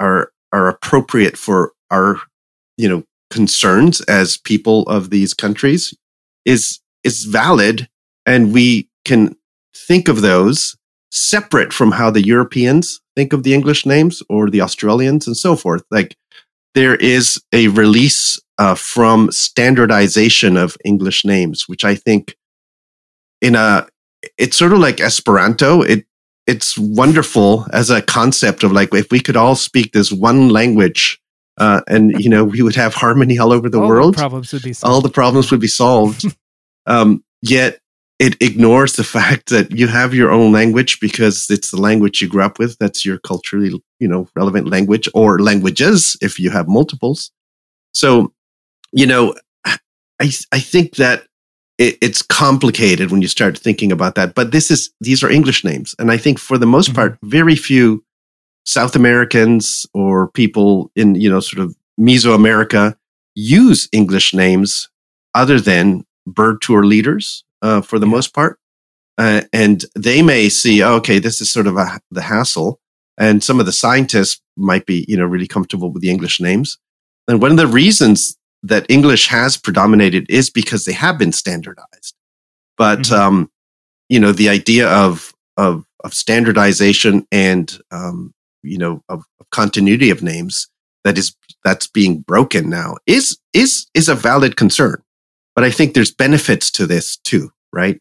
are 0.00 0.30
are 0.52 0.68
appropriate 0.68 1.36
for 1.36 1.72
our, 1.90 2.20
you 2.76 2.88
know, 2.88 3.02
concerns 3.30 4.00
as 4.02 4.36
people 4.36 4.82
of 4.82 5.10
these 5.10 5.34
countries 5.34 5.94
is 6.44 6.80
is 7.02 7.24
valid 7.24 7.88
and 8.26 8.52
we 8.52 8.88
can 9.04 9.36
think 9.74 10.08
of 10.08 10.20
those 10.20 10.76
separate 11.10 11.72
from 11.72 11.92
how 11.92 12.10
the 12.10 12.24
Europeans 12.24 13.00
think 13.16 13.32
of 13.32 13.42
the 13.42 13.54
English 13.54 13.86
names 13.86 14.22
or 14.28 14.50
the 14.50 14.60
Australians 14.60 15.26
and 15.26 15.36
so 15.36 15.54
forth. 15.56 15.82
Like 15.90 16.16
there 16.74 16.96
is 16.96 17.40
a 17.52 17.68
release 17.68 18.40
uh, 18.58 18.74
from 18.74 19.30
standardization 19.30 20.56
of 20.56 20.76
English 20.84 21.24
names, 21.24 21.68
which 21.68 21.84
I 21.84 21.94
think 21.94 22.36
in 23.40 23.54
a 23.54 23.86
it's 24.38 24.56
sort 24.56 24.72
of 24.72 24.78
like 24.78 25.00
Esperanto. 25.00 25.82
It 25.82 26.06
it's 26.46 26.78
wonderful 26.78 27.66
as 27.72 27.90
a 27.90 28.02
concept 28.02 28.64
of 28.64 28.72
like 28.72 28.92
if 28.94 29.10
we 29.10 29.20
could 29.20 29.36
all 29.36 29.54
speak 29.54 29.92
this 29.92 30.12
one 30.12 30.48
language 30.48 31.20
uh, 31.58 31.80
and 31.88 32.12
you 32.22 32.28
know 32.28 32.44
we 32.44 32.62
would 32.62 32.74
have 32.74 32.94
harmony 32.94 33.38
all 33.38 33.52
over 33.52 33.68
the 33.68 33.80
all 33.80 33.88
world. 33.88 34.14
The 34.14 34.18
problems 34.18 34.52
would 34.52 34.62
be 34.62 34.72
solved. 34.72 34.92
all 34.92 35.00
the 35.00 35.08
problems 35.08 35.50
would 35.50 35.60
be 35.60 35.68
solved. 35.68 36.24
um, 36.86 37.24
yet 37.42 37.80
it 38.18 38.40
ignores 38.40 38.94
the 38.94 39.04
fact 39.04 39.50
that 39.50 39.70
you 39.72 39.88
have 39.88 40.14
your 40.14 40.30
own 40.30 40.52
language 40.52 41.00
because 41.00 41.46
it's 41.50 41.70
the 41.70 41.80
language 41.80 42.22
you 42.22 42.28
grew 42.28 42.42
up 42.42 42.58
with. 42.58 42.76
That's 42.78 43.04
your 43.04 43.18
culturally, 43.18 43.82
you 43.98 44.08
know, 44.08 44.28
relevant 44.36 44.68
language 44.68 45.08
or 45.14 45.40
languages 45.40 46.16
if 46.20 46.38
you 46.38 46.50
have 46.50 46.68
multiples. 46.68 47.32
So, 47.92 48.32
you 48.92 49.06
know, 49.06 49.34
I, 49.64 49.78
I 50.52 50.60
think 50.60 50.96
that 50.96 51.26
it, 51.78 51.98
it's 52.00 52.22
complicated 52.22 53.10
when 53.10 53.22
you 53.22 53.28
start 53.28 53.58
thinking 53.58 53.92
about 53.92 54.14
that, 54.14 54.34
but 54.34 54.52
this 54.52 54.70
is, 54.70 54.90
these 55.00 55.22
are 55.22 55.30
English 55.30 55.64
names. 55.64 55.94
And 55.98 56.10
I 56.10 56.16
think 56.16 56.38
for 56.38 56.58
the 56.58 56.66
most 56.66 56.88
mm-hmm. 56.88 56.96
part, 56.96 57.18
very 57.22 57.56
few 57.56 58.04
South 58.64 58.96
Americans 58.96 59.86
or 59.92 60.28
people 60.30 60.90
in, 60.96 61.14
you 61.16 61.28
know, 61.28 61.40
sort 61.40 61.64
of 61.64 61.76
Mesoamerica 62.00 62.96
use 63.34 63.88
English 63.92 64.34
names 64.34 64.88
other 65.34 65.60
than 65.60 66.04
bird 66.26 66.62
tour 66.62 66.84
leaders 66.84 67.44
uh, 67.62 67.80
for 67.80 67.98
the 67.98 68.06
most 68.06 68.32
part. 68.32 68.58
Uh, 69.18 69.42
and 69.52 69.84
they 69.94 70.22
may 70.22 70.48
see, 70.48 70.82
oh, 70.82 70.94
okay, 70.94 71.18
this 71.18 71.40
is 71.40 71.52
sort 71.52 71.66
of 71.66 71.76
a, 71.76 72.00
the 72.10 72.22
hassle. 72.22 72.80
And 73.16 73.44
some 73.44 73.60
of 73.60 73.66
the 73.66 73.72
scientists 73.72 74.40
might 74.56 74.86
be, 74.86 75.04
you 75.08 75.16
know, 75.16 75.24
really 75.24 75.46
comfortable 75.46 75.92
with 75.92 76.02
the 76.02 76.10
English 76.10 76.40
names. 76.40 76.78
And 77.28 77.40
one 77.40 77.52
of 77.52 77.56
the 77.56 77.66
reasons 77.66 78.36
that 78.64 78.86
English 78.88 79.28
has 79.28 79.58
predominated 79.58 80.26
is 80.30 80.48
because 80.48 80.84
they 80.84 80.92
have 80.92 81.18
been 81.18 81.32
standardized. 81.32 82.14
But, 82.78 83.00
mm-hmm. 83.00 83.14
um, 83.14 83.50
you 84.08 84.18
know, 84.18 84.32
the 84.32 84.48
idea 84.48 84.88
of, 84.88 85.32
of, 85.56 85.84
of 86.02 86.14
standardization 86.14 87.26
and, 87.30 87.78
um, 87.90 88.32
you 88.62 88.78
know, 88.78 89.02
of, 89.08 89.24
of 89.38 89.50
continuity 89.50 90.10
of 90.10 90.22
names 90.22 90.68
that 91.04 91.18
is, 91.18 91.36
that's 91.62 91.86
being 91.86 92.20
broken 92.20 92.70
now 92.70 92.96
is, 93.06 93.38
is, 93.52 93.86
is 93.92 94.08
a 94.08 94.14
valid 94.14 94.56
concern. 94.56 95.02
But 95.54 95.64
I 95.64 95.70
think 95.70 95.92
there's 95.92 96.10
benefits 96.10 96.70
to 96.72 96.86
this 96.86 97.18
too, 97.18 97.50
right? 97.72 98.00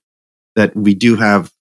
That 0.55 0.75
we 0.75 0.95
do 0.95 1.17
have, 1.17 1.51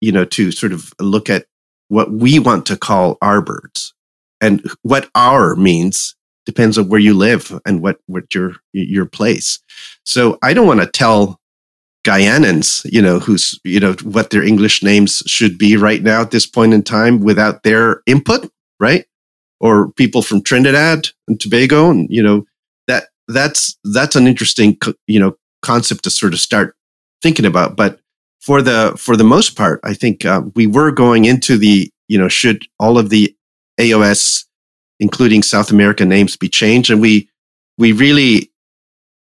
you 0.00 0.12
know, 0.12 0.24
to 0.24 0.50
sort 0.50 0.72
of 0.72 0.94
look 0.98 1.28
at 1.28 1.44
what 1.88 2.10
we 2.10 2.38
want 2.38 2.64
to 2.66 2.76
call 2.76 3.18
our 3.20 3.42
birds 3.42 3.92
and 4.40 4.66
what 4.82 5.10
our 5.14 5.54
means 5.56 6.16
depends 6.46 6.78
on 6.78 6.88
where 6.88 7.00
you 7.00 7.14
live 7.14 7.58
and 7.64 7.82
what, 7.82 7.98
what 8.06 8.34
your, 8.34 8.54
your 8.72 9.06
place. 9.06 9.58
So 10.04 10.38
I 10.42 10.54
don't 10.54 10.66
want 10.66 10.80
to 10.80 10.86
tell 10.86 11.40
Guyanans, 12.04 12.90
you 12.90 13.02
know, 13.02 13.18
who's, 13.18 13.60
you 13.64 13.78
know, 13.78 13.94
what 14.02 14.30
their 14.30 14.42
English 14.42 14.82
names 14.82 15.22
should 15.26 15.58
be 15.58 15.76
right 15.76 16.02
now 16.02 16.22
at 16.22 16.30
this 16.30 16.46
point 16.46 16.72
in 16.72 16.82
time 16.82 17.20
without 17.20 17.62
their 17.62 18.02
input, 18.06 18.50
right? 18.78 19.04
Or 19.60 19.92
people 19.92 20.22
from 20.22 20.42
Trinidad 20.42 21.08
and 21.28 21.38
Tobago 21.38 21.90
and, 21.90 22.08
you 22.10 22.22
know, 22.22 22.46
that 22.88 23.08
that's 23.28 23.78
that's 23.84 24.16
an 24.16 24.26
interesting 24.26 24.76
you 25.06 25.20
know 25.20 25.36
concept 25.62 26.04
to 26.04 26.10
sort 26.10 26.32
of 26.32 26.40
start 26.40 26.76
thinking 27.22 27.46
about. 27.46 27.76
But 27.76 28.00
for 28.40 28.62
the 28.62 28.94
for 28.98 29.16
the 29.16 29.24
most 29.24 29.56
part, 29.56 29.80
I 29.84 29.94
think 29.94 30.24
uh, 30.24 30.42
we 30.54 30.66
were 30.66 30.90
going 30.90 31.24
into 31.24 31.56
the 31.56 31.90
you 32.08 32.18
know 32.18 32.28
should 32.28 32.64
all 32.78 32.98
of 32.98 33.10
the 33.10 33.34
AOS, 33.78 34.44
including 35.00 35.42
South 35.42 35.70
American 35.70 36.08
names, 36.08 36.36
be 36.36 36.48
changed, 36.48 36.90
and 36.90 37.00
we 37.00 37.28
we 37.76 37.92
really 37.92 38.52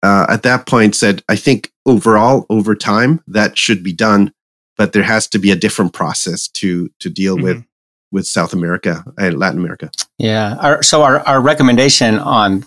uh, 0.03 0.25
at 0.29 0.43
that 0.43 0.65
point 0.65 0.95
said 0.95 1.23
I 1.27 1.35
think 1.35 1.71
overall 1.85 2.45
over 2.49 2.75
time 2.75 3.21
that 3.27 3.57
should 3.57 3.83
be 3.83 3.93
done, 3.93 4.33
but 4.77 4.93
there 4.93 5.03
has 5.03 5.27
to 5.29 5.39
be 5.39 5.51
a 5.51 5.55
different 5.55 5.93
process 5.93 6.47
to 6.49 6.89
to 6.99 7.09
deal 7.09 7.35
mm-hmm. 7.35 7.43
with 7.43 7.65
with 8.11 8.25
South 8.25 8.53
America 8.53 9.03
and 9.17 9.37
Latin 9.37 9.59
America. 9.59 9.91
Yeah. 10.17 10.55
Our, 10.61 10.83
so 10.83 11.03
our, 11.03 11.19
our 11.19 11.41
recommendation 11.41 12.17
on 12.17 12.65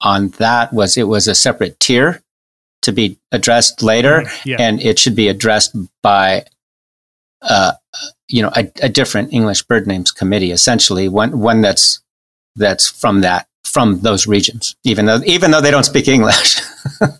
on 0.00 0.28
that 0.38 0.72
was 0.72 0.96
it 0.96 1.04
was 1.04 1.28
a 1.28 1.34
separate 1.34 1.78
tier 1.80 2.22
to 2.82 2.92
be 2.92 3.18
addressed 3.32 3.82
later, 3.82 4.22
mm-hmm. 4.22 4.48
yeah. 4.48 4.56
and 4.58 4.80
it 4.80 4.98
should 4.98 5.16
be 5.16 5.28
addressed 5.28 5.76
by, 6.02 6.44
uh, 7.42 7.72
you 8.28 8.42
know, 8.42 8.50
a, 8.54 8.70
a, 8.82 8.88
different 8.88 9.32
English 9.32 9.62
bird 9.62 9.86
names 9.86 10.12
committee, 10.12 10.50
essentially 10.50 11.08
one 11.08 11.38
one 11.40 11.62
that's 11.62 12.02
that's 12.56 12.88
from 12.88 13.20
that 13.20 13.46
from 13.64 14.00
those 14.00 14.26
regions, 14.26 14.76
even 14.84 15.06
though 15.06 15.20
even 15.26 15.50
though 15.50 15.60
they 15.60 15.70
don't 15.70 15.84
speak 15.84 16.08
English. 16.08 16.60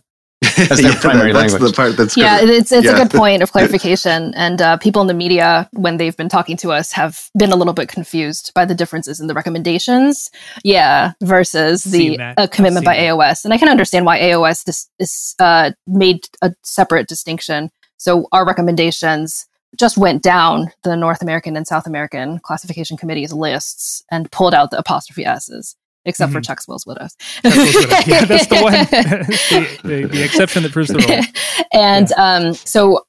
as 0.43 0.81
their 0.81 0.81
yeah, 0.93 1.01
primary 1.01 1.33
that's 1.33 1.53
language. 1.53 1.71
the 1.73 1.77
part 1.77 1.97
that's 1.97 2.17
yeah, 2.17 2.39
it's 2.41 2.73
it's 2.73 2.85
yeah. 2.85 2.93
a 2.93 2.97
good 2.97 3.11
point 3.11 3.43
of 3.43 3.53
clarification. 3.53 4.35
and 4.35 4.61
uh, 4.61 4.77
people 4.77 5.01
in 5.03 5.09
the 5.09 5.15
media, 5.15 5.69
when 5.73 5.97
they've 5.97 6.17
been 6.17 6.29
talking 6.29 6.57
to 6.59 6.73
us, 6.73 6.93
have 6.93 7.31
been 7.37 7.53
a 7.53 7.57
little 7.57 7.73
bit 7.73 7.89
confused 7.89 8.53
by 8.55 8.65
the 8.65 8.75
differences 8.75 9.21
in 9.21 9.27
the 9.27 9.35
recommendations. 9.35 10.31
Yeah, 10.65 11.13
versus 11.23 11.85
the 11.85 12.19
uh, 12.19 12.47
commitment 12.49 12.85
by 12.85 12.97
that. 12.97 13.03
AOS, 13.03 13.45
and 13.45 13.55
I 13.55 13.59
can 13.59 13.69
understand 13.69 14.07
why 14.07 14.21
AOS 14.21 14.65
dis- 14.65 14.89
is 14.99 15.35
uh, 15.39 15.73
made 15.87 16.27
a 16.43 16.55
separate 16.63 17.09
distinction. 17.09 17.71
So 17.99 18.29
our 18.33 18.47
recommendations 18.47 19.47
just 19.79 19.99
went 19.99 20.23
down 20.23 20.71
the 20.83 20.97
North 20.97 21.23
American 21.23 21.57
and 21.57 21.67
South 21.67 21.87
American 21.87 22.39
classification 22.41 22.97
committees 22.97 23.33
lists 23.33 24.05
and 24.11 24.31
pulled 24.31 24.55
out 24.55 24.71
the 24.71 24.79
apostrophe 24.79 25.25
s's 25.25 25.77
except 26.07 26.31
mm-hmm. 26.31 26.39
for 26.39 26.41
Chuck's 26.41 26.69
Will's 26.69 26.87
Widows. 26.87 27.17
yeah, 27.45 28.25
that's 28.25 28.47
the 28.47 28.61
one, 28.63 28.73
the, 28.73 29.79
the, 29.83 30.07
the, 30.07 30.25
exception 30.25 30.63
that 30.63 30.73
proves 30.73 30.89
the 30.89 30.99
rule. 30.99 31.67
and 31.73 32.11
yeah. 32.11 32.35
um, 32.35 32.55
so, 32.55 33.05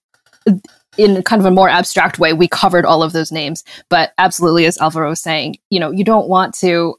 in 0.98 1.22
kind 1.22 1.40
of 1.40 1.46
a 1.46 1.52
more 1.52 1.70
abstract 1.70 2.18
way, 2.18 2.34
we 2.34 2.48
covered 2.48 2.86
all 2.86 3.04
of 3.04 3.14
those 3.14 3.32
names. 3.32 3.64
But 3.90 4.14
absolutely, 4.18 4.66
as 4.66 4.80
Alvaro 4.80 5.10
was 5.10 5.22
saying, 5.22 5.58
you 5.70 5.80
know, 5.80 5.92
you 5.92 6.04
don't 6.04 6.28
want 6.28 6.56
to 6.56 6.96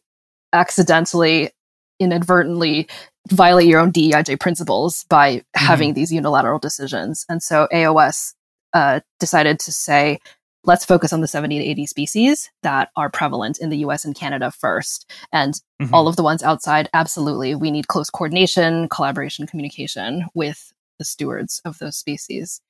accidentally, 0.52 1.50
inadvertently 1.98 2.88
violate 3.30 3.66
your 3.66 3.80
own 3.80 3.92
DEIJ 3.92 4.40
principles 4.40 5.04
by 5.08 5.36
mm-hmm. 5.36 5.66
having 5.66 5.94
these 5.94 6.12
unilateral 6.12 6.58
decisions. 6.58 7.26
And 7.28 7.42
so 7.42 7.68
AOS 7.72 8.34
uh, 8.72 9.00
decided 9.18 9.58
to 9.60 9.72
say, 9.72 10.18
let's 10.64 10.84
focus 10.84 11.12
on 11.12 11.20
the 11.20 11.28
70 11.28 11.58
to 11.58 11.64
80 11.64 11.86
species 11.86 12.50
that 12.62 12.90
are 12.96 13.10
prevalent 13.10 13.58
in 13.58 13.70
the 13.70 13.78
US 13.78 14.04
and 14.04 14.14
Canada 14.14 14.50
first. 14.50 15.10
And 15.32 15.54
mm-hmm. 15.80 15.94
all 15.94 16.08
of 16.08 16.16
the 16.16 16.22
ones 16.22 16.42
outside, 16.42 16.88
absolutely, 16.92 17.54
we 17.54 17.70
need 17.70 17.88
close 17.88 18.10
coordination, 18.10 18.88
collaboration, 18.88 19.46
communication 19.46 20.26
with 20.34 20.72
the 20.98 21.04
stewards 21.04 21.60
of 21.64 21.78
those 21.78 21.96
species. 21.96 22.60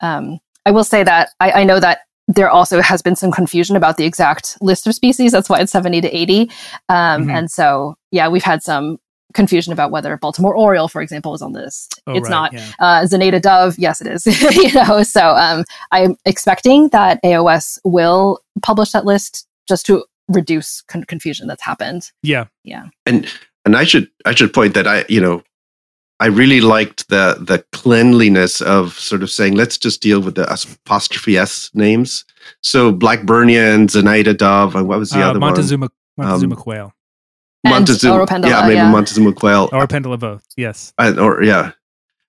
Um, 0.00 0.38
I 0.64 0.70
will 0.70 0.84
say 0.84 1.02
that 1.02 1.30
I, 1.40 1.50
I, 1.52 1.64
know 1.64 1.80
that 1.80 2.00
there 2.26 2.48
also 2.48 2.80
has 2.80 3.02
been 3.02 3.16
some 3.16 3.30
confusion 3.30 3.76
about 3.76 3.96
the 3.96 4.06
exact 4.06 4.56
list 4.60 4.86
of 4.86 4.94
species. 4.94 5.32
That's 5.32 5.48
why 5.48 5.60
it's 5.60 5.72
70 5.72 6.00
to 6.02 6.16
80. 6.16 6.42
Um, 6.42 6.48
mm-hmm. 7.22 7.30
And 7.30 7.50
so, 7.50 7.96
yeah, 8.10 8.28
we've 8.28 8.42
had 8.42 8.62
some 8.62 8.98
confusion 9.34 9.72
about 9.72 9.90
whether 9.90 10.16
Baltimore 10.16 10.56
Oriole, 10.56 10.88
for 10.88 11.02
example, 11.02 11.34
is 11.34 11.42
on 11.42 11.52
this. 11.52 11.88
Oh, 12.06 12.14
it's 12.14 12.24
right, 12.24 12.30
not. 12.30 12.52
Yeah. 12.52 12.70
Uh, 12.78 13.02
Zenaida 13.02 13.40
Dove, 13.40 13.78
yes, 13.78 14.00
it 14.00 14.06
is. 14.06 14.26
you 14.56 14.72
know, 14.72 15.02
so 15.02 15.30
um, 15.30 15.64
I'm 15.92 16.16
expecting 16.24 16.88
that 16.88 17.22
AOS 17.22 17.78
will 17.84 18.40
publish 18.62 18.92
that 18.92 19.04
list 19.04 19.46
just 19.68 19.84
to 19.86 20.04
reduce 20.28 20.80
con- 20.82 21.04
confusion 21.04 21.46
that's 21.46 21.62
happened. 21.62 22.10
Yeah, 22.22 22.46
yeah. 22.62 22.88
And 23.06 23.30
and 23.64 23.76
I 23.76 23.84
should 23.84 24.10
I 24.24 24.34
should 24.34 24.52
point 24.52 24.74
that 24.74 24.86
I 24.86 25.04
you 25.08 25.20
know 25.20 25.42
I 26.20 26.26
really 26.26 26.60
liked 26.60 27.08
the 27.08 27.36
the 27.40 27.64
cleanliness 27.72 28.60
of 28.60 28.94
sort 28.94 29.22
of 29.22 29.30
saying 29.30 29.56
let's 29.56 29.76
just 29.78 30.00
deal 30.00 30.20
with 30.20 30.36
the 30.36 30.50
apostrophe 30.50 31.36
s 31.36 31.70
names. 31.74 32.24
So 32.60 32.92
Blackburnian 32.92 33.74
and 33.74 33.88
Zenaida 33.88 34.36
Dove 34.36 34.76
and 34.76 34.88
what 34.88 34.98
was 34.98 35.10
the 35.10 35.22
uh, 35.22 35.30
other 35.30 35.40
Montezuma, 35.40 35.88
one? 36.16 36.26
Montezuma 36.26 36.54
um, 36.54 36.60
quail. 36.60 36.92
Montezuma, 37.64 38.26
yeah, 38.46 38.62
maybe 38.62 38.74
yeah. 38.74 38.90
Montezuma 38.90 39.32
quail 39.32 39.68
or 39.72 39.86
Pendular 39.86 40.18
both. 40.18 40.44
Yes, 40.56 40.92
I, 40.98 41.12
or 41.16 41.42
yeah, 41.42 41.72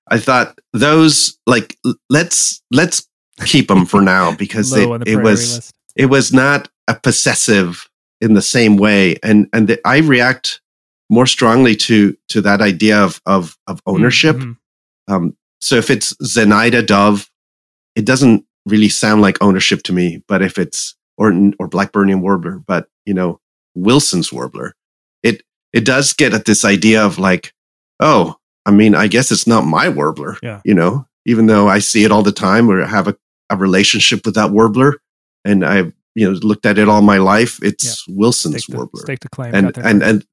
I 0.09 0.17
thought 0.17 0.59
those 0.73 1.37
like 1.45 1.77
let's 2.09 2.61
let's 2.71 3.07
keep 3.45 3.67
them 3.67 3.85
for 3.85 4.01
now 4.01 4.35
because 4.37 4.75
it, 4.75 4.87
it 5.07 5.17
was 5.17 5.55
list. 5.55 5.75
it 5.95 6.05
was 6.05 6.31
not 6.31 6.69
a 6.87 6.95
possessive 6.95 7.89
in 8.21 8.33
the 8.33 8.41
same 8.41 8.77
way, 8.77 9.17
and 9.23 9.47
and 9.53 9.67
the, 9.67 9.79
I 9.85 9.99
react 9.99 10.61
more 11.09 11.27
strongly 11.27 11.75
to 11.75 12.17
to 12.29 12.41
that 12.41 12.61
idea 12.61 12.99
of 12.99 13.21
of 13.25 13.57
of 13.67 13.81
ownership. 13.85 14.37
Mm-hmm. 14.37 15.13
Um, 15.13 15.37
so 15.61 15.75
if 15.75 15.89
it's 15.89 16.13
Zenaida 16.23 16.85
Dove, 16.85 17.29
it 17.95 18.05
doesn't 18.05 18.45
really 18.65 18.89
sound 18.89 19.21
like 19.21 19.41
ownership 19.41 19.83
to 19.83 19.93
me. 19.93 20.23
But 20.27 20.41
if 20.41 20.57
it's 20.57 20.95
or 21.17 21.29
or 21.59 21.69
Blackburnian 21.69 22.21
warbler, 22.21 22.63
but 22.65 22.87
you 23.05 23.13
know 23.13 23.39
Wilson's 23.75 24.31
warbler, 24.31 24.73
it 25.25 25.41
it 25.73 25.83
does 25.83 26.13
get 26.13 26.33
at 26.33 26.45
this 26.45 26.63
idea 26.63 27.03
of 27.05 27.19
like, 27.19 27.53
oh, 27.99 28.35
I 28.65 28.71
mean, 28.71 28.95
I 28.95 29.07
guess 29.07 29.31
it's 29.31 29.45
not 29.47 29.65
my 29.65 29.89
warbler. 29.89 30.37
Yeah. 30.41 30.61
You 30.63 30.73
know, 30.73 31.05
even 31.25 31.47
though 31.47 31.67
I 31.67 31.79
see 31.79 32.03
it 32.03 32.11
all 32.11 32.23
the 32.23 32.31
time 32.31 32.69
or 32.69 32.85
have 32.85 33.07
a, 33.07 33.17
a 33.49 33.57
relationship 33.57 34.25
with 34.25 34.35
that 34.35 34.51
warbler 34.51 34.95
and 35.43 35.65
I've, 35.65 35.93
you 36.15 36.31
know, 36.31 36.39
looked 36.41 36.65
at 36.65 36.77
it 36.77 36.87
all 36.87 37.01
my 37.01 37.17
life, 37.17 37.59
it's 37.61 38.07
yeah. 38.07 38.15
Wilson's 38.15 38.63
stake 38.63 38.75
warbler. 38.75 39.01
Stake 39.01 39.19
to 39.19 39.29
claim. 39.29 39.53
And, 39.53 39.77
and, 39.77 40.01
and, 40.01 40.25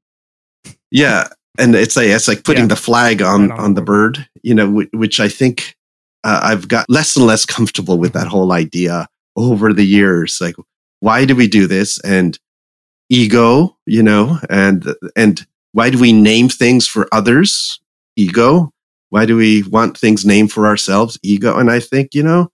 yeah. 0.90 1.28
And 1.58 1.74
it's 1.74 1.96
like, 1.96 2.06
it's 2.06 2.28
like 2.28 2.44
putting 2.44 2.64
yeah. 2.64 2.68
the 2.68 2.76
flag 2.76 3.20
on, 3.20 3.52
on, 3.52 3.60
on 3.60 3.74
the 3.74 3.82
bird, 3.82 4.14
bird 4.14 4.28
you 4.42 4.54
know, 4.54 4.66
w- 4.66 4.88
which 4.92 5.20
I 5.20 5.28
think 5.28 5.76
uh, 6.24 6.40
I've 6.42 6.68
got 6.68 6.88
less 6.88 7.16
and 7.16 7.26
less 7.26 7.44
comfortable 7.44 7.98
with 7.98 8.12
that 8.12 8.28
whole 8.28 8.52
idea 8.52 9.08
over 9.36 9.72
the 9.72 9.84
years. 9.84 10.38
Like, 10.40 10.54
why 11.00 11.24
do 11.24 11.34
we 11.34 11.48
do 11.48 11.66
this? 11.66 11.98
And 12.04 12.38
ego, 13.08 13.76
you 13.86 14.02
know, 14.02 14.38
and, 14.48 14.94
and 15.16 15.46
why 15.72 15.90
do 15.90 15.98
we 15.98 16.12
name 16.12 16.48
things 16.48 16.86
for 16.86 17.08
others? 17.12 17.80
Ego. 18.16 18.72
Why 19.10 19.26
do 19.26 19.36
we 19.36 19.62
want 19.64 19.98
things 19.98 20.24
named 20.24 20.52
for 20.52 20.66
ourselves? 20.66 21.18
Ego. 21.22 21.58
And 21.58 21.70
I 21.70 21.80
think, 21.80 22.14
you 22.14 22.22
know, 22.22 22.50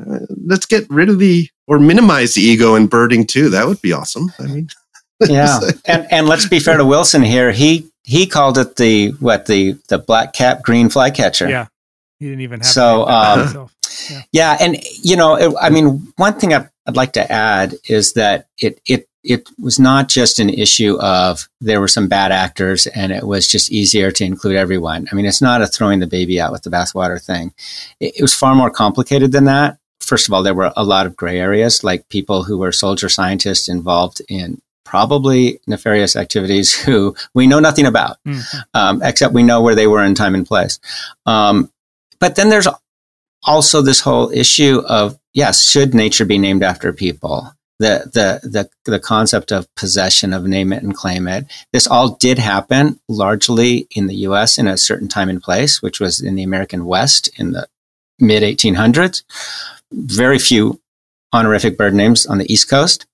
uh, 0.00 0.20
let's 0.44 0.66
get 0.66 0.88
rid 0.90 1.08
of 1.08 1.18
the, 1.18 1.48
or 1.66 1.78
minimize 1.78 2.34
the 2.34 2.42
ego 2.42 2.74
in 2.74 2.86
birding 2.86 3.26
too. 3.26 3.48
That 3.48 3.66
would 3.66 3.82
be 3.82 3.92
awesome. 3.92 4.32
I 4.38 4.42
mean, 4.44 4.68
yeah. 5.26 5.58
and, 5.86 6.06
and 6.10 6.28
let's 6.28 6.46
be 6.46 6.60
fair 6.60 6.76
to 6.76 6.84
Wilson 6.84 7.22
here. 7.22 7.50
He, 7.50 7.88
he 8.04 8.26
called 8.26 8.58
it 8.58 8.76
the, 8.76 9.10
what, 9.20 9.46
the, 9.46 9.72
the 9.88 9.98
black 9.98 10.32
cap 10.32 10.62
green 10.62 10.88
flycatcher. 10.88 11.48
Yeah. 11.48 11.66
He 12.20 12.26
didn't 12.26 12.40
even 12.40 12.60
have 12.60 12.66
so, 12.66 13.06
um, 13.06 13.68
yeah. 14.10 14.22
yeah. 14.32 14.56
And, 14.60 14.76
you 15.02 15.16
know, 15.16 15.36
it, 15.36 15.54
I 15.60 15.70
mean, 15.70 16.12
one 16.16 16.38
thing 16.38 16.54
I'd, 16.54 16.68
I'd 16.86 16.96
like 16.96 17.12
to 17.12 17.32
add 17.32 17.74
is 17.88 18.14
that 18.14 18.46
it, 18.58 18.80
it, 18.86 19.07
it 19.28 19.50
was 19.60 19.78
not 19.78 20.08
just 20.08 20.40
an 20.40 20.48
issue 20.48 20.98
of 21.00 21.48
there 21.60 21.80
were 21.80 21.88
some 21.88 22.08
bad 22.08 22.32
actors 22.32 22.86
and 22.86 23.12
it 23.12 23.24
was 23.24 23.46
just 23.46 23.70
easier 23.70 24.10
to 24.10 24.24
include 24.24 24.56
everyone. 24.56 25.06
I 25.12 25.14
mean, 25.14 25.26
it's 25.26 25.42
not 25.42 25.60
a 25.60 25.66
throwing 25.66 26.00
the 26.00 26.06
baby 26.06 26.40
out 26.40 26.50
with 26.50 26.62
the 26.62 26.70
bathwater 26.70 27.22
thing. 27.22 27.52
It, 28.00 28.14
it 28.16 28.22
was 28.22 28.34
far 28.34 28.54
more 28.54 28.70
complicated 28.70 29.30
than 29.32 29.44
that. 29.44 29.78
First 30.00 30.28
of 30.28 30.32
all, 30.32 30.42
there 30.42 30.54
were 30.54 30.72
a 30.74 30.82
lot 30.82 31.04
of 31.04 31.14
gray 31.14 31.38
areas, 31.38 31.84
like 31.84 32.08
people 32.08 32.42
who 32.42 32.56
were 32.56 32.72
soldier 32.72 33.10
scientists 33.10 33.68
involved 33.68 34.22
in 34.30 34.62
probably 34.86 35.60
nefarious 35.66 36.16
activities 36.16 36.74
who 36.74 37.14
we 37.34 37.46
know 37.46 37.60
nothing 37.60 37.84
about, 37.84 38.16
mm-hmm. 38.26 38.58
um, 38.72 39.02
except 39.02 39.34
we 39.34 39.42
know 39.42 39.60
where 39.60 39.74
they 39.74 39.86
were 39.86 40.02
in 40.02 40.14
time 40.14 40.34
and 40.34 40.46
place. 40.46 40.80
Um, 41.26 41.70
but 42.18 42.36
then 42.36 42.48
there's 42.48 42.68
also 43.42 43.82
this 43.82 44.00
whole 44.00 44.30
issue 44.30 44.80
of 44.88 45.18
yes, 45.34 45.68
should 45.68 45.92
nature 45.92 46.24
be 46.24 46.38
named 46.38 46.62
after 46.62 46.94
people? 46.94 47.52
The, 47.80 48.10
the 48.12 48.48
the 48.48 48.70
the 48.90 48.98
concept 48.98 49.52
of 49.52 49.72
possession 49.76 50.32
of 50.32 50.44
name 50.46 50.72
it 50.72 50.82
and 50.82 50.94
claim 50.94 51.28
it. 51.28 51.46
This 51.72 51.86
all 51.86 52.16
did 52.16 52.38
happen 52.38 52.98
largely 53.08 53.86
in 53.92 54.08
the 54.08 54.16
U.S. 54.16 54.58
in 54.58 54.66
a 54.66 54.76
certain 54.76 55.06
time 55.06 55.28
and 55.28 55.40
place, 55.40 55.80
which 55.80 56.00
was 56.00 56.20
in 56.20 56.34
the 56.34 56.42
American 56.42 56.86
West 56.86 57.30
in 57.38 57.52
the 57.52 57.68
mid 58.18 58.42
1800s. 58.42 59.22
Very 59.92 60.38
few 60.38 60.80
honorific 61.32 61.78
bird 61.78 61.94
names 61.94 62.26
on 62.26 62.38
the 62.38 62.52
East 62.52 62.68
Coast 62.68 63.06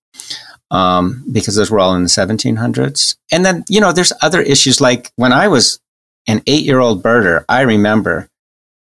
um, 0.71 1.25
because 1.31 1.57
those 1.57 1.71
were 1.71 1.81
all 1.81 1.95
in 1.95 2.05
the 2.05 2.09
1700s. 2.09 3.17
And 3.31 3.45
then 3.45 3.65
you 3.69 3.81
know, 3.81 3.93
there's 3.93 4.13
other 4.23 4.41
issues 4.41 4.81
like 4.81 5.13
when 5.17 5.33
I 5.33 5.49
was 5.49 5.79
an 6.27 6.43
eight 6.47 6.65
year 6.65 6.81
old 6.81 7.03
birder, 7.03 7.45
I 7.51 7.61
remember 7.63 8.31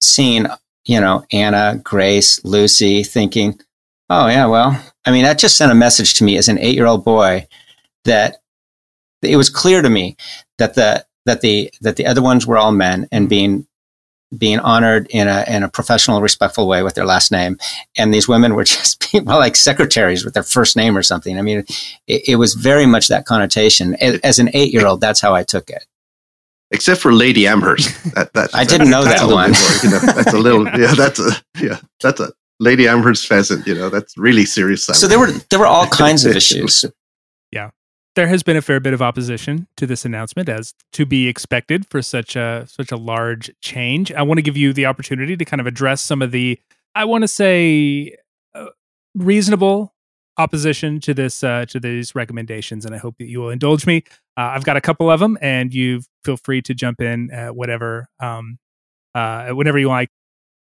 seeing 0.01 0.47
you 0.85 1.01
know, 1.01 1.25
Anna, 1.31 1.79
Grace, 1.83 2.43
Lucy, 2.45 3.03
thinking, 3.03 3.59
oh, 4.09 4.27
yeah, 4.27 4.45
well, 4.45 4.81
I 5.05 5.11
mean, 5.11 5.23
that 5.23 5.39
just 5.39 5.57
sent 5.57 5.71
a 5.71 5.75
message 5.75 6.15
to 6.15 6.23
me 6.23 6.37
as 6.37 6.47
an 6.47 6.59
eight 6.59 6.75
year 6.75 6.85
old 6.85 7.05
boy 7.05 7.47
that 8.05 8.37
it 9.21 9.37
was 9.37 9.49
clear 9.49 9.81
to 9.81 9.89
me 9.89 10.17
that 10.57 10.75
the, 10.75 11.05
that 11.25 11.41
the, 11.41 11.71
that 11.81 11.95
the 11.95 12.05
other 12.05 12.21
ones 12.21 12.45
were 12.45 12.57
all 12.57 12.71
men 12.71 13.07
and 13.11 13.29
being, 13.29 13.67
being 14.35 14.59
honored 14.59 15.07
in 15.09 15.27
a, 15.27 15.45
in 15.47 15.63
a 15.63 15.69
professional, 15.69 16.21
respectful 16.21 16.67
way 16.67 16.83
with 16.83 16.95
their 16.95 17.05
last 17.05 17.31
name. 17.31 17.57
And 17.97 18.13
these 18.13 18.27
women 18.27 18.55
were 18.55 18.63
just 18.75 19.11
being, 19.11 19.25
well, 19.25 19.39
like 19.39 19.55
secretaries 19.55 20.25
with 20.25 20.33
their 20.33 20.43
first 20.43 20.75
name 20.75 20.97
or 20.97 21.03
something. 21.03 21.37
I 21.37 21.41
mean, 21.41 21.65
it, 22.07 22.29
it 22.29 22.35
was 22.35 22.53
very 22.53 22.85
much 22.85 23.07
that 23.07 23.25
connotation. 23.25 23.95
As 23.95 24.39
an 24.39 24.49
eight 24.53 24.73
year 24.73 24.85
old, 24.85 25.01
that's 25.01 25.21
how 25.21 25.33
I 25.35 25.43
took 25.43 25.69
it 25.69 25.85
except 26.71 26.99
for 26.99 27.13
Lady 27.13 27.47
Amherst. 27.47 28.13
That, 28.15 28.33
that 28.33 28.49
I 28.53 28.65
didn't 28.65 28.89
know 28.89 29.03
that 29.03 29.25
one. 29.25 29.51
More, 29.51 29.83
you 29.83 29.89
know, 29.91 30.13
that's 30.13 30.33
a 30.33 30.37
little, 30.37 30.65
yeah, 30.79 30.93
that's 30.93 31.19
a, 31.19 31.31
yeah, 31.59 31.79
that's 32.01 32.19
a 32.19 32.33
Lady 32.59 32.87
Amherst 32.87 33.27
pheasant. 33.27 33.65
You 33.67 33.75
know, 33.75 33.89
that's 33.89 34.17
really 34.17 34.45
serious. 34.45 34.85
So 34.85 35.07
there 35.07 35.19
were 35.19 35.31
there 35.49 35.59
were 35.59 35.67
all 35.67 35.87
kinds 36.03 36.25
of 36.25 36.35
issues. 36.35 36.85
Yeah, 37.51 37.71
there 38.15 38.27
has 38.27 38.43
been 38.43 38.57
a 38.57 38.61
fair 38.61 38.79
bit 38.79 38.93
of 38.93 39.01
opposition 39.01 39.67
to 39.77 39.85
this 39.85 40.05
announcement, 40.05 40.49
as 40.49 40.73
to 40.93 41.05
be 41.05 41.27
expected 41.27 41.85
for 41.87 42.01
such 42.01 42.35
a 42.35 42.65
such 42.67 42.91
a 42.91 42.97
large 42.97 43.51
change. 43.61 44.11
I 44.11 44.21
want 44.21 44.37
to 44.37 44.41
give 44.41 44.57
you 44.57 44.73
the 44.73 44.85
opportunity 44.85 45.35
to 45.35 45.45
kind 45.45 45.59
of 45.59 45.67
address 45.67 46.01
some 46.01 46.21
of 46.21 46.31
the, 46.31 46.59
I 46.95 47.05
want 47.05 47.23
to 47.23 47.27
say, 47.27 48.15
uh, 48.53 48.67
reasonable 49.15 49.93
opposition 50.37 50.99
to 51.01 51.13
this 51.13 51.43
uh, 51.43 51.65
to 51.65 51.79
these 51.79 52.15
recommendations, 52.15 52.85
and 52.85 52.95
I 52.95 52.97
hope 52.97 53.17
that 53.19 53.27
you 53.27 53.41
will 53.41 53.49
indulge 53.49 53.85
me. 53.85 54.03
Uh, 54.37 54.51
I've 54.53 54.65
got 54.65 54.77
a 54.77 54.81
couple 54.81 55.11
of 55.11 55.19
them, 55.19 55.37
and 55.41 55.73
you 55.73 56.01
feel 56.23 56.37
free 56.37 56.61
to 56.63 56.73
jump 56.73 57.01
in 57.01 57.31
at 57.31 57.55
whatever 57.55 58.07
um, 58.19 58.59
uh, 59.13 59.49
whatever 59.49 59.77
you 59.77 59.89
like. 59.89 60.09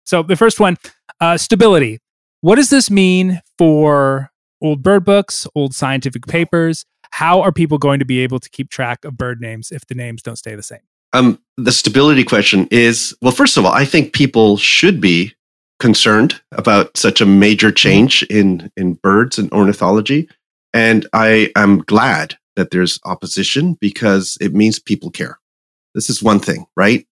So 0.05 0.23
the 0.23 0.35
first 0.35 0.59
one, 0.59 0.77
uh, 1.19 1.37
stability. 1.37 1.99
What 2.41 2.55
does 2.55 2.69
this 2.69 2.89
mean 2.89 3.41
for 3.57 4.31
old 4.61 4.83
bird 4.83 5.05
books, 5.05 5.47
old 5.55 5.73
scientific 5.73 6.27
papers? 6.27 6.85
How 7.11 7.41
are 7.41 7.51
people 7.51 7.77
going 7.77 7.99
to 7.99 8.05
be 8.05 8.19
able 8.19 8.39
to 8.39 8.49
keep 8.49 8.69
track 8.69 9.05
of 9.05 9.17
bird 9.17 9.39
names 9.39 9.71
if 9.71 9.85
the 9.87 9.95
names 9.95 10.21
don't 10.21 10.35
stay 10.35 10.55
the 10.55 10.63
same? 10.63 10.79
Um, 11.13 11.39
the 11.57 11.71
stability 11.71 12.23
question 12.23 12.67
is 12.71 13.15
well, 13.21 13.31
first 13.31 13.57
of 13.57 13.65
all, 13.65 13.71
I 13.71 13.85
think 13.85 14.13
people 14.13 14.57
should 14.57 14.99
be 14.99 15.33
concerned 15.79 16.41
about 16.51 16.95
such 16.95 17.21
a 17.21 17.25
major 17.25 17.71
change 17.71 18.23
in 18.23 18.71
in 18.77 18.93
birds 18.93 19.37
and 19.37 19.51
ornithology 19.51 20.29
and 20.73 21.05
i 21.11 21.51
am 21.55 21.79
glad 21.79 22.37
that 22.55 22.71
there's 22.71 22.99
opposition 23.03 23.73
because 23.81 24.37
it 24.39 24.53
means 24.53 24.79
people 24.79 25.11
care 25.11 25.37
this 25.93 26.09
is 26.09 26.23
one 26.23 26.39
thing 26.39 26.65
right 26.77 27.05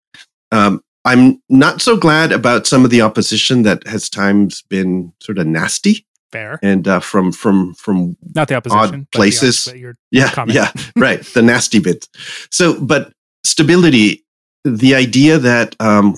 um, 0.52 0.82
i'm 1.06 1.42
not 1.50 1.82
so 1.82 1.98
glad 1.98 2.32
about 2.32 2.68
some 2.68 2.84
of 2.84 2.92
the 2.92 3.02
opposition 3.02 3.64
that 3.64 3.86
has 3.88 4.10
times 4.10 4.62
been 4.64 5.12
sort 5.22 5.38
of 5.38 5.48
nasty 5.48 6.06
fair 6.32 6.60
and 6.64 6.88
uh, 6.88 7.00
from 7.00 7.32
from 7.32 7.74
from 7.76 8.18
not 8.34 8.48
the 8.48 8.56
opposition 8.56 9.02
odd 9.02 9.12
places 9.12 9.66
the, 9.66 9.96
yeah 10.12 10.30
comment. 10.32 10.56
yeah 10.56 10.72
right 10.98 11.24
the 11.34 11.42
nasty 11.42 11.80
bit 11.80 12.08
so 12.50 12.80
but 12.84 13.14
stability 13.44 14.24
the 14.64 14.96
idea 14.96 15.38
that 15.38 15.76
um, 15.80 16.16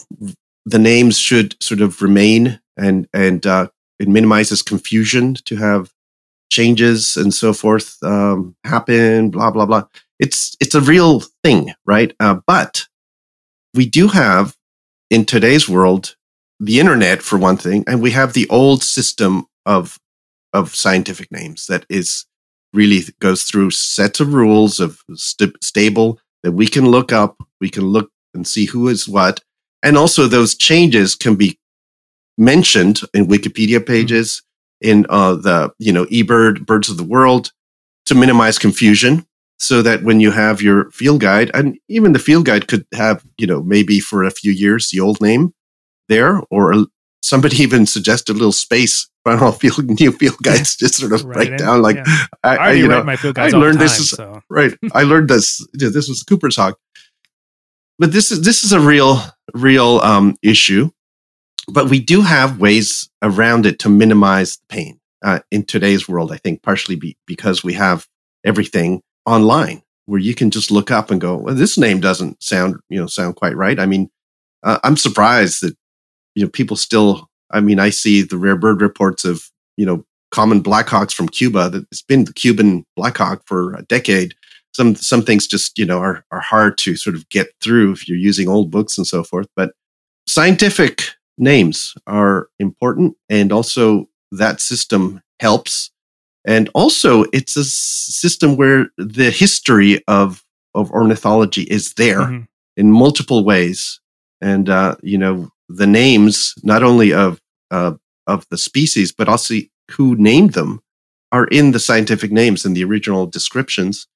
the 0.66 0.80
names 0.80 1.18
should 1.18 1.56
sort 1.62 1.82
of 1.82 2.02
remain 2.02 2.60
and 2.78 3.08
and 3.14 3.46
uh, 3.46 3.68
it 4.00 4.08
minimizes 4.08 4.62
confusion 4.62 5.36
to 5.46 5.56
have 5.56 5.92
changes 6.50 7.18
and 7.18 7.34
so 7.34 7.54
forth 7.54 7.98
um, 8.04 8.56
happen. 8.64 9.30
Blah 9.30 9.52
blah 9.52 9.66
blah. 9.66 9.84
It's 10.20 10.56
it's 10.60 10.76
a 10.76 10.82
real 10.82 11.22
thing, 11.44 11.74
right? 11.86 12.14
Uh, 12.20 12.40
but 12.46 12.86
we 13.74 13.86
do 13.86 14.08
have 14.08 14.56
in 15.10 15.26
today's 15.26 15.70
world 15.70 16.16
the 16.60 16.80
internet 16.80 17.22
for 17.22 17.38
one 17.38 17.58
thing, 17.58 17.84
and 17.88 18.02
we 18.02 18.12
have 18.12 18.34
the 18.34 18.48
old 18.50 18.84
system 18.84 19.46
of 19.66 20.00
of 20.54 20.74
scientific 20.74 21.32
names 21.32 21.66
that 21.68 21.86
is 21.90 22.26
really 22.74 23.02
goes 23.20 23.44
through 23.44 23.72
sets 23.72 24.20
of 24.20 24.34
rules 24.34 24.80
of 24.80 25.02
st- 25.16 25.62
stable 25.62 26.20
that 26.44 26.54
we 26.54 26.68
can 26.68 26.90
look 26.90 27.12
up, 27.12 27.36
we 27.60 27.70
can 27.70 27.84
look 27.84 28.10
and 28.34 28.48
see 28.48 28.66
who 28.66 28.88
is 28.88 29.08
what, 29.08 29.42
and 29.84 29.98
also 29.98 30.28
those 30.28 30.56
changes 30.56 31.16
can 31.16 31.36
be 31.36 31.60
mentioned 32.38 33.02
in 33.14 33.28
Wikipedia 33.28 33.78
mm-hmm. 33.78 33.86
pages, 33.86 34.42
in 34.82 35.06
uh, 35.10 35.36
the 35.36 35.72
you 35.80 35.92
know 35.92 36.06
eBird 36.06 36.66
Birds 36.66 36.90
of 36.90 36.98
the 36.98 37.04
World, 37.04 37.52
to 38.06 38.16
minimize 38.16 38.58
confusion, 38.58 39.26
so 39.58 39.82
that 39.82 40.04
when 40.04 40.20
you 40.20 40.32
have 40.32 40.62
your 40.62 40.92
field 40.92 41.22
guide, 41.22 41.52
and 41.54 41.78
even 41.88 42.14
the 42.14 42.20
field 42.20 42.46
guide 42.46 42.68
could 42.68 42.86
have 42.94 43.24
you 43.38 43.48
know 43.48 43.62
maybe 43.64 44.00
for 44.00 44.24
a 44.24 44.32
few 44.32 44.52
years 44.52 44.90
the 44.90 45.00
old 45.00 45.22
name 45.22 45.54
there, 46.10 46.42
or 46.50 46.86
somebody 47.22 47.58
even 47.64 47.86
suggested 47.86 48.34
a 48.34 48.40
little 48.40 48.52
space. 48.52 49.10
I 49.28 49.36
don't 49.40 49.60
field, 49.60 50.00
new 50.00 50.12
field 50.12 50.38
guides 50.44 50.76
just 50.76 50.96
sort 50.96 51.12
of 51.12 51.26
write, 51.26 51.50
write 51.50 51.58
down 51.58 51.82
like 51.82 51.96
yeah. 51.96 52.26
I, 52.44 52.58
I, 52.58 52.72
you 52.74 52.88
know 52.88 53.04
I 53.38 53.50
learned 53.50 53.80
this 53.80 53.98
is 53.98 54.12
so. 54.12 54.42
right. 54.50 54.78
I 54.94 55.04
learned 55.04 55.30
this. 55.30 55.66
This 55.74 56.08
was 56.08 56.22
Cooper's 56.22 56.58
hawk, 56.58 56.78
but 57.98 58.12
this 58.12 58.32
is 58.32 58.42
this 58.42 58.64
is 58.64 58.72
a 58.72 58.80
real 58.80 59.20
real 59.54 60.00
um, 60.00 60.38
issue 60.44 60.92
but 61.68 61.90
we 61.90 62.00
do 62.00 62.22
have 62.22 62.60
ways 62.60 63.10
around 63.22 63.66
it 63.66 63.80
to 63.80 63.90
minimize 63.90 64.58
the 64.58 64.66
pain 64.70 65.00
uh, 65.24 65.40
in 65.52 65.64
today's 65.64 66.08
world. 66.08 66.32
I 66.32 66.38
think 66.38 66.62
partially 66.62 66.96
be, 66.96 67.18
because 67.26 67.64
we 67.64 67.74
have 67.74 68.08
everything 68.44 69.02
online 69.26 69.82
where 70.06 70.20
you 70.20 70.36
can 70.36 70.52
just 70.52 70.72
look 70.72 70.92
up 70.92 71.10
and 71.10 71.20
go, 71.20 71.36
well, 71.36 71.56
this 71.56 71.78
name 71.78 72.00
doesn't 72.00 72.42
sound, 72.42 72.76
you 72.90 73.00
know, 73.00 73.08
sound 73.08 73.36
quite 73.36 73.56
right. 73.56 73.80
I 73.80 73.86
mean, 73.86 74.10
uh, 74.64 74.80
I'm 74.84 74.98
surprised 74.98 75.62
that, 75.64 75.76
you 76.36 76.44
know, 76.44 76.50
people 76.50 76.78
still, 76.78 77.30
I 77.52 77.60
mean, 77.60 77.80
I 77.80 77.90
see 77.90 78.22
the 78.22 78.38
rare 78.38 78.56
bird 78.56 78.82
reports 78.82 79.26
of, 79.26 79.50
you 79.78 79.86
know, 79.86 80.06
common 80.32 80.62
blackhawks 80.62 81.14
from 81.14 81.30
Cuba 81.30 81.70
that 81.70 81.86
it's 81.92 82.02
been 82.02 82.26
the 82.26 82.34
Cuban 82.34 82.86
blackhawk 82.96 83.44
for 83.46 83.74
a 83.76 83.84
decade. 83.84 84.36
Some, 84.74 84.96
some 84.96 85.24
things 85.24 85.48
just, 85.48 85.78
you 85.78 85.86
know, 85.86 86.00
are, 86.00 86.26
are 86.32 86.42
hard 86.42 86.78
to 86.80 86.96
sort 86.96 87.16
of 87.16 87.28
get 87.30 87.48
through 87.62 87.94
if 87.94 88.08
you're 88.08 88.18
using 88.18 88.48
old 88.48 88.70
books 88.70 88.98
and 88.98 89.08
so 89.08 89.24
forth. 89.24 89.48
But 89.56 89.72
scientific 90.28 91.04
names 91.38 91.94
are 92.08 92.50
important 92.60 93.16
and 93.30 93.52
also 93.52 94.08
that 94.32 94.62
system 94.62 95.22
helps 95.40 95.92
and 96.46 96.70
also 96.74 97.26
it's 97.34 97.56
a 97.56 97.64
system 97.64 98.56
where 98.56 98.90
the 98.98 99.32
history 99.32 100.04
of 100.08 100.44
of 100.74 100.92
ornithology 100.92 101.64
is 101.64 101.94
there 101.94 102.22
mm-hmm. 102.22 102.44
in 102.78 102.92
multiple 102.92 103.44
ways 103.44 104.00
and 104.42 104.70
uh, 104.70 104.96
you 105.02 105.18
know 105.18 105.50
the 105.70 105.88
names 105.88 106.54
not 106.64 106.84
only 106.84 107.14
of 107.14 107.42
uh, 107.72 107.94
of 108.28 108.46
the 108.50 108.58
species 108.58 109.12
but 109.12 109.30
also 109.30 109.56
who 109.92 110.16
named 110.16 110.54
them 110.54 110.82
are 111.32 111.46
in 111.48 111.72
the 111.72 111.80
scientific 111.80 112.32
names 112.32 112.66
and 112.66 112.76
the 112.76 112.84
original 112.84 113.26
descriptions 113.26 114.08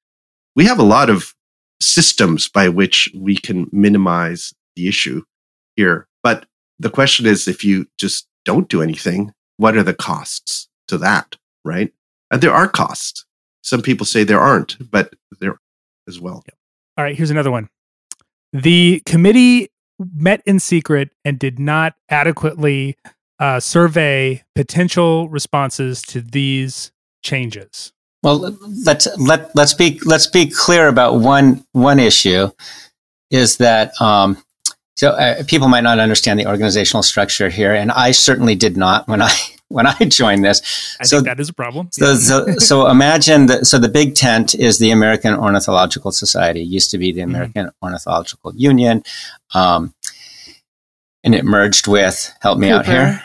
we 0.55 0.65
have 0.65 0.79
a 0.79 0.83
lot 0.83 1.09
of 1.09 1.33
systems 1.81 2.49
by 2.49 2.67
which 2.67 3.09
we 3.15 3.35
can 3.35 3.67
minimize 3.71 4.53
the 4.75 4.87
issue 4.87 5.23
here 5.75 6.07
but 6.23 6.45
the 6.79 6.89
question 6.89 7.25
is 7.25 7.47
if 7.47 7.63
you 7.63 7.87
just 7.97 8.27
don't 8.45 8.69
do 8.69 8.81
anything, 8.81 9.33
what 9.57 9.75
are 9.75 9.83
the 9.83 9.93
costs 9.93 10.69
to 10.87 10.97
that, 10.99 11.35
right? 11.65 11.91
And 12.31 12.41
there 12.41 12.53
are 12.53 12.67
costs. 12.67 13.25
Some 13.61 13.81
people 13.81 14.05
say 14.05 14.23
there 14.23 14.39
aren't, 14.39 14.77
but 14.91 15.13
there 15.39 15.59
as 16.07 16.19
well. 16.19 16.43
All 16.97 17.03
right, 17.03 17.15
here's 17.15 17.31
another 17.31 17.51
one. 17.51 17.69
The 18.53 19.01
committee 19.05 19.69
met 19.99 20.41
in 20.45 20.59
secret 20.59 21.09
and 21.25 21.37
did 21.37 21.59
not 21.59 21.95
adequately 22.09 22.97
uh, 23.39 23.59
survey 23.59 24.43
potential 24.55 25.29
responses 25.29 26.01
to 26.03 26.21
these 26.21 26.91
changes. 27.23 27.93
Well, 28.21 28.57
let's 28.83 29.07
let 29.17 29.55
let's 29.55 29.73
be 29.73 29.99
let's 30.03 30.27
be 30.27 30.47
clear 30.47 30.87
about 30.87 31.15
one 31.19 31.65
one 31.71 31.99
issue 31.99 32.49
is 33.31 33.57
that 33.57 33.99
um, 34.01 34.43
so 34.97 35.11
uh, 35.11 35.43
people 35.47 35.69
might 35.69 35.81
not 35.81 35.99
understand 35.99 36.37
the 36.39 36.47
organizational 36.47 37.03
structure 37.03 37.49
here, 37.49 37.73
and 37.73 37.91
I 37.91 38.11
certainly 38.11 38.55
did 38.55 38.75
not 38.75 39.07
when 39.07 39.21
I 39.21 39.31
when 39.69 39.87
I 39.87 39.93
joined 40.05 40.43
this. 40.43 40.97
I 40.99 41.05
so, 41.05 41.17
think 41.17 41.27
that 41.27 41.39
is 41.39 41.49
a 41.49 41.53
problem. 41.53 41.89
So, 41.91 42.15
so, 42.15 42.45
so 42.57 42.87
imagine 42.89 43.45
that. 43.47 43.67
So 43.67 43.79
the 43.79 43.89
big 43.89 44.15
tent 44.15 44.53
is 44.53 44.79
the 44.79 44.91
American 44.91 45.33
Ornithological 45.33 46.11
Society. 46.11 46.61
It 46.61 46.67
used 46.67 46.91
to 46.91 46.97
be 46.97 47.11
the 47.11 47.21
mm-hmm. 47.21 47.29
American 47.29 47.65
mm-hmm. 47.67 47.85
Ornithological 47.85 48.53
Union, 48.55 49.03
um, 49.53 49.93
and 51.23 51.33
it 51.33 51.45
merged 51.45 51.87
with. 51.87 52.33
Help 52.41 52.59
me 52.59 52.67
Cooper. 52.67 52.79
out 52.79 52.85
here. 52.85 53.21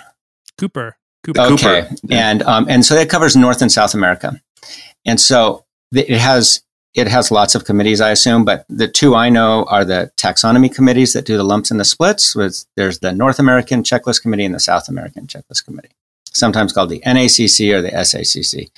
Cooper. 0.59 0.97
Cooper. 1.25 1.41
Okay, 1.41 1.83
Cooper. 1.89 1.99
and 2.11 2.43
um, 2.43 2.67
and 2.69 2.85
so 2.85 2.95
that 2.95 3.09
covers 3.09 3.35
North 3.35 3.63
and 3.63 3.73
South 3.73 3.95
America, 3.95 4.41
and 5.05 5.21
so 5.21 5.65
it 5.93 6.11
has 6.11 6.63
it 6.95 7.09
has 7.09 7.31
lots 7.31 7.55
of 7.55 7.65
committees, 7.65 8.01
I 8.01 8.11
assume, 8.11 8.45
but 8.45 8.65
the 8.69 8.87
two 8.87 9.17
I 9.17 9.29
know 9.29 9.65
are 9.65 9.85
the 9.85 10.13
taxonomy 10.17 10.73
committees 10.73 11.13
that 11.13 11.27
do 11.27 11.37
the 11.37 11.43
lumps 11.43 11.71
and 11.71 11.81
the 11.81 11.85
splits. 11.85 12.37
With 12.37 12.65
there's 12.77 13.01
the 13.01 13.13
North 13.13 13.39
American 13.39 13.83
Checklist 13.83 14.23
Committee 14.23 14.45
and 14.45 14.55
the 14.55 14.61
South 14.61 14.89
American 14.89 15.27
Checklist 15.27 15.65
Committee, 15.65 15.91
sometimes 16.35 16.73
called 16.73 16.91
the 16.91 17.01
NACC 17.07 17.73
or 17.73 17.81
the 17.81 17.91
SACC. 17.91 18.71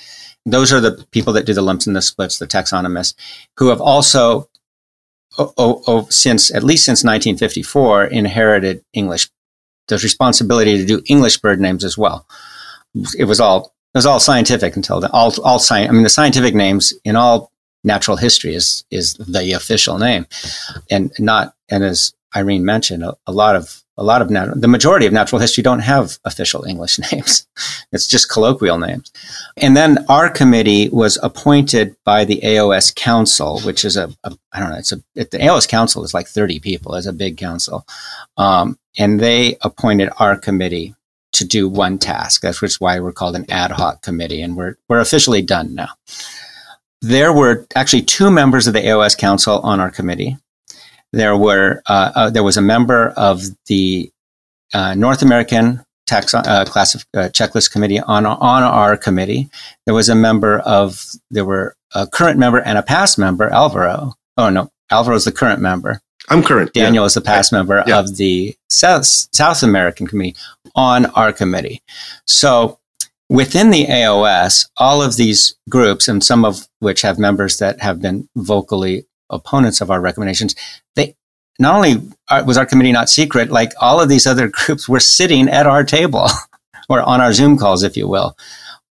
Those 0.45 0.71
are 0.71 0.79
the 0.79 1.05
people 1.11 1.33
that 1.33 1.45
do 1.45 1.53
the 1.53 1.61
lumps 1.61 1.87
and 1.87 1.95
the 1.95 2.01
splits, 2.01 2.37
the 2.37 2.47
taxonomists, 2.47 3.15
who 3.57 3.67
have 3.67 3.81
also, 3.81 4.49
oh, 5.37 5.53
oh, 5.57 5.83
oh, 5.87 6.07
since 6.09 6.53
at 6.53 6.63
least 6.63 6.85
since 6.85 7.03
1954, 7.03 8.05
inherited 8.05 8.83
English. 8.93 9.29
the 9.87 9.97
responsibility 9.97 10.77
to 10.77 10.85
do 10.85 11.01
English 11.07 11.37
bird 11.37 11.59
names 11.59 11.83
as 11.83 11.97
well. 11.97 12.25
It 13.17 13.25
was 13.25 13.39
all 13.39 13.73
it 13.93 13.97
was 13.97 14.05
all 14.05 14.19
scientific 14.19 14.75
until 14.75 14.99
the, 14.99 15.11
all 15.11 15.33
all 15.43 15.59
science. 15.59 15.89
I 15.89 15.93
mean, 15.93 16.03
the 16.03 16.09
scientific 16.09 16.55
names 16.55 16.93
in 17.03 17.15
all 17.15 17.51
natural 17.83 18.17
history 18.17 18.53
is 18.53 18.85
is 18.91 19.13
the 19.15 19.53
official 19.53 19.97
name, 19.97 20.27
and 20.89 21.11
not 21.19 21.55
and 21.69 21.83
as 21.83 22.13
Irene 22.35 22.65
mentioned, 22.65 23.03
a, 23.03 23.15
a 23.25 23.31
lot 23.31 23.55
of 23.55 23.83
a 23.97 24.03
lot 24.03 24.21
of 24.21 24.29
nat- 24.29 24.61
the 24.61 24.67
majority 24.67 25.05
of 25.05 25.13
natural 25.13 25.39
history 25.39 25.61
don't 25.61 25.79
have 25.79 26.17
official 26.25 26.63
English 26.65 26.99
names. 27.11 27.47
it's 27.91 28.07
just 28.07 28.29
colloquial 28.29 28.77
names. 28.77 29.11
And 29.57 29.75
then 29.75 30.05
our 30.09 30.29
committee 30.29 30.89
was 30.89 31.17
appointed 31.21 31.95
by 32.03 32.25
the 32.25 32.41
AOS 32.43 32.93
Council, 32.95 33.59
which 33.61 33.83
is 33.83 33.97
a, 33.97 34.09
a 34.23 34.37
I 34.53 34.59
don't 34.59 34.69
know, 34.69 34.77
it's 34.77 34.91
a 34.91 35.01
it, 35.15 35.31
the 35.31 35.39
AOS 35.39 35.67
Council 35.67 36.03
is 36.03 36.13
like 36.13 36.27
30 36.27 36.59
people. 36.59 36.95
It's 36.95 37.07
a 37.07 37.13
big 37.13 37.37
council. 37.37 37.85
Um, 38.37 38.77
and 38.97 39.19
they 39.19 39.57
appointed 39.61 40.09
our 40.19 40.37
committee 40.37 40.95
to 41.33 41.45
do 41.45 41.69
one 41.69 41.97
task. 41.97 42.41
That's 42.41 42.79
why 42.79 42.99
we're 42.99 43.11
called 43.11 43.35
an 43.35 43.45
ad 43.49 43.71
hoc 43.71 44.01
committee 44.01 44.41
and 44.41 44.55
we're 44.55 44.75
we're 44.87 45.01
officially 45.01 45.41
done 45.41 45.75
now 45.75 45.89
there 47.01 47.31
were 47.31 47.65
actually 47.75 48.01
two 48.01 48.31
members 48.31 48.67
of 48.67 48.73
the 48.73 48.79
AOS 48.79 49.17
Council 49.17 49.59
on 49.59 49.79
our 49.79 49.91
committee. 49.91 50.37
There 51.13 51.37
were 51.37 51.81
uh, 51.87 52.11
uh, 52.15 52.29
there 52.29 52.43
was 52.43 52.57
a 52.57 52.61
member 52.61 53.09
of 53.09 53.41
the 53.67 54.11
uh, 54.73 54.93
North 54.95 55.21
American 55.21 55.83
Tax 56.05 56.33
uh, 56.33 56.65
Class 56.65 56.95
of, 56.95 57.05
uh, 57.13 57.29
Checklist 57.29 57.71
Committee 57.71 57.99
on 57.99 58.25
on 58.25 58.63
our 58.63 58.97
committee. 58.97 59.49
There 59.85 59.95
was 59.95 60.09
a 60.09 60.15
member 60.15 60.59
of 60.59 61.03
there 61.31 61.45
were 61.45 61.75
a 61.93 62.07
current 62.07 62.39
member 62.39 62.59
and 62.59 62.77
a 62.77 62.83
past 62.83 63.17
member, 63.17 63.49
Alvaro. 63.49 64.13
Oh 64.37 64.49
no, 64.49 64.69
Alvaro 64.91 65.15
is 65.15 65.25
the 65.25 65.31
current 65.31 65.61
member. 65.61 66.01
I'm 66.29 66.43
current. 66.43 66.73
Daniel 66.73 67.03
yeah. 67.03 67.07
is 67.07 67.13
the 67.13 67.21
past 67.21 67.53
member 67.53 67.83
yeah. 67.87 67.99
of 67.99 68.17
the 68.17 68.55
South 68.69 69.05
South 69.05 69.63
American 69.63 70.07
Committee 70.07 70.35
on 70.75 71.05
our 71.07 71.31
committee. 71.31 71.81
So 72.25 72.79
Within 73.29 73.71
the 73.71 73.87
AOS, 73.87 74.69
all 74.77 75.01
of 75.01 75.17
these 75.17 75.55
groups, 75.69 76.07
and 76.07 76.23
some 76.23 76.45
of 76.45 76.69
which 76.79 77.01
have 77.01 77.19
members 77.19 77.57
that 77.57 77.81
have 77.81 78.01
been 78.01 78.29
vocally 78.37 79.05
opponents 79.29 79.81
of 79.81 79.91
our 79.91 80.01
recommendations, 80.01 80.55
they 80.95 81.15
not 81.59 81.75
only 81.75 81.95
was 82.45 82.57
our 82.57 82.65
committee 82.65 82.91
not 82.91 83.09
secret, 83.09 83.49
like 83.49 83.71
all 83.81 83.99
of 83.99 84.09
these 84.09 84.27
other 84.27 84.47
groups 84.51 84.87
were 84.87 84.99
sitting 84.99 85.49
at 85.49 85.67
our 85.67 85.83
table 85.83 86.27
or 86.89 87.01
on 87.01 87.21
our 87.21 87.33
Zoom 87.33 87.57
calls, 87.57 87.83
if 87.83 87.97
you 87.97 88.07
will. 88.07 88.37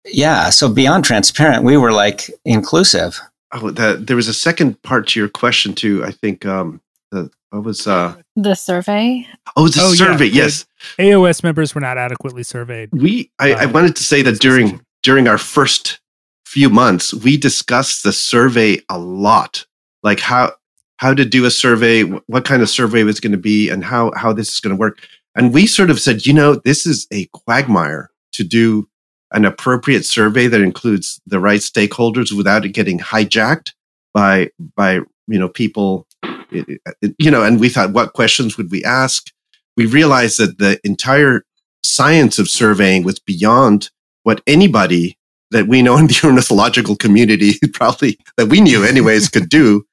Yeah. 0.05 0.49
So 0.49 0.71
beyond 0.71 1.05
transparent, 1.05 1.63
we 1.63 1.77
were 1.77 1.91
like 1.91 2.29
inclusive. 2.45 3.19
Oh, 3.53 3.71
that, 3.71 4.07
there 4.07 4.15
was 4.15 4.27
a 4.27 4.33
second 4.33 4.81
part 4.81 5.09
to 5.09 5.19
your 5.19 5.29
question 5.29 5.73
too. 5.73 6.03
I 6.05 6.11
think 6.11 6.45
um, 6.45 6.81
the, 7.11 7.29
what 7.49 7.63
was 7.63 7.85
uh, 7.85 8.15
the 8.37 8.55
survey? 8.55 9.27
Oh, 9.57 9.67
the 9.67 9.81
oh, 9.83 9.93
survey. 9.93 10.25
Yeah. 10.25 10.43
Yes, 10.43 10.65
AOS 10.97 11.43
members 11.43 11.75
were 11.75 11.81
not 11.81 11.97
adequately 11.97 12.43
surveyed. 12.43 12.89
We, 12.93 13.29
I, 13.39 13.53
I 13.53 13.65
uh, 13.65 13.71
wanted 13.71 13.97
to 13.97 14.03
say 14.03 14.21
that 14.21 14.39
during 14.39 14.79
during 15.03 15.27
our 15.27 15.37
first 15.37 15.99
few 16.45 16.69
months, 16.69 17.13
we 17.13 17.35
discussed 17.35 18.03
the 18.03 18.13
survey 18.13 18.79
a 18.89 18.97
lot, 18.97 19.65
like 20.03 20.19
how 20.19 20.53
how 20.97 21.13
to 21.13 21.25
do 21.25 21.45
a 21.45 21.51
survey, 21.51 22.03
what 22.03 22.45
kind 22.45 22.61
of 22.61 22.69
survey 22.69 23.03
was 23.03 23.19
going 23.19 23.31
to 23.31 23.37
be, 23.37 23.69
and 23.69 23.83
how 23.83 24.11
how 24.15 24.33
this 24.33 24.53
is 24.53 24.59
going 24.59 24.75
to 24.75 24.79
work. 24.79 24.99
And 25.35 25.53
we 25.53 25.65
sort 25.65 25.89
of 25.89 25.99
said, 25.99 26.25
you 26.25 26.33
know, 26.33 26.55
this 26.55 26.85
is 26.85 27.07
a 27.11 27.25
quagmire 27.27 28.09
to 28.33 28.43
do 28.43 28.87
an 29.31 29.45
appropriate 29.45 30.05
survey 30.05 30.47
that 30.47 30.61
includes 30.61 31.21
the 31.25 31.39
right 31.39 31.61
stakeholders 31.61 32.35
without 32.35 32.65
it 32.65 32.69
getting 32.69 32.99
hijacked 32.99 33.71
by 34.13 34.49
by 34.75 34.95
you 35.27 35.39
know 35.39 35.47
people 35.47 36.07
you 36.51 37.31
know, 37.31 37.43
and 37.43 37.59
we 37.59 37.69
thought, 37.69 37.93
what 37.93 38.13
questions 38.13 38.57
would 38.57 38.71
we 38.71 38.83
ask? 38.83 39.31
We 39.77 39.85
realized 39.85 40.39
that 40.39 40.57
the 40.57 40.79
entire 40.83 41.43
science 41.83 42.39
of 42.39 42.49
surveying 42.49 43.03
was 43.03 43.19
beyond 43.19 43.89
what 44.23 44.41
anybody 44.45 45.17
that 45.51 45.67
we 45.67 45.81
know 45.81 45.97
in 45.97 46.07
the 46.07 46.21
ornithological 46.25 46.95
community 46.95 47.53
probably 47.73 48.17
that 48.37 48.47
we 48.47 48.61
knew 48.61 48.83
anyways 48.83 49.29
could 49.29 49.49
do 49.49 49.85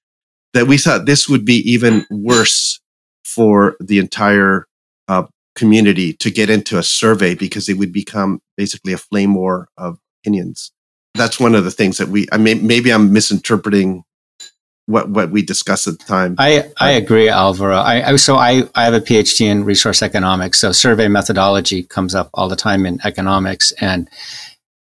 that 0.55 0.67
we 0.67 0.79
thought 0.79 1.07
this 1.07 1.29
would 1.29 1.45
be 1.45 1.57
even 1.71 2.07
worse 2.11 2.81
for 3.25 3.77
the 3.81 3.99
entire 3.99 4.67
uh, 5.09 5.25
community 5.55 6.13
to 6.15 6.31
get 6.31 6.51
into 6.51 6.79
a 6.79 6.83
survey 6.83 7.35
because 7.35 7.69
it 7.69 7.75
would 7.75 7.93
become 7.93 8.41
basically 8.57 8.93
a 8.93 8.99
flame 8.99 9.35
war 9.35 9.69
of 9.77 9.99
opinions 10.23 10.73
that's 11.15 11.41
one 11.41 11.55
of 11.55 11.65
the 11.65 11.71
things 11.71 11.99
that 11.99 12.09
we 12.09 12.27
i 12.33 12.39
mean 12.39 12.67
maybe 12.67 12.93
i'm 12.93 13.13
misinterpreting 13.13 14.05
what 14.89 15.11
what 15.11 15.31
we 15.31 15.43
discussed 15.43 15.87
at 15.87 15.99
the 15.99 16.05
time. 16.05 16.35
I, 16.39 16.71
I 16.79 16.93
agree, 16.93 17.29
Alvaro. 17.29 17.77
I, 17.77 18.13
I, 18.13 18.17
so 18.17 18.37
I, 18.37 18.63
I 18.75 18.85
have 18.85 18.95
a 18.95 19.01
PhD 19.01 19.43
in 19.47 19.65
resource 19.65 20.03
economics. 20.03 20.61
So 20.61 20.73
survey 20.73 21.09
methodology 21.09 21.83
comes 21.83 22.15
up 22.15 22.31
all 22.33 22.49
the 22.49 22.57
time 22.57 22.87
in 22.87 22.99
economics, 23.05 23.71
and 23.73 24.09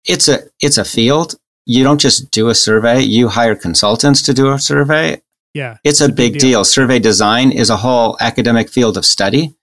it's 0.05 0.27
a 0.27 0.41
it's 0.61 0.77
a 0.77 0.85
field. 0.85 1.35
You 1.65 1.83
don't 1.83 1.99
just 1.99 2.29
do 2.29 2.49
a 2.49 2.55
survey; 2.55 3.01
you 3.01 3.27
hire 3.27 3.55
consultants 3.55 4.21
to 4.23 4.35
do 4.35 4.51
a 4.51 4.59
survey. 4.59 5.19
Yeah, 5.57 5.77
it's, 5.83 5.99
it's 5.99 6.01
a, 6.01 6.07
big, 6.07 6.33
big 6.33 6.41
deal. 6.41 6.49
deal. 6.49 6.63
Survey 6.65 6.99
design 6.99 7.51
is 7.51 7.69
a 7.69 7.77
whole 7.77 8.17
academic 8.19 8.69
field 8.69 8.97
of 8.97 9.05
study. 9.05 9.53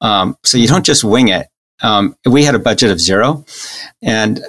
Um, 0.00 0.36
so 0.44 0.56
you 0.58 0.68
don't 0.68 0.86
just 0.86 1.04
wing 1.04 1.28
it. 1.28 1.48
Um, 1.82 2.16
we 2.24 2.44
had 2.44 2.54
a 2.54 2.58
budget 2.58 2.90
of 2.90 3.00
zero, 3.00 3.44
and 4.02 4.40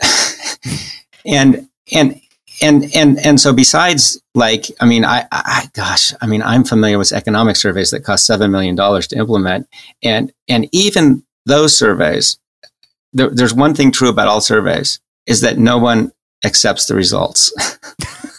and 1.25 1.67
and 1.91 2.21
and 2.61 2.95
and 2.95 3.17
and 3.25 3.39
so 3.39 3.53
besides 3.53 4.21
like 4.35 4.65
i 4.79 4.85
mean 4.85 5.05
I, 5.05 5.25
I, 5.31 5.69
gosh 5.73 6.13
i 6.21 6.27
mean 6.27 6.41
i'm 6.41 6.63
familiar 6.63 6.97
with 6.97 7.11
economic 7.11 7.55
surveys 7.55 7.91
that 7.91 8.03
cost 8.03 8.25
seven 8.25 8.51
million 8.51 8.75
dollars 8.75 9.07
to 9.07 9.17
implement 9.17 9.67
and 10.03 10.31
and 10.47 10.67
even 10.71 11.23
those 11.45 11.77
surveys 11.77 12.37
there, 13.13 13.29
there's 13.29 13.53
one 13.53 13.73
thing 13.73 13.91
true 13.91 14.09
about 14.09 14.27
all 14.27 14.41
surveys 14.41 14.99
is 15.25 15.41
that 15.41 15.57
no 15.57 15.77
one 15.77 16.11
accepts 16.45 16.87
the 16.87 16.95
results 16.95 17.53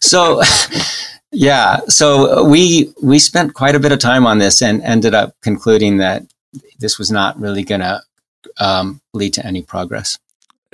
so 0.00 0.42
yeah 1.32 1.78
so 1.88 2.44
we 2.44 2.92
we 3.02 3.18
spent 3.18 3.54
quite 3.54 3.74
a 3.74 3.80
bit 3.80 3.92
of 3.92 3.98
time 3.98 4.26
on 4.26 4.38
this 4.38 4.62
and 4.62 4.82
ended 4.82 5.14
up 5.14 5.34
concluding 5.42 5.98
that 5.98 6.22
this 6.78 6.98
was 6.98 7.10
not 7.10 7.38
really 7.40 7.62
going 7.62 7.80
to 7.80 8.02
um, 8.58 9.00
lead 9.12 9.34
to 9.34 9.44
any 9.44 9.62
progress 9.62 10.18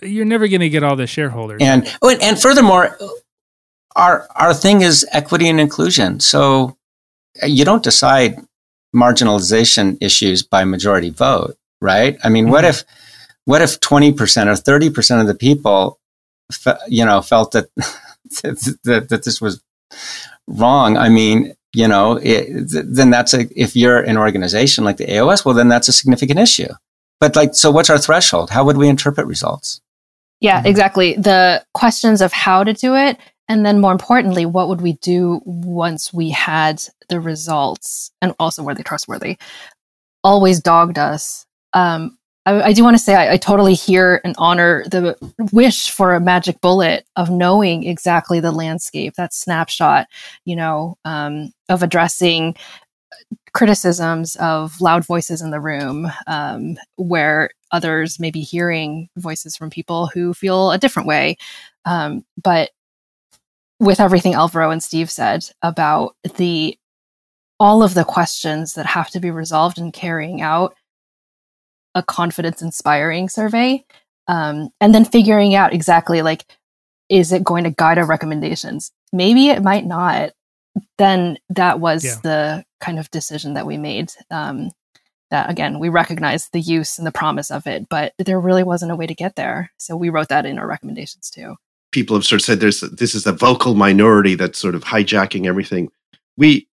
you're 0.02 0.24
never 0.24 0.48
going 0.48 0.60
to 0.60 0.68
get 0.68 0.82
all 0.82 0.96
the 0.96 1.06
shareholders. 1.06 1.60
And 1.62 1.90
oh, 2.02 2.10
and 2.10 2.40
furthermore, 2.40 2.96
our 3.94 4.26
our 4.34 4.54
thing 4.54 4.82
is 4.82 5.06
equity 5.12 5.48
and 5.48 5.60
inclusion. 5.60 6.20
So 6.20 6.76
you 7.42 7.64
don't 7.64 7.82
decide 7.82 8.36
marginalization 8.94 9.98
issues 10.00 10.42
by 10.42 10.64
majority 10.64 11.10
vote, 11.10 11.56
right? 11.80 12.18
I 12.22 12.28
mean, 12.28 12.44
mm-hmm. 12.44 12.52
what 12.52 12.64
if 12.64 12.84
what 13.44 13.62
if 13.62 13.80
20% 13.80 14.12
or 14.46 14.52
30% 14.52 15.20
of 15.20 15.26
the 15.26 15.34
people 15.34 15.98
you 16.86 17.04
know 17.04 17.22
felt 17.22 17.52
that, 17.52 17.68
that 18.42 19.06
that 19.08 19.24
this 19.24 19.40
was 19.40 19.62
wrong? 20.46 20.96
I 20.96 21.08
mean, 21.08 21.54
you 21.74 21.88
know, 21.88 22.18
it, 22.22 22.66
then 22.70 23.10
that's 23.10 23.34
a 23.34 23.46
if 23.60 23.74
you're 23.76 24.00
an 24.00 24.18
organization 24.18 24.84
like 24.84 24.96
the 24.96 25.06
AOS, 25.06 25.44
well 25.44 25.54
then 25.54 25.68
that's 25.68 25.88
a 25.88 25.92
significant 25.92 26.38
issue. 26.38 26.68
But 27.20 27.36
like, 27.36 27.54
so 27.54 27.70
what's 27.70 27.88
our 27.88 27.98
threshold? 27.98 28.50
How 28.50 28.64
would 28.64 28.76
we 28.76 28.88
interpret 28.88 29.26
results? 29.26 29.80
Yeah, 30.40 30.58
mm-hmm. 30.58 30.66
exactly. 30.66 31.14
The 31.14 31.64
questions 31.72 32.20
of 32.20 32.32
how 32.32 32.64
to 32.64 32.72
do 32.72 32.96
it. 32.96 33.16
And 33.48 33.64
then 33.64 33.80
more 33.80 33.92
importantly, 33.92 34.44
what 34.44 34.68
would 34.68 34.80
we 34.80 34.94
do 34.94 35.40
once 35.44 36.12
we 36.12 36.30
had 36.30 36.82
the 37.08 37.20
results 37.20 38.10
and 38.20 38.34
also 38.38 38.62
were 38.62 38.74
they 38.74 38.82
trustworthy? 38.82 39.36
Always 40.24 40.60
dogged 40.60 40.98
us. 40.98 41.46
Um, 41.72 42.18
I, 42.46 42.62
I 42.62 42.72
do 42.72 42.82
want 42.82 42.96
to 42.96 43.02
say 43.02 43.14
I, 43.14 43.32
I, 43.32 43.36
totally 43.36 43.74
hear 43.74 44.20
and 44.24 44.34
honor 44.38 44.84
the 44.84 45.16
wish 45.52 45.90
for 45.90 46.14
a 46.14 46.20
magic 46.20 46.60
bullet 46.60 47.06
of 47.16 47.30
knowing 47.30 47.84
exactly 47.84 48.40
the 48.40 48.52
landscape, 48.52 49.14
that 49.14 49.32
snapshot, 49.32 50.06
you 50.44 50.56
know, 50.56 50.96
um, 51.04 51.52
of 51.68 51.82
addressing 51.82 52.56
criticisms 53.54 54.36
of 54.36 54.80
loud 54.80 55.04
voices 55.04 55.42
in 55.42 55.50
the 55.50 55.60
room 55.60 56.10
um, 56.26 56.76
where 56.96 57.50
others 57.70 58.18
may 58.18 58.30
be 58.30 58.40
hearing 58.40 59.08
voices 59.16 59.56
from 59.56 59.70
people 59.70 60.08
who 60.08 60.34
feel 60.34 60.72
a 60.72 60.78
different 60.78 61.06
way. 61.06 61.36
Um, 61.84 62.24
but 62.42 62.70
with 63.78 64.00
everything 64.00 64.34
Alvaro 64.34 64.70
and 64.70 64.82
Steve 64.82 65.10
said 65.10 65.44
about 65.62 66.16
the 66.36 66.78
all 67.58 67.82
of 67.82 67.94
the 67.94 68.04
questions 68.04 68.74
that 68.74 68.86
have 68.86 69.10
to 69.10 69.20
be 69.20 69.30
resolved 69.30 69.78
in 69.78 69.92
carrying 69.92 70.40
out 70.40 70.74
a 71.94 72.02
confidence 72.02 72.62
inspiring 72.62 73.28
survey 73.28 73.84
um, 74.28 74.70
and 74.80 74.94
then 74.94 75.04
figuring 75.04 75.54
out 75.54 75.72
exactly 75.72 76.22
like 76.22 76.44
is 77.08 77.32
it 77.32 77.44
going 77.44 77.64
to 77.64 77.70
guide 77.70 77.98
our 77.98 78.06
recommendations? 78.06 78.90
Maybe 79.12 79.48
it 79.48 79.62
might 79.62 79.84
not. 79.84 80.30
Then 80.96 81.36
that 81.50 81.80
was 81.80 82.04
yeah. 82.04 82.16
the 82.22 82.64
kind 82.80 82.98
of 82.98 83.10
decision 83.10 83.54
that 83.54 83.66
we 83.66 83.76
made 83.76 84.10
um, 84.30 84.70
that 85.30 85.50
again 85.50 85.78
we 85.78 85.88
recognize 85.88 86.48
the 86.48 86.60
use 86.60 86.98
and 86.98 87.06
the 87.06 87.12
promise 87.12 87.50
of 87.50 87.66
it 87.66 87.88
but 87.88 88.12
there 88.18 88.40
really 88.40 88.62
wasn't 88.62 88.90
a 88.90 88.96
way 88.96 89.06
to 89.06 89.14
get 89.14 89.36
there. 89.36 89.70
So 89.76 89.96
we 89.96 90.08
wrote 90.08 90.28
that 90.28 90.46
in 90.46 90.58
our 90.58 90.66
recommendations 90.66 91.30
too. 91.30 91.56
People 91.90 92.16
have 92.16 92.24
sort 92.24 92.40
of 92.40 92.44
said 92.46 92.60
there's 92.60 92.80
this 92.80 93.14
is 93.14 93.26
a 93.26 93.32
vocal 93.32 93.74
minority 93.74 94.34
that's 94.34 94.58
sort 94.58 94.74
of 94.74 94.84
hijacking 94.84 95.46
everything. 95.46 95.90
We 96.38 96.66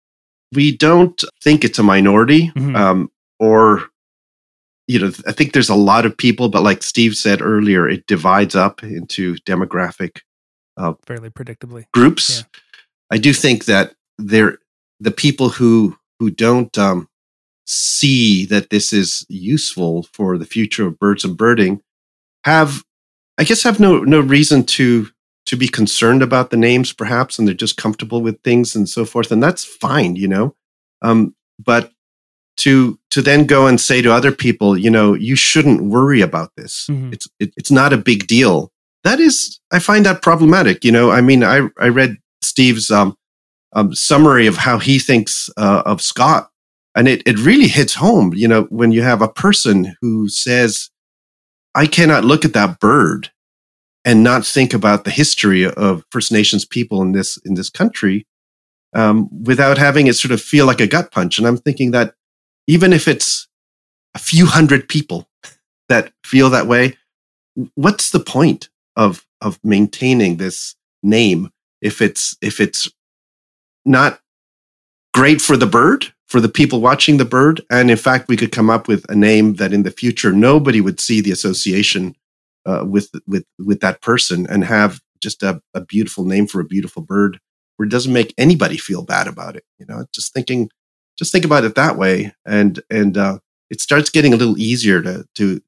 we 0.53 0.75
don't 0.75 1.21
think 1.41 1.63
it's 1.63 1.79
a 1.79 1.83
minority 1.83 2.51
mm-hmm. 2.55 2.75
um, 2.75 3.11
or 3.39 3.89
you 4.89 4.97
know, 4.97 5.11
I 5.27 5.33
think 5.33 5.53
there's 5.53 5.69
a 5.69 5.75
lot 5.75 6.07
of 6.07 6.17
people, 6.17 6.49
but 6.49 6.63
like 6.63 6.81
Steve 6.81 7.15
said 7.15 7.43
earlier, 7.43 7.87
it 7.87 8.07
divides 8.07 8.55
up 8.55 8.81
into 8.81 9.35
demographic 9.45 10.21
uh, 10.77 10.93
fairly 11.05 11.29
predictably 11.29 11.85
groups. 11.93 12.39
Yeah. 12.39 12.59
I 13.11 13.19
do 13.19 13.31
think 13.31 13.65
that 13.65 13.93
there, 14.17 14.57
the 14.99 15.11
people 15.11 15.49
who 15.49 15.95
who 16.17 16.31
don't 16.31 16.75
um, 16.75 17.07
see 17.67 18.47
that 18.47 18.71
this 18.71 18.91
is 18.91 19.27
useful 19.29 20.07
for 20.11 20.39
the 20.39 20.45
future 20.45 20.87
of 20.87 20.97
birds 20.97 21.23
and 21.23 21.37
birding 21.37 21.81
have, 22.43 22.83
I 23.37 23.43
guess, 23.43 23.61
have 23.61 23.79
no 23.79 23.99
no 23.99 24.19
reason 24.19 24.63
to 24.63 25.07
to 25.45 25.55
be 25.55 25.67
concerned 25.67 26.23
about 26.23 26.49
the 26.49 26.57
names, 26.57 26.93
perhaps, 26.93 27.37
and 27.37 27.47
they're 27.47 27.53
just 27.53 27.77
comfortable 27.77 28.23
with 28.23 28.41
things 28.41 28.75
and 28.75 28.89
so 28.89 29.05
forth, 29.05 29.31
and 29.31 29.43
that's 29.43 29.63
fine, 29.63 30.15
you 30.15 30.27
know. 30.27 30.55
Um, 31.03 31.35
but 31.63 31.91
to 32.59 32.99
to 33.09 33.21
then 33.21 33.45
go 33.45 33.67
and 33.67 33.79
say 33.79 34.01
to 34.01 34.13
other 34.13 34.31
people, 34.31 34.77
you 34.77 34.89
know, 34.89 35.13
you 35.13 35.35
shouldn't 35.35 35.83
worry 35.83 36.21
about 36.21 36.51
this. 36.55 36.87
Mm-hmm. 36.89 37.13
It's 37.13 37.27
it, 37.39 37.53
it's 37.57 37.71
not 37.71 37.93
a 37.93 37.97
big 37.97 38.27
deal. 38.27 38.71
That 39.03 39.19
is, 39.19 39.59
I 39.71 39.79
find 39.79 40.05
that 40.05 40.21
problematic. 40.21 40.83
You 40.83 40.91
know, 40.91 41.09
I 41.11 41.21
mean, 41.21 41.43
I 41.43 41.69
I 41.79 41.87
read 41.87 42.17
Steve's 42.41 42.91
um, 42.91 43.15
um 43.73 43.93
summary 43.95 44.47
of 44.47 44.57
how 44.57 44.77
he 44.77 44.99
thinks 44.99 45.49
uh, 45.57 45.83
of 45.85 46.01
Scott, 46.01 46.49
and 46.95 47.07
it 47.07 47.23
it 47.25 47.39
really 47.39 47.67
hits 47.67 47.95
home. 47.95 48.33
You 48.33 48.47
know, 48.47 48.63
when 48.63 48.91
you 48.91 49.01
have 49.01 49.21
a 49.21 49.29
person 49.29 49.95
who 50.01 50.27
says, 50.29 50.89
"I 51.73 51.87
cannot 51.87 52.25
look 52.25 52.45
at 52.45 52.53
that 52.53 52.79
bird." 52.79 53.31
And 54.05 54.23
not 54.23 54.45
think 54.45 54.73
about 54.73 55.03
the 55.03 55.11
history 55.11 55.69
of 55.69 56.05
First 56.09 56.31
Nations 56.31 56.65
people 56.65 57.01
in 57.01 57.11
this 57.11 57.37
in 57.43 57.55
this 57.55 57.69
country, 57.69 58.25
um, 58.95 59.29
without 59.43 59.77
having 59.77 60.07
it 60.07 60.15
sort 60.15 60.31
of 60.31 60.41
feel 60.41 60.65
like 60.65 60.79
a 60.79 60.87
gut 60.87 61.11
punch. 61.11 61.37
And 61.37 61.45
I'm 61.45 61.57
thinking 61.57 61.91
that 61.91 62.15
even 62.69 62.93
if 62.93 63.07
it's 63.07 63.47
a 64.13 64.19
few 64.19 64.45
hundred 64.45 64.87
people 64.87 65.27
that 65.89 66.13
feel 66.23 66.51
that 66.51 66.67
way, 66.67 66.95
what's 67.73 68.11
the 68.11 68.19
point 68.19 68.69
of 68.95 69.25
of 69.41 69.59
maintaining 69.63 70.37
this 70.37 70.75
name 71.01 71.49
if 71.81 71.99
it's 71.99 72.37
if 72.43 72.59
it's 72.59 72.87
not 73.85 74.21
great 75.15 75.41
for 75.41 75.57
the 75.57 75.65
bird 75.65 76.13
for 76.27 76.39
the 76.39 76.47
people 76.47 76.79
watching 76.79 77.17
the 77.17 77.25
bird? 77.25 77.59
And 77.71 77.89
in 77.89 77.97
fact 77.97 78.27
we 78.27 78.37
could 78.37 78.51
come 78.51 78.69
up 78.69 78.87
with 78.87 79.03
a 79.09 79.15
name 79.15 79.55
that 79.55 79.73
in 79.73 79.81
the 79.81 79.91
future 79.91 80.31
nobody 80.31 80.79
would 80.79 80.99
see 80.99 81.21
the 81.21 81.31
association 81.31 82.15
uh, 82.67 82.85
with 82.87 83.09
with 83.25 83.45
with 83.57 83.79
that 83.79 84.03
person 84.03 84.45
and 84.47 84.63
have 84.63 85.01
just 85.23 85.41
a, 85.41 85.59
a 85.73 85.81
beautiful 85.81 86.23
name 86.23 86.45
for 86.45 86.61
a 86.61 86.65
beautiful 86.75 87.01
bird 87.01 87.39
where 87.77 87.87
it 87.87 87.91
doesn't 87.91 88.13
make 88.13 88.31
anybody 88.37 88.77
feel 88.77 89.03
bad 89.03 89.27
about 89.27 89.55
it 89.55 89.63
you 89.79 89.87
know? 89.87 90.05
Just 90.13 90.35
thinking 90.35 90.69
just 91.19 91.33
think 91.33 91.45
about 91.45 91.65
it 91.65 91.75
that 91.75 91.97
way, 91.97 92.33
and 92.45 92.81
and 92.89 93.17
uh, 93.17 93.39
it 93.69 93.81
starts 93.81 94.09
getting 94.09 94.33
a 94.33 94.37
little 94.37 94.57
easier 94.57 95.01
to 95.01 95.25
to 95.35 95.61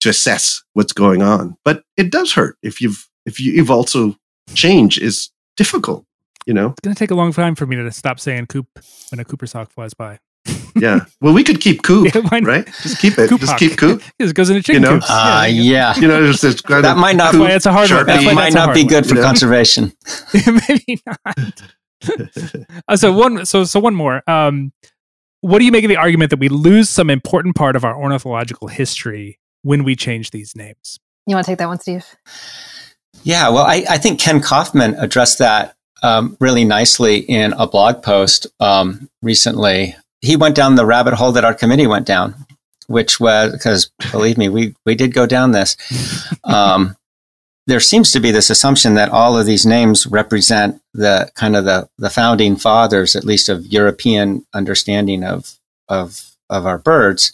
to 0.00 0.08
assess 0.08 0.62
what's 0.72 0.92
going 0.92 1.22
on. 1.22 1.56
But 1.64 1.82
it 1.96 2.10
does 2.10 2.32
hurt 2.32 2.56
if 2.62 2.80
you've 2.80 3.08
if 3.26 3.40
you, 3.40 3.52
you've 3.52 3.70
also 3.70 4.16
change 4.54 4.98
is 4.98 5.30
difficult. 5.56 6.06
You 6.46 6.54
know, 6.54 6.68
it's 6.70 6.80
going 6.80 6.94
to 6.94 6.98
take 6.98 7.10
a 7.10 7.14
long 7.16 7.32
time 7.32 7.54
for 7.54 7.66
me 7.66 7.76
to 7.76 7.90
stop 7.90 8.20
saying 8.20 8.46
"coop" 8.46 8.66
when 9.10 9.18
a 9.18 9.24
Cooper's 9.24 9.52
hawk 9.52 9.70
flies 9.70 9.92
by. 9.92 10.20
yeah. 10.76 11.00
Well, 11.20 11.34
we 11.34 11.44
could 11.44 11.60
keep 11.60 11.82
coop, 11.84 12.14
yeah, 12.14 12.40
right? 12.42 12.66
Just 12.82 13.00
keep 13.00 13.18
it. 13.18 13.28
Coop 13.28 13.40
just 13.40 13.52
hawk. 13.52 13.58
keep 13.58 13.76
coop. 13.76 14.02
it 14.18 14.34
goes 14.34 14.50
in 14.50 14.56
a 14.56 14.62
chicken 14.62 14.82
you 14.82 14.88
know? 14.88 15.00
coop. 15.00 15.04
Uh, 15.08 15.46
yeah. 15.48 15.96
You 15.96 16.08
know, 16.08 16.22
there's, 16.22 16.40
there's 16.40 16.62
that 16.62 16.96
might 16.96 17.16
not. 17.16 17.32
Coop, 17.32 17.48
it's 17.48 17.66
a 17.66 17.72
hard 17.72 17.90
one. 17.90 18.06
That 18.06 18.34
might 18.34 18.52
not 18.52 18.72
be 18.72 18.84
good 18.84 19.06
for 19.06 19.16
conservation. 19.16 19.92
Maybe 20.68 21.00
not. 21.06 21.62
uh, 22.88 22.96
so 22.96 23.12
one. 23.12 23.44
So 23.46 23.64
so 23.64 23.80
one 23.80 23.94
more. 23.94 24.22
Um, 24.28 24.72
what 25.42 25.58
do 25.58 25.64
you 25.64 25.72
make 25.72 25.84
of 25.84 25.88
the 25.88 25.96
argument 25.96 26.30
that 26.30 26.38
we 26.38 26.48
lose 26.48 26.88
some 26.88 27.10
important 27.10 27.56
part 27.56 27.76
of 27.76 27.84
our 27.84 27.96
ornithological 27.96 28.68
history 28.68 29.38
when 29.62 29.84
we 29.84 29.94
change 29.94 30.30
these 30.30 30.56
names? 30.56 30.98
You 31.26 31.34
want 31.34 31.44
to 31.44 31.52
take 31.52 31.58
that 31.58 31.68
one, 31.68 31.80
Steve? 31.80 32.06
Yeah, 33.24 33.48
well, 33.50 33.64
I, 33.64 33.84
I 33.88 33.98
think 33.98 34.20
Kenn 34.20 34.40
Kaufman 34.40 34.94
addressed 34.94 35.38
that 35.38 35.76
um, 36.02 36.36
really 36.40 36.64
nicely 36.64 37.18
in 37.18 37.52
a 37.54 37.66
blog 37.66 38.02
post 38.02 38.46
um, 38.60 39.08
recently. 39.20 39.96
He 40.20 40.36
went 40.36 40.54
down 40.54 40.76
the 40.76 40.86
rabbit 40.86 41.14
hole 41.14 41.32
that 41.32 41.44
our 41.44 41.54
committee 41.54 41.86
went 41.88 42.06
down, 42.06 42.34
which 42.86 43.18
was 43.18 43.52
because 43.52 43.90
believe 44.10 44.38
me, 44.38 44.48
we 44.48 44.74
we 44.86 44.94
did 44.94 45.12
go 45.12 45.26
down 45.26 45.52
this. 45.52 45.76
Um, 46.44 46.96
there 47.66 47.80
seems 47.80 48.10
to 48.12 48.20
be 48.20 48.30
this 48.30 48.50
assumption 48.50 48.94
that 48.94 49.10
all 49.10 49.38
of 49.38 49.46
these 49.46 49.64
names 49.64 50.06
represent 50.06 50.80
the 50.94 51.30
kind 51.34 51.56
of 51.56 51.64
the, 51.64 51.88
the 51.98 52.10
founding 52.10 52.56
fathers, 52.56 53.14
at 53.14 53.24
least 53.24 53.48
of 53.48 53.66
European 53.66 54.44
understanding 54.52 55.22
of, 55.24 55.58
of, 55.88 56.32
of 56.50 56.66
our 56.66 56.78
birds. 56.78 57.32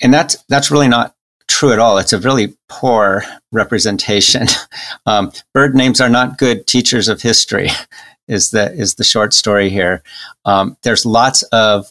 And 0.00 0.12
that's, 0.12 0.36
that's 0.48 0.70
really 0.70 0.88
not 0.88 1.14
true 1.48 1.72
at 1.72 1.78
all. 1.78 1.98
It's 1.98 2.12
a 2.12 2.20
really 2.20 2.56
poor 2.68 3.24
representation. 3.52 4.46
Um, 5.06 5.32
bird 5.54 5.74
names 5.74 6.02
are 6.02 6.10
not 6.10 6.36
good 6.36 6.66
teachers 6.66 7.08
of 7.08 7.22
history, 7.22 7.70
is 8.28 8.50
the 8.50 8.70
is 8.74 8.96
the 8.96 9.04
short 9.04 9.32
story 9.32 9.70
here. 9.70 10.02
Um, 10.44 10.76
there's 10.82 11.06
lots 11.06 11.42
of 11.44 11.90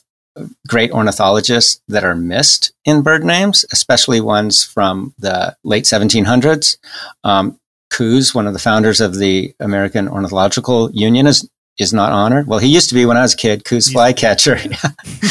great 0.68 0.92
ornithologists 0.92 1.82
that 1.88 2.04
are 2.04 2.16
missed 2.16 2.74
in 2.86 3.02
bird 3.02 3.24
names, 3.24 3.66
especially 3.72 4.22
ones 4.22 4.64
from 4.64 5.14
the 5.18 5.56
late 5.64 5.86
1700s. 5.86 6.78
Um, 7.24 7.60
Coues, 7.90 8.36
one 8.36 8.48
of 8.48 8.54
the 8.54 8.60
founders 8.60 9.02
of 9.02 9.18
the 9.18 9.54
American 9.60 10.08
Ornithological 10.08 10.92
Union, 10.92 11.28
is 11.28 11.50
is 11.78 11.94
not 11.94 12.12
honored. 12.12 12.48
Well, 12.48 12.60
he 12.60 12.68
used 12.68 12.90
to 12.90 12.96
be 12.96 13.06
when 13.06 13.18
I 13.18 13.22
was 13.22 13.34
a 13.34 13.38
kid, 13.38 13.64
Coues 13.64 13.92
flycatcher. 13.92 14.56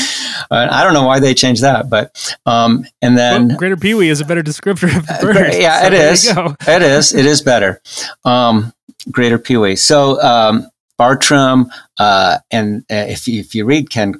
I 0.50 0.84
don't 0.84 0.94
know 0.94 1.04
why 1.04 1.18
they 1.18 1.34
changed 1.34 1.62
that, 1.62 1.90
but 1.90 2.36
um, 2.46 2.84
and 3.02 3.18
then 3.18 3.48
well, 3.48 3.56
Greater 3.56 3.76
Pewee 3.76 4.08
is 4.08 4.20
a 4.20 4.24
better 4.24 4.42
descriptor 4.42 4.96
of 4.96 5.06
the 5.06 5.18
bird. 5.20 5.54
Yeah, 5.54 5.80
so 5.80 5.86
it 5.86 5.92
is. 5.92 6.26
it 6.68 6.82
is. 6.82 7.14
It 7.14 7.26
is 7.26 7.42
better. 7.42 7.80
Um, 8.24 8.72
Greater 9.10 9.38
Pewee. 9.38 9.76
So 9.76 10.20
um, 10.22 10.70
Bartram, 10.98 11.70
uh, 11.98 12.38
and 12.50 12.82
uh, 12.90 13.06
if 13.08 13.26
you, 13.28 13.40
if 13.40 13.54
you 13.54 13.64
read 13.64 13.90
Kenn 13.90 14.14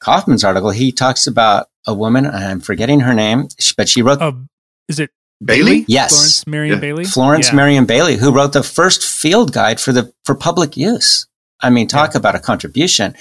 Kaufman's 0.00 0.44
article, 0.44 0.70
he 0.70 0.92
talks 0.92 1.26
about 1.26 1.68
a 1.86 1.94
woman. 1.94 2.26
I'm 2.26 2.60
forgetting 2.60 3.00
her 3.00 3.14
name, 3.14 3.48
but 3.76 3.88
she 3.88 4.02
wrote. 4.02 4.20
Uh, 4.20 4.32
is 4.88 4.98
it 4.98 5.10
Bailey? 5.44 5.84
Yes. 5.86 6.12
Florence 6.12 6.46
Merriam 6.46 6.74
yeah. 6.74 6.80
Bailey? 6.80 7.04
Florence 7.04 7.48
yeah. 7.48 7.54
Merriam 7.54 7.86
Bailey, 7.86 8.16
who 8.16 8.32
wrote 8.32 8.52
the 8.52 8.62
first 8.62 9.04
field 9.04 9.52
guide 9.52 9.80
for 9.80 9.92
the 9.92 10.12
for 10.24 10.34
public 10.34 10.76
use. 10.76 11.26
I 11.60 11.70
mean, 11.70 11.88
talk 11.88 12.14
yeah. 12.14 12.18
about 12.18 12.34
a 12.34 12.40
contribution. 12.40 13.14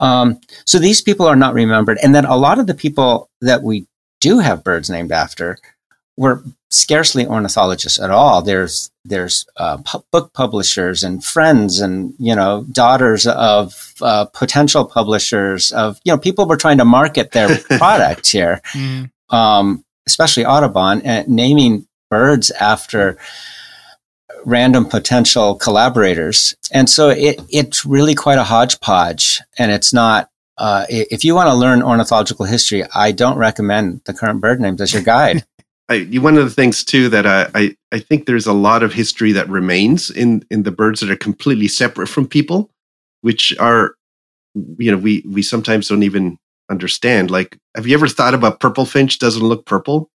Um, 0.00 0.40
so 0.64 0.78
these 0.78 1.00
people 1.00 1.26
are 1.26 1.36
not 1.36 1.54
remembered. 1.54 1.98
And 2.02 2.14
then 2.14 2.24
a 2.24 2.36
lot 2.36 2.58
of 2.58 2.66
the 2.66 2.74
people 2.74 3.30
that 3.40 3.62
we 3.62 3.86
do 4.20 4.38
have 4.38 4.64
birds 4.64 4.90
named 4.90 5.12
after 5.12 5.58
were 6.16 6.42
scarcely 6.70 7.26
ornithologists 7.26 8.00
at 8.00 8.10
all. 8.10 8.42
There's 8.42 8.90
there's 9.04 9.46
uh, 9.56 9.78
pu- 9.78 10.04
book 10.10 10.32
publishers 10.32 11.04
and 11.04 11.22
friends 11.22 11.80
and 11.80 12.14
you 12.18 12.34
know 12.34 12.64
daughters 12.72 13.26
of 13.26 13.94
uh, 14.00 14.24
potential 14.26 14.84
publishers 14.84 15.72
of 15.72 16.00
you 16.04 16.12
know 16.12 16.18
people 16.18 16.46
were 16.46 16.56
trying 16.56 16.78
to 16.78 16.84
market 16.84 17.32
their 17.32 17.58
product 17.78 18.30
here. 18.30 18.60
Mm. 18.72 19.10
Um, 19.30 19.84
especially 20.06 20.44
Audubon, 20.44 21.06
uh, 21.06 21.24
naming 21.26 21.86
birds 22.10 22.50
after 22.52 23.18
random 24.44 24.86
potential 24.86 25.56
collaborators. 25.56 26.54
And 26.72 26.88
so 26.88 27.10
it, 27.10 27.40
it's 27.50 27.84
really 27.84 28.14
quite 28.14 28.38
a 28.38 28.44
hodgepodge. 28.44 29.40
And 29.58 29.72
it's 29.72 29.92
not, 29.92 30.30
uh, 30.56 30.86
if 30.88 31.24
you 31.24 31.34
want 31.34 31.48
to 31.48 31.54
learn 31.54 31.82
ornithological 31.82 32.46
history, 32.46 32.84
I 32.94 33.12
don't 33.12 33.36
recommend 33.36 34.02
the 34.06 34.14
current 34.14 34.40
bird 34.40 34.60
names 34.60 34.80
as 34.80 34.92
your 34.92 35.02
guide. 35.02 35.44
I, 35.88 36.04
one 36.14 36.36
of 36.36 36.44
the 36.44 36.50
things 36.50 36.82
too 36.82 37.08
that 37.10 37.26
I, 37.26 37.48
I, 37.54 37.76
I 37.92 37.98
think 38.00 38.26
there's 38.26 38.46
a 38.46 38.52
lot 38.52 38.82
of 38.82 38.92
history 38.92 39.32
that 39.32 39.48
remains 39.48 40.10
in 40.10 40.44
in 40.50 40.64
the 40.64 40.72
birds 40.72 40.98
that 40.98 41.10
are 41.10 41.16
completely 41.16 41.68
separate 41.68 42.08
from 42.08 42.26
people, 42.26 42.70
which 43.20 43.56
are, 43.60 43.94
you 44.78 44.90
know, 44.90 44.98
we 44.98 45.22
we 45.24 45.42
sometimes 45.42 45.86
don't 45.86 46.02
even 46.02 46.38
understand. 46.70 47.30
Like, 47.30 47.58
have 47.74 47.86
you 47.86 47.94
ever 47.94 48.08
thought 48.08 48.34
about 48.34 48.60
purple 48.60 48.86
finch 48.86 49.18
doesn't 49.18 49.42
look 49.44 49.66
purple? 49.66 50.10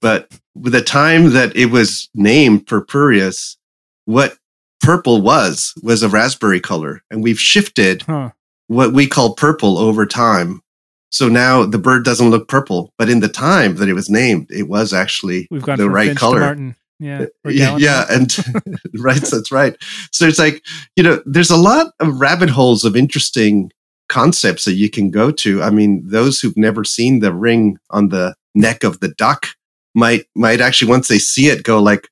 but 0.00 0.30
with 0.54 0.72
the 0.72 0.80
time 0.80 1.32
that 1.32 1.54
it 1.56 1.66
was 1.66 2.08
named 2.14 2.66
purpureus, 2.66 3.56
what 4.04 4.38
purple 4.80 5.20
was 5.20 5.74
was 5.82 6.02
a 6.02 6.08
raspberry 6.08 6.60
color, 6.60 7.02
and 7.10 7.22
we've 7.22 7.38
shifted 7.38 8.02
huh. 8.02 8.30
what 8.68 8.92
we 8.92 9.08
call 9.08 9.34
purple 9.34 9.76
over 9.76 10.06
time 10.06 10.62
so 11.10 11.28
now 11.28 11.64
the 11.64 11.78
bird 11.78 12.04
doesn't 12.04 12.30
look 12.30 12.48
purple, 12.48 12.92
but 12.98 13.08
in 13.08 13.20
the 13.20 13.28
time 13.28 13.76
that 13.76 13.88
it 13.88 13.94
was 13.94 14.10
named, 14.10 14.50
it 14.50 14.68
was 14.68 14.92
actually 14.92 15.48
We've 15.50 15.62
got 15.62 15.78
the 15.78 15.88
right 15.88 16.08
Finch 16.08 16.18
color. 16.18 16.74
Yeah, 16.98 17.26
yeah, 17.46 17.76
yeah, 17.76 18.04
and 18.10 18.36
right, 18.98 19.20
that's 19.20 19.52
right. 19.52 19.76
So 20.12 20.26
it's 20.26 20.38
like 20.38 20.62
you 20.96 21.02
know, 21.02 21.22
there's 21.24 21.50
a 21.50 21.56
lot 21.56 21.92
of 22.00 22.20
rabbit 22.20 22.50
holes 22.50 22.84
of 22.84 22.96
interesting 22.96 23.70
concepts 24.08 24.64
that 24.64 24.74
you 24.74 24.90
can 24.90 25.10
go 25.10 25.30
to. 25.30 25.62
I 25.62 25.70
mean, 25.70 26.02
those 26.06 26.40
who've 26.40 26.56
never 26.56 26.84
seen 26.84 27.20
the 27.20 27.34
ring 27.34 27.78
on 27.90 28.08
the 28.08 28.34
neck 28.54 28.84
of 28.84 29.00
the 29.00 29.08
duck 29.08 29.46
might 29.94 30.26
might 30.34 30.60
actually 30.60 30.90
once 30.90 31.08
they 31.08 31.18
see 31.18 31.48
it 31.48 31.62
go 31.62 31.82
like, 31.82 32.08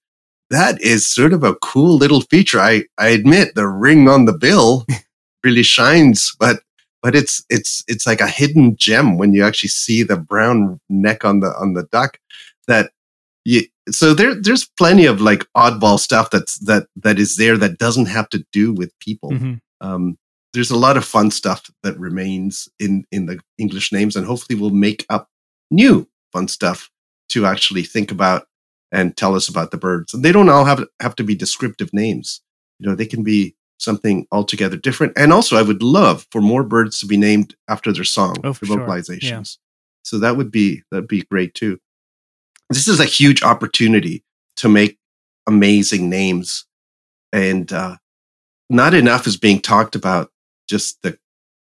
that 0.51 0.81
is 0.81 1.07
sort 1.07 1.33
of 1.33 1.43
a 1.43 1.55
cool 1.57 1.97
little 1.97 2.21
feature. 2.23 2.61
I 2.61 2.85
I 2.99 3.09
admit 3.09 3.55
the 3.55 3.69
ring 3.69 4.09
on 4.09 4.25
the 4.25 4.33
bill 4.33 4.87
really 5.45 5.63
shines, 5.63 6.35
but 6.39 6.61
but 7.03 7.15
it's 7.15 7.45
it's 7.51 7.85
it's 7.87 8.07
like 8.07 8.23
a 8.23 8.27
hidden 8.27 8.77
gem 8.77 9.19
when 9.19 9.35
you 9.35 9.45
actually 9.45 9.69
see 9.69 10.03
the 10.03 10.17
brown 10.17 10.81
neck 10.89 11.25
on 11.25 11.41
the 11.41 11.55
on 11.61 11.75
the 11.75 11.85
duck 11.93 12.19
that 12.67 12.91
you 13.45 13.63
so 13.91 14.15
there 14.15 14.35
there's 14.35 14.65
plenty 14.79 15.05
of 15.05 15.21
like 15.21 15.47
oddball 15.55 15.99
stuff 15.99 16.31
that's 16.31 16.59
that 16.61 16.87
that 16.97 17.19
is 17.19 17.37
there 17.37 17.59
that 17.59 17.79
doesn't 17.79 18.07
have 18.07 18.29
to 18.31 18.45
do 18.53 18.73
with 18.73 18.99
people 19.01 19.31
mm-hmm. 19.31 19.55
um, 19.87 20.17
there's 20.55 20.71
a 20.71 20.77
lot 20.77 20.97
of 20.97 21.05
fun 21.05 21.31
stuff 21.31 21.71
that 21.83 21.99
remains 21.99 22.69
in 22.79 23.05
in 23.13 23.27
the 23.27 23.39
english 23.59 23.93
names 23.93 24.17
and 24.17 24.27
hopefully 24.27 24.59
we'll 24.59 24.71
make 24.71 25.05
up 25.11 25.29
new 25.71 26.09
fun 26.33 26.49
stuff 26.49 26.91
to 27.29 27.45
actually 27.45 27.83
think 27.83 28.11
about 28.11 28.47
and 28.93 29.17
tell 29.17 29.35
us 29.35 29.49
about 29.49 29.71
the 29.71 29.77
birds 29.77 30.15
and 30.15 30.25
they 30.25 30.33
don't 30.33 30.49
all 30.49 30.65
have 30.65 30.85
have 31.01 31.15
to 31.17 31.25
be 31.25 31.35
descriptive 31.35 31.93
names 31.93 32.41
you 32.79 32.89
know 32.89 32.95
they 32.95 33.07
can 33.07 33.23
be 33.23 33.55
something 33.79 34.27
altogether 34.33 34.77
different. 34.77 35.13
And 35.17 35.33
also, 35.33 35.57
I 35.57 35.63
would 35.63 35.83
love 35.83 36.27
for 36.31 36.41
more 36.41 36.65
birds 36.65 37.01
to 37.01 37.07
be 37.07 37.17
named 37.17 37.55
after 37.69 37.93
their 37.93 38.05
song, 38.05 38.37
oh, 38.45 38.53
for 38.53 38.67
vocalizations. 38.67 39.21
Sure. 39.21 39.39
Yeah. 39.39 39.43
So 40.03 40.19
that 40.19 40.37
would 40.37 40.51
be 40.51 40.83
that'd 40.91 41.09
be 41.09 41.23
great 41.23 41.55
too. 41.55 41.79
This 42.71 42.89
is 42.89 43.01
a 43.01 43.05
huge 43.05 43.43
opportunity 43.43 44.25
to 44.57 44.69
make 44.69 44.99
amazing 45.47 46.09
names, 46.09 46.67
and 47.33 47.73
uh, 47.73 47.97
not 48.71 48.95
enough 48.95 49.27
is 49.27 49.37
being 49.37 49.61
talked 49.61 49.95
about. 49.95 50.31
Just 50.69 51.03
the 51.03 51.19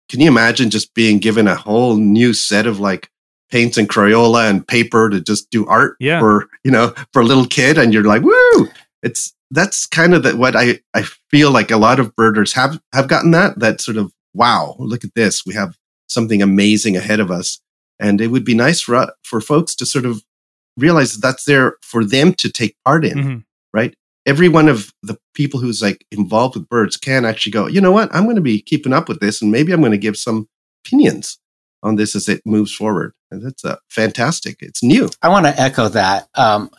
can 0.09 0.21
you 0.21 0.29
imagine 0.29 0.71
just 0.71 0.95
being 0.95 1.19
given 1.19 1.47
a 1.47 1.55
whole 1.55 1.97
new 1.97 2.33
set 2.33 2.67
of 2.67 2.81
like 2.81 3.11
paints 3.51 3.77
and 3.77 3.89
Crayola 3.89 4.49
and 4.49 4.67
paper 4.67 5.11
to 5.11 5.21
just 5.21 5.51
do 5.51 5.67
art 5.67 5.97
yeah. 6.01 6.21
for 6.21 6.49
you 6.65 6.71
know 6.71 6.95
for 7.13 7.23
a 7.23 7.27
little 7.27 7.47
kid, 7.47 7.79
and 7.79 7.93
you're 7.93 8.05
like, 8.05 8.23
woo! 8.23 8.69
It's 9.03 9.35
that's 9.51 9.87
kind 9.87 10.15
of 10.15 10.23
the, 10.23 10.37
what 10.37 10.55
I, 10.57 10.81
I 10.95 11.03
feel 11.31 11.51
like 11.51 11.71
a 11.71 11.77
lot 11.77 12.01
of 12.01 12.15
birders 12.15 12.53
have, 12.53 12.81
have 12.93 13.09
gotten 13.09 13.31
that, 13.33 13.59
that 13.59 13.81
sort 13.81 13.97
of, 13.97 14.13
wow, 14.35 14.77
look 14.79 15.05
at 15.05 15.15
this. 15.15 15.45
We 15.47 15.55
have 15.55 15.77
something 16.07 16.43
amazing 16.43 16.97
ahead 16.97 17.21
of 17.21 17.31
us. 17.31 17.61
And 18.01 18.21
it 18.21 18.29
would 18.29 18.45
be 18.45 18.55
nice 18.55 18.81
for, 18.81 19.13
for 19.25 19.41
folks 19.41 19.75
to 19.77 19.87
sort 19.87 20.05
of 20.05 20.23
realize 20.77 21.15
that 21.15 21.23
that's 21.23 21.45
there 21.45 21.77
for 21.83 22.05
them 22.05 22.35
to 22.35 22.51
take 22.51 22.77
part 22.85 23.05
in, 23.05 23.19
mm-hmm. 23.19 23.39
right? 23.73 23.95
Every 24.29 24.49
one 24.49 24.69
of 24.69 24.93
the 25.03 25.17
people 25.35 25.59
who's 25.59 25.81
like 25.81 26.05
involved 26.13 26.55
with 26.55 26.69
birds 26.69 26.97
can 26.97 27.25
actually 27.25 27.53
go, 27.53 27.67
you 27.67 27.81
know 27.81 27.93
what? 27.93 28.15
I'm 28.15 28.25
going 28.25 28.37
to 28.37 28.43
be 28.43 28.61
keeping 28.61 28.93
up 28.93 29.09
with 29.09 29.21
this 29.21 29.41
and 29.41 29.51
maybe 29.51 29.73
I'm 29.73 29.81
going 29.81 29.93
to 29.93 29.99
give 29.99 30.17
some 30.17 30.49
opinions 30.85 31.39
on 31.83 31.97
this 31.97 32.15
as 32.15 32.29
it 32.29 32.43
moves 32.45 32.75
forward. 32.75 33.15
And 33.31 33.45
that's 33.45 33.65
uh, 33.65 33.77
fantastic. 33.89 34.59
It's 34.61 34.83
new. 34.83 35.09
I 35.23 35.29
want 35.29 35.47
to 35.47 35.61
echo 35.61 35.89
that. 35.89 36.29
Um, 36.35 36.71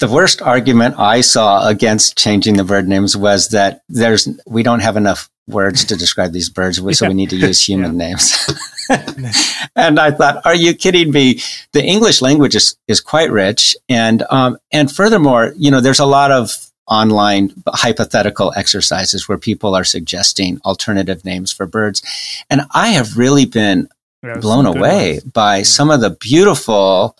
the 0.00 0.08
worst 0.08 0.42
argument 0.42 0.98
I 0.98 1.20
saw 1.20 1.66
against 1.66 2.18
changing 2.18 2.56
the 2.56 2.64
bird 2.64 2.88
names 2.88 3.16
was 3.16 3.48
that 3.50 3.82
there's 3.88 4.28
we 4.46 4.62
don't 4.62 4.80
have 4.80 4.96
enough 4.96 5.30
words 5.46 5.84
to 5.84 5.96
describe 5.96 6.32
these 6.32 6.48
birds, 6.48 6.80
so 6.98 7.08
we 7.08 7.14
need 7.14 7.30
to 7.30 7.36
use 7.36 7.62
human 7.68 7.96
names. 7.96 8.36
and 9.76 10.00
I 10.00 10.10
thought, 10.10 10.44
are 10.44 10.54
you 10.54 10.74
kidding 10.74 11.12
me? 11.12 11.40
The 11.72 11.84
English 11.84 12.22
language 12.22 12.56
is, 12.56 12.76
is 12.88 13.00
quite 13.00 13.30
rich, 13.30 13.76
and 13.88 14.24
um, 14.30 14.58
and 14.72 14.90
furthermore, 14.90 15.54
you 15.56 15.70
know, 15.70 15.80
there's 15.80 16.00
a 16.00 16.06
lot 16.06 16.32
of 16.32 16.50
online 16.86 17.52
hypothetical 17.68 18.52
exercises 18.56 19.28
where 19.28 19.38
people 19.38 19.74
are 19.74 19.84
suggesting 19.84 20.60
alternative 20.64 21.24
names 21.24 21.52
for 21.52 21.66
birds, 21.66 22.02
and 22.50 22.62
I 22.72 22.88
have 22.88 23.16
really 23.16 23.46
been 23.46 23.88
blown 24.40 24.66
away 24.66 25.14
ones. 25.14 25.24
by 25.24 25.56
yeah. 25.58 25.62
some 25.64 25.90
of 25.90 26.00
the 26.00 26.10
beautiful 26.10 27.16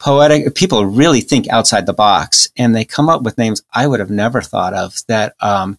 poetic 0.00 0.54
people 0.54 0.86
really 0.86 1.20
think 1.20 1.48
outside 1.48 1.84
the 1.84 1.92
box 1.92 2.48
and 2.56 2.74
they 2.74 2.84
come 2.84 3.08
up 3.08 3.22
with 3.22 3.36
names 3.36 3.62
I 3.74 3.86
would 3.86 4.00
have 4.00 4.10
never 4.10 4.40
thought 4.40 4.72
of 4.72 4.94
that 5.08 5.34
um, 5.40 5.78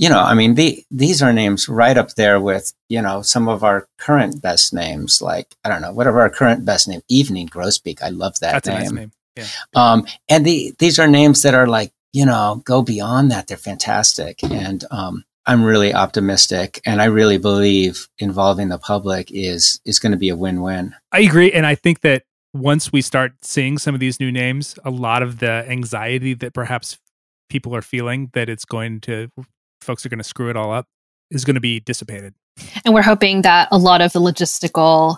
you 0.00 0.08
know, 0.08 0.22
I 0.22 0.32
mean, 0.32 0.54
the, 0.54 0.82
these 0.90 1.20
are 1.20 1.30
names 1.30 1.68
right 1.68 1.98
up 1.98 2.14
there 2.14 2.40
with, 2.40 2.72
you 2.88 3.02
know, 3.02 3.20
some 3.20 3.50
of 3.50 3.62
our 3.62 3.86
current 3.98 4.40
best 4.40 4.72
names, 4.72 5.20
like, 5.20 5.54
I 5.62 5.68
don't 5.68 5.82
know, 5.82 5.92
whatever 5.92 6.22
our 6.22 6.30
current 6.30 6.64
best 6.64 6.88
name, 6.88 7.02
Evening 7.08 7.50
Grosbeak. 7.50 8.00
I 8.00 8.08
love 8.08 8.40
that 8.40 8.64
That's 8.64 8.68
name. 8.68 8.78
Nice 8.78 8.92
name. 8.92 9.12
Yeah. 9.36 9.46
Um, 9.74 10.06
and 10.26 10.46
the, 10.46 10.74
these 10.78 10.98
are 10.98 11.06
names 11.06 11.42
that 11.42 11.52
are 11.52 11.66
like, 11.66 11.92
you 12.12 12.26
know, 12.26 12.62
go 12.64 12.82
beyond 12.82 13.30
that. 13.30 13.46
They're 13.46 13.56
fantastic. 13.56 14.42
And, 14.42 14.84
um, 14.90 15.24
I'm 15.46 15.64
really 15.64 15.94
optimistic 15.94 16.80
and 16.84 17.00
I 17.00 17.06
really 17.06 17.38
believe 17.38 18.08
involving 18.18 18.68
the 18.68 18.78
public 18.78 19.30
is, 19.32 19.80
is 19.84 19.98
going 19.98 20.12
to 20.12 20.18
be 20.18 20.28
a 20.28 20.36
win-win. 20.36 20.94
I 21.12 21.20
agree. 21.20 21.50
And 21.50 21.66
I 21.66 21.74
think 21.74 22.02
that 22.02 22.24
once 22.52 22.92
we 22.92 23.00
start 23.00 23.32
seeing 23.42 23.78
some 23.78 23.94
of 23.94 24.00
these 24.00 24.20
new 24.20 24.30
names, 24.30 24.78
a 24.84 24.90
lot 24.90 25.22
of 25.22 25.38
the 25.38 25.64
anxiety 25.68 26.34
that 26.34 26.52
perhaps 26.52 26.98
people 27.48 27.74
are 27.74 27.82
feeling 27.82 28.30
that 28.34 28.48
it's 28.48 28.64
going 28.64 29.00
to, 29.00 29.28
folks 29.80 30.04
are 30.04 30.08
going 30.08 30.18
to 30.18 30.24
screw 30.24 30.50
it 30.50 30.56
all 30.56 30.72
up, 30.72 30.86
is 31.30 31.44
going 31.44 31.54
to 31.54 31.60
be 31.60 31.80
dissipated. 31.80 32.34
And 32.84 32.92
we're 32.92 33.02
hoping 33.02 33.42
that 33.42 33.68
a 33.72 33.78
lot 33.78 34.02
of 34.02 34.12
the 34.12 34.20
logistical 34.20 35.16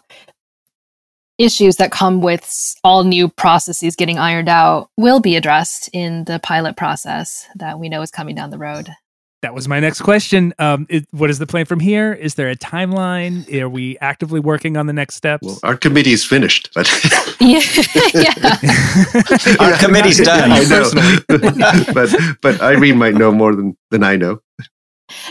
issues 1.39 1.77
that 1.77 1.91
come 1.91 2.21
with 2.21 2.75
all 2.85 3.05
new 3.05 3.29
processes 3.29 3.97
getting 3.97 4.19
ironed 4.19 4.49
out 4.49 4.91
will 4.97 5.21
be 5.21 5.37
addressed 5.37 5.89
in 5.93 6.25
the 6.25 6.39
pilot 6.41 6.77
process 6.77 7.47
that 7.57 7.79
we 7.79 7.89
know 7.89 8.03
is 8.03 8.11
coming 8.11 8.35
down 8.35 8.51
the 8.51 8.59
road. 8.59 8.91
That 9.43 9.55
was 9.55 9.67
my 9.67 9.81
next 9.81 10.03
question. 10.03 10.55
Um, 10.61 10.87
it, 10.89 11.05
what 11.11 11.29
is 11.29 11.41
the 11.41 11.49
plan 11.49 11.65
from 11.65 11.81
here? 11.81 12.13
Is 12.13 12.37
there 12.37 12.49
a 12.49 12.55
timeline? 12.55 13.53
Are 13.61 13.69
we 13.69 13.99
actively 13.99 14.39
working 14.39 14.77
on 14.77 14.87
the 14.87 14.93
next 14.93 15.17
steps? 15.17 15.45
Well, 15.45 15.59
our 15.65 15.77
committee 15.77 16.13
is 16.13 16.25
finished, 16.25 16.71
but 16.77 16.87
yeah, 17.41 18.33
our 19.59 19.77
committee's 19.79 20.19
done. 20.21 20.53
I 20.53 20.63
know, 20.63 20.91
but 21.93 22.15
but 22.41 22.61
Irene 22.61 22.97
might 22.97 23.15
know 23.15 23.33
more 23.33 23.57
than 23.57 23.77
than 23.91 24.05
I 24.05 24.15
know. 24.15 24.41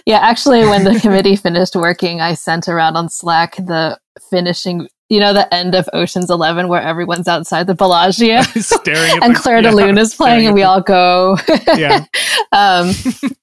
Yeah, 0.06 0.20
actually, 0.20 0.66
when 0.66 0.84
the 0.84 1.00
committee 1.00 1.38
finished 1.38 1.78
working, 1.78 2.20
I 2.20 2.34
sent 2.34 2.68
around 2.68 2.98
on 2.98 3.08
Slack 3.08 3.56
the 3.56 3.98
finishing 4.30 4.90
you 5.12 5.20
know, 5.20 5.34
the 5.34 5.54
end 5.54 5.76
of 5.76 5.90
Ocean's 5.92 6.30
Eleven 6.30 6.70
where 6.70 6.82
everyone's 6.82 7.28
outside 7.28 7.68
the 7.68 7.76
Bellagio 7.76 8.42
staring 8.56 9.12
and 9.22 9.36
Clair 9.36 9.58
yeah, 9.58 9.70
de 9.70 9.76
Lune 9.76 9.98
is 9.98 10.16
playing 10.16 10.46
and 10.46 10.56
we 10.56 10.64
all 10.64 10.80
go. 10.82 11.38
yeah. 11.76 12.06
um, 12.54 12.92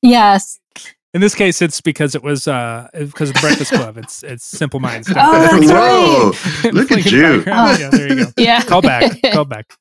yes. 0.00 0.58
In 1.12 1.20
this 1.20 1.34
case, 1.34 1.60
it's 1.60 1.82
because 1.82 2.14
it 2.14 2.22
was 2.22 2.48
uh, 2.48 2.88
because 2.94 3.28
of 3.28 3.34
the 3.34 3.40
Breakfast 3.40 3.72
Club. 3.72 3.98
It's 3.98 4.22
it's 4.22 4.44
Simple 4.44 4.80
Minds. 4.80 5.10
oh, 5.10 5.14
that's 5.14 6.64
Whoa! 6.64 6.70
Look 6.70 6.90
at 6.90 7.04
you. 7.10 7.44
Oh. 7.46 7.76
Yeah, 7.78 7.90
there 7.90 8.08
you 8.08 8.24
go. 8.24 8.32
Yeah. 8.38 8.62
Call 8.62 8.82
back. 8.82 9.20
Call 9.32 9.44
back. 9.44 9.74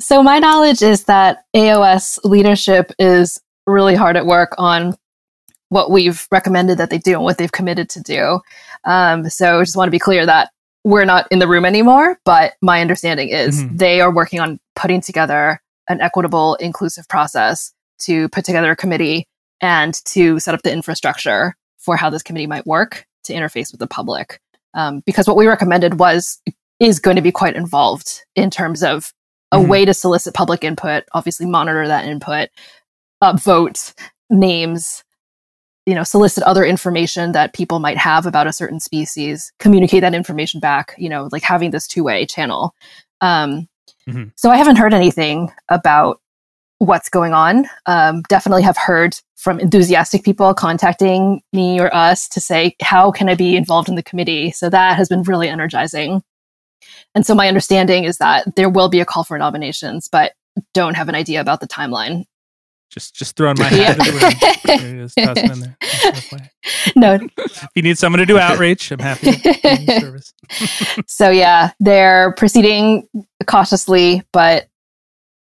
so 0.00 0.22
my 0.22 0.38
knowledge 0.38 0.82
is 0.82 1.04
that 1.04 1.44
AOS 1.54 2.18
leadership 2.24 2.92
is 2.98 3.40
really 3.66 3.94
hard 3.94 4.16
at 4.16 4.26
work 4.26 4.54
on 4.58 4.94
what 5.68 5.90
we've 5.90 6.26
recommended 6.30 6.78
that 6.78 6.90
they 6.90 6.98
do 6.98 7.14
and 7.14 7.22
what 7.22 7.38
they've 7.38 7.52
committed 7.52 7.88
to 7.90 8.00
do. 8.00 8.40
Um, 8.84 9.28
so 9.28 9.60
I 9.60 9.62
just 9.62 9.76
want 9.76 9.88
to 9.88 9.92
be 9.92 9.98
clear 9.98 10.24
that 10.24 10.50
we're 10.84 11.04
not 11.04 11.26
in 11.30 11.38
the 11.38 11.48
room 11.48 11.64
anymore, 11.64 12.18
but 12.24 12.54
my 12.62 12.80
understanding 12.80 13.28
is 13.28 13.62
mm-hmm. 13.62 13.76
they 13.76 14.00
are 14.00 14.14
working 14.14 14.40
on 14.40 14.58
putting 14.76 15.00
together 15.00 15.60
an 15.88 16.00
equitable, 16.00 16.54
inclusive 16.56 17.08
process 17.08 17.72
to 18.00 18.28
put 18.28 18.44
together 18.44 18.70
a 18.70 18.76
committee 18.76 19.26
and 19.60 19.94
to 20.04 20.38
set 20.38 20.54
up 20.54 20.62
the 20.62 20.72
infrastructure 20.72 21.56
for 21.78 21.96
how 21.96 22.10
this 22.10 22.22
committee 22.22 22.46
might 22.46 22.66
work 22.66 23.06
to 23.24 23.32
interface 23.32 23.72
with 23.72 23.80
the 23.80 23.86
public. 23.86 24.40
Um, 24.74 25.02
because 25.06 25.26
what 25.26 25.36
we 25.36 25.46
recommended 25.46 25.98
was 25.98 26.40
is 26.78 27.00
going 27.00 27.16
to 27.16 27.22
be 27.22 27.32
quite 27.32 27.56
involved 27.56 28.22
in 28.36 28.50
terms 28.50 28.82
of 28.82 29.12
a 29.50 29.56
mm-hmm. 29.56 29.68
way 29.68 29.84
to 29.84 29.94
solicit 29.94 30.34
public 30.34 30.62
input, 30.62 31.04
obviously 31.12 31.46
monitor 31.46 31.86
that 31.88 32.04
input, 32.04 32.50
upvote 33.22 33.94
names, 34.30 35.02
you 35.88 35.94
know, 35.94 36.04
solicit 36.04 36.44
other 36.44 36.64
information 36.64 37.32
that 37.32 37.54
people 37.54 37.78
might 37.78 37.96
have 37.96 38.26
about 38.26 38.46
a 38.46 38.52
certain 38.52 38.78
species, 38.78 39.52
communicate 39.58 40.02
that 40.02 40.14
information 40.14 40.60
back, 40.60 40.94
you 40.98 41.08
know, 41.08 41.28
like 41.32 41.42
having 41.42 41.70
this 41.70 41.86
two 41.86 42.04
way 42.04 42.26
channel. 42.26 42.74
Um, 43.20 43.68
Mm-hmm. 44.08 44.30
So 44.36 44.50
I 44.50 44.56
haven't 44.56 44.76
heard 44.76 44.94
anything 44.94 45.52
about 45.68 46.20
what's 46.78 47.08
going 47.08 47.34
on. 47.34 47.66
Um, 47.86 48.22
definitely 48.28 48.62
have 48.62 48.76
heard 48.76 49.16
from 49.36 49.60
enthusiastic 49.60 50.24
people 50.24 50.54
contacting 50.54 51.42
me 51.52 51.80
or 51.80 51.94
us 51.94 52.28
to 52.30 52.40
say, 52.40 52.74
how 52.80 53.10
can 53.10 53.28
I 53.28 53.34
be 53.34 53.56
involved 53.56 53.88
in 53.88 53.96
the 53.96 54.02
committee? 54.02 54.50
So 54.52 54.70
that 54.70 54.96
has 54.96 55.08
been 55.08 55.22
really 55.22 55.48
energizing. 55.48 56.22
And 57.14 57.26
so 57.26 57.34
my 57.34 57.48
understanding 57.48 58.04
is 58.04 58.18
that 58.18 58.56
there 58.56 58.70
will 58.70 58.88
be 58.88 59.00
a 59.00 59.04
call 59.04 59.24
for 59.24 59.36
nominations, 59.36 60.08
but 60.10 60.32
don't 60.72 60.96
have 60.96 61.08
an 61.08 61.14
idea 61.14 61.40
about 61.40 61.60
the 61.60 61.68
timeline. 61.68 62.24
Just 62.90 63.14
just 63.14 63.36
throwing 63.36 63.56
my 63.58 63.64
hat 63.68 63.98
in 63.98 65.60
there. 65.60 65.76
no. 66.96 67.18
if 67.36 67.66
you 67.74 67.82
need 67.82 67.98
someone 67.98 68.18
to 68.18 68.26
do 68.26 68.38
outreach, 68.38 68.90
I'm 68.90 68.98
happy 68.98 69.32
to 69.32 70.00
service. 70.00 70.34
so 71.06 71.30
yeah, 71.30 71.72
they're 71.80 72.32
proceeding 72.32 73.06
cautiously, 73.46 74.22
but 74.32 74.68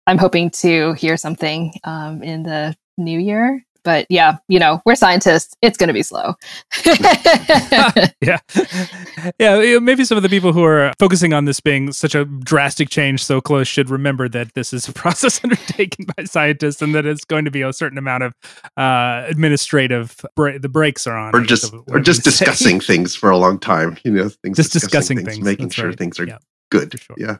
I'm 0.06 0.18
hoping 0.18 0.50
to 0.50 0.92
hear 0.94 1.16
something 1.16 1.72
um, 1.84 2.22
in 2.22 2.42
the 2.44 2.76
new 2.96 3.18
year 3.18 3.64
but 3.84 4.06
yeah, 4.08 4.38
you 4.48 4.58
know, 4.58 4.80
we're 4.84 4.94
scientists. 4.94 5.56
It's 5.62 5.76
going 5.76 5.88
to 5.88 5.92
be 5.92 6.02
slow. 6.02 6.34
yeah. 8.20 8.38
Yeah. 9.38 9.78
Maybe 9.78 10.04
some 10.04 10.16
of 10.16 10.22
the 10.22 10.28
people 10.28 10.52
who 10.52 10.64
are 10.64 10.92
focusing 10.98 11.32
on 11.32 11.44
this 11.44 11.60
being 11.60 11.92
such 11.92 12.14
a 12.14 12.24
drastic 12.24 12.90
change 12.90 13.24
so 13.24 13.40
close 13.40 13.68
should 13.68 13.90
remember 13.90 14.28
that 14.28 14.54
this 14.54 14.72
is 14.72 14.88
a 14.88 14.92
process 15.02 15.42
undertaken 15.42 16.06
by 16.16 16.24
scientists 16.24 16.82
and 16.82 16.94
that 16.94 17.06
it's 17.06 17.24
going 17.24 17.44
to 17.44 17.50
be 17.50 17.62
a 17.62 17.72
certain 17.72 17.98
amount 17.98 18.22
of 18.22 18.34
uh, 18.76 19.24
administrative, 19.28 20.24
bra- 20.36 20.58
the 20.58 20.68
brakes 20.68 21.06
are 21.06 21.16
on. 21.16 21.34
Or 21.34 21.42
just, 21.42 21.74
or 21.88 22.00
just 22.00 22.24
discussing 22.24 22.80
things 22.80 23.14
for 23.14 23.30
a 23.30 23.36
long 23.36 23.58
time, 23.58 23.98
you 24.04 24.10
know, 24.10 24.28
things, 24.28 24.56
just 24.56 24.72
discussing, 24.72 25.16
discussing 25.16 25.16
things, 25.18 25.36
things, 25.36 25.44
making 25.44 25.70
sure 25.70 25.88
right. 25.88 25.98
things 25.98 26.20
are 26.20 26.26
yeah. 26.26 26.38
good. 26.70 26.98
Sure. 26.98 27.16
Yeah. 27.18 27.36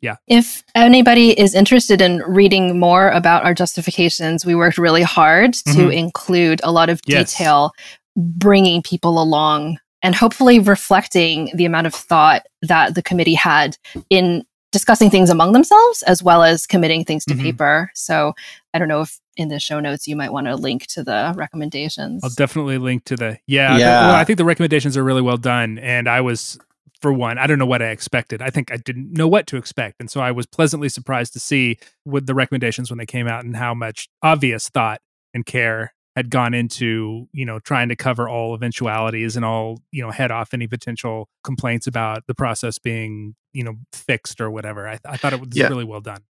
Yeah. 0.00 0.16
If 0.26 0.62
anybody 0.74 1.38
is 1.38 1.54
interested 1.54 2.00
in 2.00 2.18
reading 2.26 2.78
more 2.78 3.08
about 3.10 3.44
our 3.44 3.54
justifications, 3.54 4.46
we 4.46 4.54
worked 4.54 4.78
really 4.78 5.02
hard 5.02 5.52
mm-hmm. 5.52 5.78
to 5.78 5.88
include 5.88 6.60
a 6.62 6.72
lot 6.72 6.88
of 6.88 7.02
detail, 7.02 7.72
bringing 8.16 8.82
people 8.82 9.20
along 9.20 9.78
and 10.02 10.14
hopefully 10.14 10.60
reflecting 10.60 11.50
the 11.54 11.64
amount 11.64 11.86
of 11.86 11.94
thought 11.94 12.46
that 12.62 12.94
the 12.94 13.02
committee 13.02 13.34
had 13.34 13.76
in 14.10 14.44
discussing 14.70 15.10
things 15.10 15.30
among 15.30 15.52
themselves 15.52 16.02
as 16.02 16.22
well 16.22 16.42
as 16.42 16.66
committing 16.66 17.04
things 17.04 17.24
to 17.24 17.34
mm-hmm. 17.34 17.42
paper. 17.42 17.90
So 17.94 18.34
I 18.74 18.78
don't 18.78 18.88
know 18.88 19.00
if 19.00 19.18
in 19.36 19.48
the 19.48 19.58
show 19.58 19.80
notes 19.80 20.06
you 20.06 20.14
might 20.14 20.32
want 20.32 20.46
to 20.46 20.56
link 20.56 20.86
to 20.88 21.02
the 21.02 21.32
recommendations. 21.36 22.22
I'll 22.22 22.30
definitely 22.30 22.78
link 22.78 23.04
to 23.04 23.16
the 23.16 23.38
yeah. 23.46 23.78
yeah. 23.78 24.08
well, 24.08 24.14
I 24.14 24.24
think 24.24 24.36
the 24.36 24.44
recommendations 24.44 24.96
are 24.96 25.04
really 25.04 25.22
well 25.22 25.36
done, 25.36 25.78
and 25.78 26.08
I 26.08 26.20
was 26.20 26.58
for 27.00 27.12
one, 27.12 27.38
I 27.38 27.46
don't 27.46 27.58
know 27.58 27.66
what 27.66 27.82
I 27.82 27.88
expected. 27.88 28.42
I 28.42 28.50
think 28.50 28.72
I 28.72 28.76
didn't 28.76 29.12
know 29.12 29.28
what 29.28 29.46
to 29.48 29.56
expect. 29.56 29.96
And 30.00 30.10
so 30.10 30.20
I 30.20 30.32
was 30.32 30.46
pleasantly 30.46 30.88
surprised 30.88 31.32
to 31.34 31.40
see 31.40 31.78
with 32.04 32.26
the 32.26 32.34
recommendations 32.34 32.90
when 32.90 32.98
they 32.98 33.06
came 33.06 33.28
out 33.28 33.44
and 33.44 33.56
how 33.56 33.74
much 33.74 34.08
obvious 34.22 34.68
thought 34.68 35.00
and 35.32 35.46
care 35.46 35.94
had 36.16 36.30
gone 36.30 36.52
into, 36.52 37.28
you 37.32 37.46
know, 37.46 37.60
trying 37.60 37.88
to 37.88 37.96
cover 37.96 38.28
all 38.28 38.52
eventualities 38.52 39.36
and 39.36 39.44
all, 39.44 39.80
you 39.92 40.02
know, 40.02 40.10
head 40.10 40.32
off 40.32 40.52
any 40.52 40.66
potential 40.66 41.28
complaints 41.44 41.86
about 41.86 42.26
the 42.26 42.34
process 42.34 42.78
being, 42.78 43.36
you 43.52 43.62
know, 43.62 43.74
fixed 43.92 44.40
or 44.40 44.50
whatever. 44.50 44.88
I, 44.88 44.92
th- 44.92 45.02
I 45.06 45.16
thought 45.16 45.32
it 45.32 45.40
was 45.40 45.50
yeah. 45.52 45.68
really 45.68 45.84
well 45.84 46.00
done. 46.00 46.22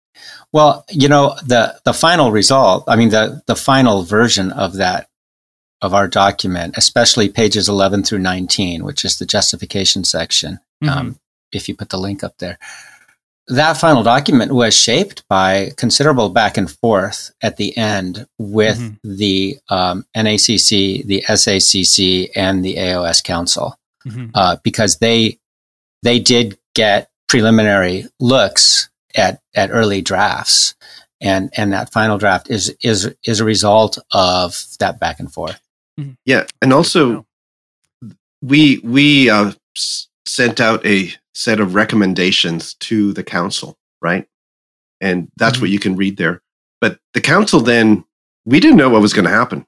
Well, 0.52 0.84
you 0.90 1.08
know, 1.08 1.36
the 1.46 1.80
the 1.86 1.94
final 1.94 2.32
result, 2.32 2.84
I 2.88 2.96
mean 2.96 3.10
the 3.10 3.42
the 3.48 3.56
final 3.56 4.04
version 4.04 4.52
of 4.52 4.74
that 4.74 5.10
of 5.82 5.94
our 5.94 6.08
document, 6.08 6.78
especially 6.78 7.30
pages 7.30 7.70
11 7.70 8.04
through 8.04 8.20
19, 8.20 8.84
which 8.84 9.06
is 9.06 9.18
the 9.18 9.26
justification 9.26 10.04
section, 10.04 10.60
mm-hmm. 10.84 10.90
um, 10.90 11.20
if 11.52 11.70
you 11.70 11.76
put 11.76 11.90
the 11.90 12.00
link 12.00 12.24
up 12.24 12.38
there. 12.40 12.58
That 13.50 13.78
final 13.78 14.04
document 14.04 14.52
was 14.52 14.76
shaped 14.76 15.26
by 15.30 15.72
considerable 15.78 16.30
back 16.30 16.58
and 16.58 16.70
forth 16.70 17.32
at 17.42 17.56
the 17.56 17.78
end 17.78 18.28
with 18.38 18.78
mm-hmm. 18.78 19.16
the 19.16 19.58
um, 19.70 20.06
NACC, 20.16 21.06
the 21.06 21.24
SACC, 21.30 22.30
and 22.36 22.66
the 22.66 22.76
AOS 22.76 23.24
Council, 23.24 23.78
mm-hmm. 24.06 24.32
uh, 24.34 24.58
because 24.64 24.98
they 24.98 25.40
they 26.04 26.20
did 26.20 26.58
get 26.76 27.10
preliminary 27.30 28.06
looks 28.20 28.90
at 29.16 29.42
at 29.56 29.72
early 29.72 30.02
drafts, 30.02 30.76
and 31.22 31.50
and 31.56 31.72
that 31.72 31.94
final 31.94 32.18
draft 32.18 32.50
is 32.50 32.76
is 32.82 33.16
is 33.24 33.40
a 33.40 33.46
result 33.46 33.98
of 34.12 34.62
that 34.80 35.00
back 35.00 35.22
and 35.22 35.32
forth. 35.32 35.62
Mm-hmm. 36.00 36.12
Yeah, 36.26 36.46
and 36.62 36.74
also 36.74 37.26
we 38.42 38.80
we 38.80 39.30
uh, 39.30 39.54
sent 40.26 40.60
out 40.60 40.86
a 40.86 41.12
set 41.34 41.60
of 41.60 41.76
recommendations 41.76 42.76
to 42.76 43.14
the 43.14 43.24
council, 43.24 43.78
right? 44.02 44.28
And 45.02 45.32
that's 45.38 45.56
mm-hmm. 45.56 45.64
what 45.64 45.70
you 45.70 45.80
can 45.80 45.96
read 45.96 46.18
there. 46.18 46.42
But 46.82 47.00
the 47.14 47.22
council 47.22 47.60
then 47.60 48.04
we 48.46 48.60
didn't 48.60 48.78
know 48.78 48.90
what 48.90 49.02
was 49.02 49.14
going 49.14 49.26
to 49.26 49.32
happen. 49.32 49.66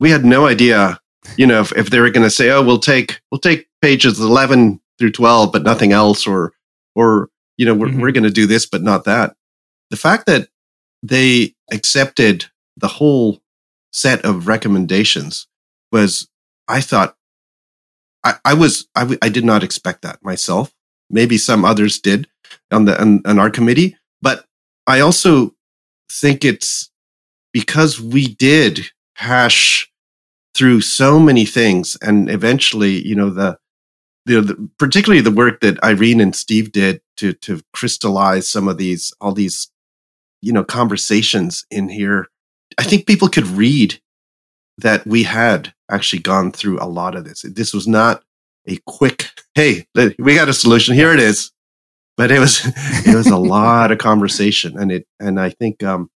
We 0.00 0.10
had 0.10 0.24
no 0.24 0.46
idea, 0.46 0.98
you 1.36 1.46
know, 1.46 1.60
if, 1.60 1.72
if 1.72 1.90
they 1.90 2.00
were 2.00 2.10
going 2.10 2.26
to 2.26 2.30
say, 2.30 2.50
"Oh, 2.50 2.62
we'll 2.62 2.78
take 2.78 3.20
we'll 3.30 3.40
take 3.40 3.68
pages 3.82 4.20
eleven 4.20 4.80
through 4.98 5.12
twelve, 5.12 5.52
but 5.52 5.62
nothing 5.62 5.92
else," 5.92 6.26
or 6.26 6.52
or 6.94 7.30
you 7.56 7.66
know, 7.66 7.74
we're 7.74 7.88
mm-hmm. 7.88 8.00
we're 8.00 8.12
going 8.12 8.24
to 8.24 8.30
do 8.30 8.46
this, 8.46 8.66
but 8.66 8.82
not 8.82 9.04
that. 9.04 9.36
The 9.90 9.96
fact 9.96 10.26
that 10.26 10.48
they 11.02 11.54
accepted 11.70 12.46
the 12.76 12.88
whole 12.88 13.40
set 13.92 14.24
of 14.24 14.48
recommendations 14.48 15.46
was 15.94 16.28
I 16.66 16.80
thought 16.80 17.16
I, 18.24 18.34
I 18.44 18.54
was 18.54 18.88
I, 18.96 19.16
I 19.22 19.28
did 19.28 19.44
not 19.44 19.62
expect 19.62 20.02
that 20.02 20.18
myself. 20.22 20.74
Maybe 21.08 21.38
some 21.38 21.64
others 21.64 22.00
did 22.00 22.26
on 22.72 22.84
the 22.84 23.00
on, 23.00 23.22
on 23.24 23.38
our 23.38 23.50
committee, 23.50 23.96
but 24.20 24.44
I 24.86 25.00
also 25.00 25.54
think 26.10 26.44
it's 26.44 26.90
because 27.52 28.00
we 28.00 28.26
did 28.26 28.90
hash 29.14 29.90
through 30.56 30.80
so 30.80 31.20
many 31.20 31.44
things, 31.44 31.96
and 32.02 32.28
eventually, 32.28 33.06
you 33.06 33.14
know, 33.14 33.30
the, 33.30 33.58
the 34.26 34.68
particularly 34.78 35.20
the 35.20 35.30
work 35.30 35.60
that 35.60 35.82
Irene 35.84 36.20
and 36.20 36.34
Steve 36.34 36.72
did 36.72 37.02
to 37.18 37.34
to 37.34 37.60
crystallize 37.72 38.48
some 38.48 38.66
of 38.66 38.78
these 38.78 39.12
all 39.20 39.32
these 39.32 39.70
you 40.42 40.52
know 40.52 40.64
conversations 40.64 41.64
in 41.70 41.88
here. 41.88 42.26
I 42.78 42.82
think 42.82 43.06
people 43.06 43.28
could 43.28 43.46
read 43.46 44.00
that 44.78 45.06
we 45.06 45.22
had 45.22 45.72
actually 45.90 46.20
gone 46.20 46.52
through 46.52 46.78
a 46.80 46.86
lot 46.86 47.14
of 47.14 47.24
this. 47.24 47.42
This 47.42 47.72
was 47.72 47.86
not 47.86 48.22
a 48.66 48.78
quick, 48.86 49.28
hey, 49.54 49.86
we 50.18 50.34
got 50.34 50.48
a 50.48 50.54
solution. 50.54 50.94
Here 50.94 51.12
it 51.12 51.20
is. 51.20 51.50
But 52.16 52.30
it 52.30 52.38
was 52.38 52.62
it 53.06 53.14
was 53.14 53.26
a 53.26 53.36
lot 53.36 53.90
of 53.90 53.98
conversation, 53.98 54.78
and 54.78 54.92
it 54.92 55.06
and 55.18 55.40
I 55.40 55.50
think, 55.50 55.82
um, 55.82 56.10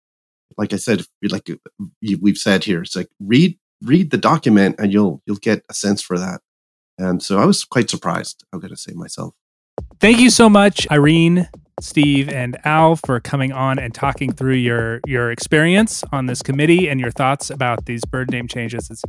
like 0.56 0.72
I 0.72 0.76
said, 0.76 1.02
like 1.28 1.50
we've 2.20 2.38
said 2.38 2.64
here, 2.64 2.82
it's 2.82 2.94
like 2.94 3.08
read 3.20 3.58
read 3.82 4.10
the 4.10 4.18
document, 4.18 4.76
and 4.78 4.92
you'll 4.92 5.22
you'll 5.26 5.36
get 5.36 5.64
a 5.68 5.74
sense 5.74 6.00
for 6.00 6.18
that. 6.18 6.40
And 6.98 7.22
so 7.22 7.38
I 7.38 7.44
was 7.44 7.64
quite 7.64 7.90
surprised. 7.90 8.44
I'm 8.52 8.60
going 8.60 8.70
to 8.70 8.76
say 8.76 8.92
myself. 8.92 9.34
Thank 10.00 10.18
you 10.18 10.30
so 10.30 10.48
much, 10.48 10.86
Irene, 10.90 11.48
Steve, 11.80 12.28
and 12.28 12.56
Al 12.64 12.96
for 12.96 13.20
coming 13.20 13.52
on 13.52 13.78
and 13.78 13.94
talking 13.94 14.32
through 14.32 14.54
your 14.54 15.00
your 15.06 15.30
experience 15.30 16.04
on 16.12 16.26
this 16.26 16.42
committee 16.42 16.88
and 16.88 17.00
your 17.00 17.10
thoughts 17.10 17.50
about 17.50 17.86
these 17.86 18.04
bird 18.04 18.30
name 18.30 18.48
changes. 18.48 18.90
It's 18.90 19.02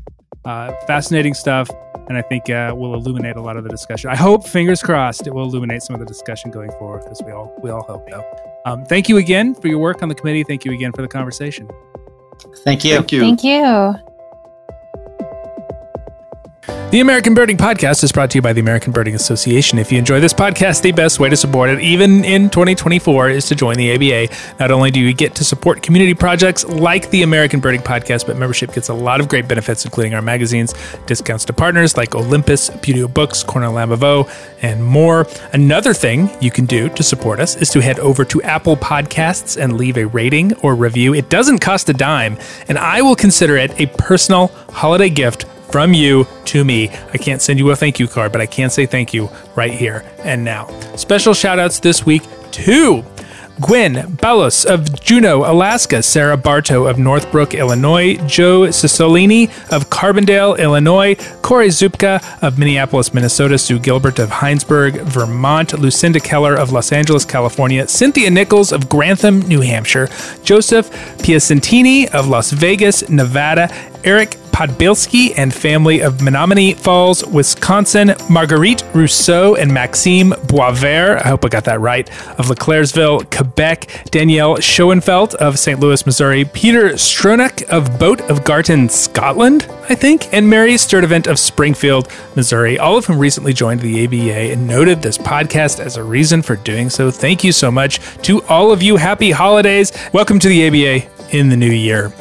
uh, 0.45 0.73
fascinating 0.87 1.33
stuff, 1.33 1.69
and 2.07 2.17
I 2.17 2.21
think 2.21 2.49
uh, 2.49 2.73
will 2.75 2.93
illuminate 2.93 3.35
a 3.35 3.41
lot 3.41 3.57
of 3.57 3.63
the 3.63 3.69
discussion. 3.69 4.09
I 4.09 4.15
hope, 4.15 4.47
fingers 4.47 4.81
crossed, 4.81 5.27
it 5.27 5.33
will 5.33 5.43
illuminate 5.43 5.81
some 5.81 5.95
of 5.95 5.99
the 5.99 6.05
discussion 6.05 6.51
going 6.51 6.71
forward, 6.71 7.03
because 7.03 7.21
we 7.25 7.31
all 7.31 7.53
we 7.61 7.69
all 7.69 7.83
hope 7.83 8.09
though. 8.09 8.25
Um, 8.65 8.85
thank 8.85 9.09
you 9.09 9.17
again 9.17 9.55
for 9.55 9.67
your 9.67 9.79
work 9.79 10.01
on 10.03 10.09
the 10.09 10.15
committee. 10.15 10.43
Thank 10.43 10.65
you 10.65 10.73
again 10.73 10.91
for 10.91 11.01
the 11.01 11.07
conversation. 11.07 11.69
Thank 12.63 12.83
you. 12.85 12.95
Thank 12.95 13.11
you. 13.11 13.19
Thank 13.19 13.43
you. 13.43 14.08
The 16.91 17.01
American 17.01 17.35
Birding 17.35 17.57
Podcast 17.57 18.03
is 18.03 18.11
brought 18.11 18.31
to 18.31 18.39
you 18.39 18.41
by 18.41 18.51
the 18.51 18.61
American 18.61 18.91
Birding 18.91 19.13
Association. 19.13 19.77
If 19.77 19.91
you 19.91 19.99
enjoy 19.99 20.19
this 20.19 20.33
podcast, 20.33 20.81
the 20.81 20.91
best 20.91 21.19
way 21.19 21.29
to 21.29 21.37
support 21.37 21.69
it, 21.69 21.81
even 21.81 22.25
in 22.25 22.49
2024, 22.49 23.29
is 23.29 23.45
to 23.49 23.53
join 23.53 23.75
the 23.75 23.93
ABA. 23.93 24.33
Not 24.59 24.71
only 24.71 24.89
do 24.89 24.99
you 24.99 25.13
get 25.13 25.35
to 25.35 25.43
support 25.43 25.83
community 25.83 26.15
projects 26.15 26.65
like 26.65 27.11
the 27.11 27.21
American 27.21 27.59
Birding 27.59 27.81
Podcast, 27.81 28.25
but 28.25 28.37
membership 28.37 28.73
gets 28.73 28.89
a 28.89 28.95
lot 28.95 29.19
of 29.19 29.27
great 29.27 29.47
benefits, 29.47 29.85
including 29.85 30.15
our 30.15 30.23
magazines, 30.23 30.73
discounts 31.05 31.45
to 31.45 31.53
partners 31.53 31.95
like 31.95 32.15
Olympus, 32.15 32.71
Buteo 32.71 33.13
Books, 33.13 33.43
Cornell 33.43 33.73
Lamaveau, 33.73 34.27
and 34.63 34.83
more. 34.83 35.27
Another 35.53 35.93
thing 35.93 36.27
you 36.41 36.49
can 36.49 36.65
do 36.65 36.89
to 36.89 37.03
support 37.03 37.39
us 37.39 37.55
is 37.55 37.69
to 37.69 37.81
head 37.81 37.99
over 37.99 38.25
to 38.25 38.41
Apple 38.41 38.75
Podcasts 38.75 39.61
and 39.61 39.77
leave 39.77 39.95
a 39.95 40.07
rating 40.07 40.55
or 40.63 40.73
review. 40.73 41.13
It 41.13 41.29
doesn't 41.29 41.59
cost 41.59 41.87
a 41.89 41.93
dime, 41.93 42.39
and 42.67 42.79
I 42.79 43.03
will 43.03 43.15
consider 43.15 43.57
it 43.57 43.79
a 43.79 43.85
personal 43.85 44.47
holiday 44.71 45.11
gift 45.11 45.45
from 45.71 45.93
you 45.93 46.27
to 46.45 46.63
me. 46.63 46.89
I 47.13 47.17
can't 47.17 47.41
send 47.41 47.59
you 47.59 47.69
a 47.71 47.75
thank 47.75 47.99
you 47.99 48.07
card, 48.07 48.31
but 48.31 48.41
I 48.41 48.45
can 48.45 48.69
say 48.69 48.85
thank 48.85 49.13
you 49.13 49.29
right 49.55 49.71
here 49.73 50.03
and 50.19 50.43
now. 50.43 50.67
Special 50.95 51.33
shout 51.33 51.59
outs 51.59 51.79
this 51.79 52.05
week 52.05 52.23
to 52.51 53.03
Gwen 53.61 53.95
Balos 54.17 54.65
of 54.65 55.01
Juneau, 55.01 55.39
Alaska, 55.39 56.01
Sarah 56.01 56.37
Bartow 56.37 56.87
of 56.87 56.97
Northbrook, 56.97 57.53
Illinois, 57.53 58.15
Joe 58.25 58.67
Cisolini 58.67 59.49
of 59.69 59.89
Carbondale, 59.89 60.57
Illinois, 60.57 61.15
Corey 61.41 61.67
Zupka 61.67 62.23
of 62.41 62.57
Minneapolis, 62.57 63.13
Minnesota, 63.13 63.57
Sue 63.57 63.77
Gilbert 63.77 64.17
of 64.19 64.29
Hinesburg, 64.29 65.01
Vermont, 65.01 65.77
Lucinda 65.77 66.21
Keller 66.21 66.55
of 66.55 66.71
Los 66.71 66.93
Angeles, 66.93 67.25
California, 67.25 67.85
Cynthia 67.87 68.29
Nichols 68.29 68.71
of 68.71 68.87
Grantham, 68.87 69.41
New 69.41 69.61
Hampshire, 69.61 70.07
Joseph 70.41 70.89
Piacentini 71.17 72.07
of 72.13 72.29
Las 72.29 72.51
Vegas, 72.51 73.09
Nevada, 73.09 73.67
Eric 74.03 74.37
Podbilski 74.59 75.31
and 75.37 75.53
family 75.53 76.01
of 76.01 76.15
Menomonee 76.15 76.75
Falls, 76.75 77.25
Wisconsin, 77.25 78.13
Marguerite 78.29 78.83
Rousseau 78.93 79.55
and 79.55 79.73
Maxime 79.73 80.31
Boisvert, 80.31 81.23
I 81.23 81.29
hope 81.29 81.45
I 81.45 81.47
got 81.47 81.63
that 81.63 81.79
right, 81.79 82.09
of 82.37 82.49
Leclercville, 82.49 83.21
Quebec, 83.31 84.09
Danielle 84.11 84.59
Schoenfeld 84.59 85.35
of 85.35 85.57
St. 85.57 85.79
Louis, 85.79 86.05
Missouri, 86.05 86.43
Peter 86.43 86.89
Stronach 86.89 87.63
of 87.69 87.97
Boat 87.97 88.19
of 88.29 88.43
Garten, 88.43 88.89
Scotland, 88.89 89.65
I 89.87 89.95
think, 89.95 90.33
and 90.33 90.49
Mary 90.49 90.73
Sturdivant 90.73 91.27
of 91.27 91.39
Springfield, 91.39 92.11
Missouri, 92.35 92.77
all 92.77 92.97
of 92.97 93.05
whom 93.05 93.17
recently 93.17 93.53
joined 93.53 93.79
the 93.79 94.05
ABA 94.05 94.51
and 94.51 94.67
noted 94.67 95.01
this 95.01 95.17
podcast 95.17 95.79
as 95.79 95.95
a 95.95 96.03
reason 96.03 96.41
for 96.41 96.57
doing 96.57 96.89
so. 96.89 97.11
Thank 97.11 97.45
you 97.45 97.53
so 97.53 97.71
much 97.71 98.01
to 98.23 98.43
all 98.43 98.73
of 98.73 98.83
you. 98.83 98.97
Happy 98.97 99.31
holidays. 99.31 99.93
Welcome 100.11 100.39
to 100.39 100.49
the 100.49 100.67
ABA 100.67 101.09
in 101.31 101.47
the 101.47 101.55
new 101.55 101.71
year. 101.71 102.11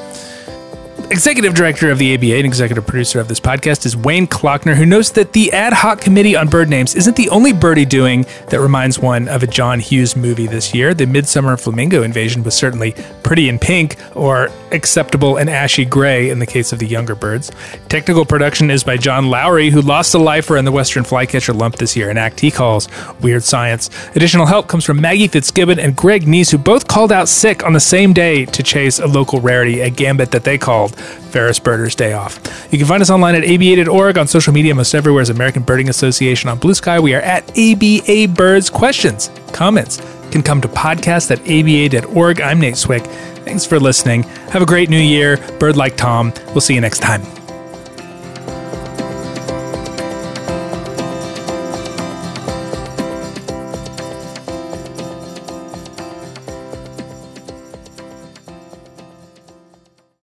Executive 1.11 1.55
director 1.55 1.91
of 1.91 1.97
the 1.97 2.15
ABA 2.15 2.37
and 2.37 2.45
executive 2.45 2.87
producer 2.87 3.19
of 3.19 3.29
this 3.29 3.41
podcast 3.41 3.87
is 3.87 3.97
Wayne 3.97 4.27
Klockner, 4.27 4.75
who 4.75 4.85
notes 4.85 5.09
that 5.13 5.33
the 5.33 5.51
ad 5.53 5.73
hoc 5.73 6.03
committee 6.03 6.37
on 6.37 6.49
bird 6.49 6.69
names 6.69 6.95
isn't 6.95 7.17
the 7.17 7.31
only 7.31 7.55
birdie 7.55 7.87
doing 7.87 8.27
that 8.51 8.61
reminds 8.61 8.99
one 8.99 9.27
of 9.27 9.43
a 9.43 9.47
John 9.47 9.81
Hughes 9.81 10.17
movie 10.17 10.47
this 10.47 10.75
year. 10.75 10.93
The 10.93 11.07
Midsummer 11.07 11.57
Flamingo 11.57 12.03
Invasion 12.03 12.43
was 12.45 12.55
certainly 12.55 12.95
pretty 13.23 13.49
in 13.49 13.59
pink, 13.59 13.97
or 14.15 14.51
acceptable 14.71 15.39
and 15.39 15.49
ashy 15.49 15.87
gray 15.87 16.29
in 16.29 16.41
the 16.41 16.47
case 16.47 16.75
of 16.75 16.79
the 16.79 16.87
younger 16.87 17.15
birds. 17.15 17.51
Technical 17.89 18.27
production 18.27 18.71
is 18.71 18.85
by 18.85 18.99
John 18.99 19.31
Lowry, 19.31 19.71
who 19.71 19.81
lost 19.81 20.15
a 20.15 20.19
lifer 20.19 20.59
in 20.59 20.67
the 20.67 20.73
Western 20.73 21.05
Flycatcher 21.05 21.55
Lump 21.55 21.77
this 21.77 21.97
year, 21.97 22.11
an 22.11 22.19
act 22.19 22.41
he 22.41 22.51
calls 22.51 22.87
Weird 23.23 23.45
Science. 23.45 23.89
Additional 24.15 24.45
help 24.45 24.69
comes 24.69 24.85
from 24.85 25.01
Maggie 25.01 25.29
Fitzgibbon 25.29 25.79
and 25.79 25.97
Greg 25.97 26.25
Neise, 26.25 26.51
who 26.51 26.59
both 26.59 26.87
called 26.87 27.13
out 27.13 27.29
sick 27.29 27.65
on 27.65 27.73
the 27.73 27.81
same 27.81 28.13
day 28.13 28.45
to 28.45 28.63
chase 28.63 28.99
a 28.99 29.07
local 29.07 29.41
rarity, 29.41 29.81
a 29.81 29.89
gambit 29.89 30.33
that 30.33 30.45
they 30.45 30.59
called 30.59 30.98
Ferris 30.99 31.59
Birders 31.59 31.95
Day 31.95 32.13
Off. 32.13 32.39
You 32.71 32.79
can 32.79 32.87
find 32.87 33.03
us 33.03 33.11
online 33.11 33.35
at 33.35 33.45
aba.org, 33.45 34.19
on 34.19 34.27
social 34.27 34.53
media 34.53 34.75
most 34.75 34.95
everywhere 34.95 35.23
as 35.23 35.31
American 35.31 35.63
Birding 35.63 35.89
Association. 35.89 36.49
On 36.49 36.59
Bluesky, 36.59 37.03
we 37.03 37.15
are 37.15 37.21
at 37.21 37.49
ABA 37.51 38.35
Birds. 38.35 38.71
Questions, 38.71 39.31
comments 39.53 40.01
can 40.31 40.43
come 40.43 40.61
to 40.61 40.69
podcast 40.69 41.31
at 41.31 41.41
aba.org. 41.41 42.41
I'm 42.41 42.61
Nate 42.61 42.77
Swick. 42.77 43.05
Thanks 43.45 43.65
for 43.65 43.81
listening. 43.81 44.25
Have 44.51 44.63
a 44.63 44.67
great 44.67 44.91
new 44.91 45.01
year. 45.01 45.39
Bird 45.59 45.77
like 45.77 45.97
Tom. 45.97 46.33
We'll 46.49 46.61
see 46.61 46.75
you 46.75 46.81
next 46.81 46.99
time. 46.99 47.23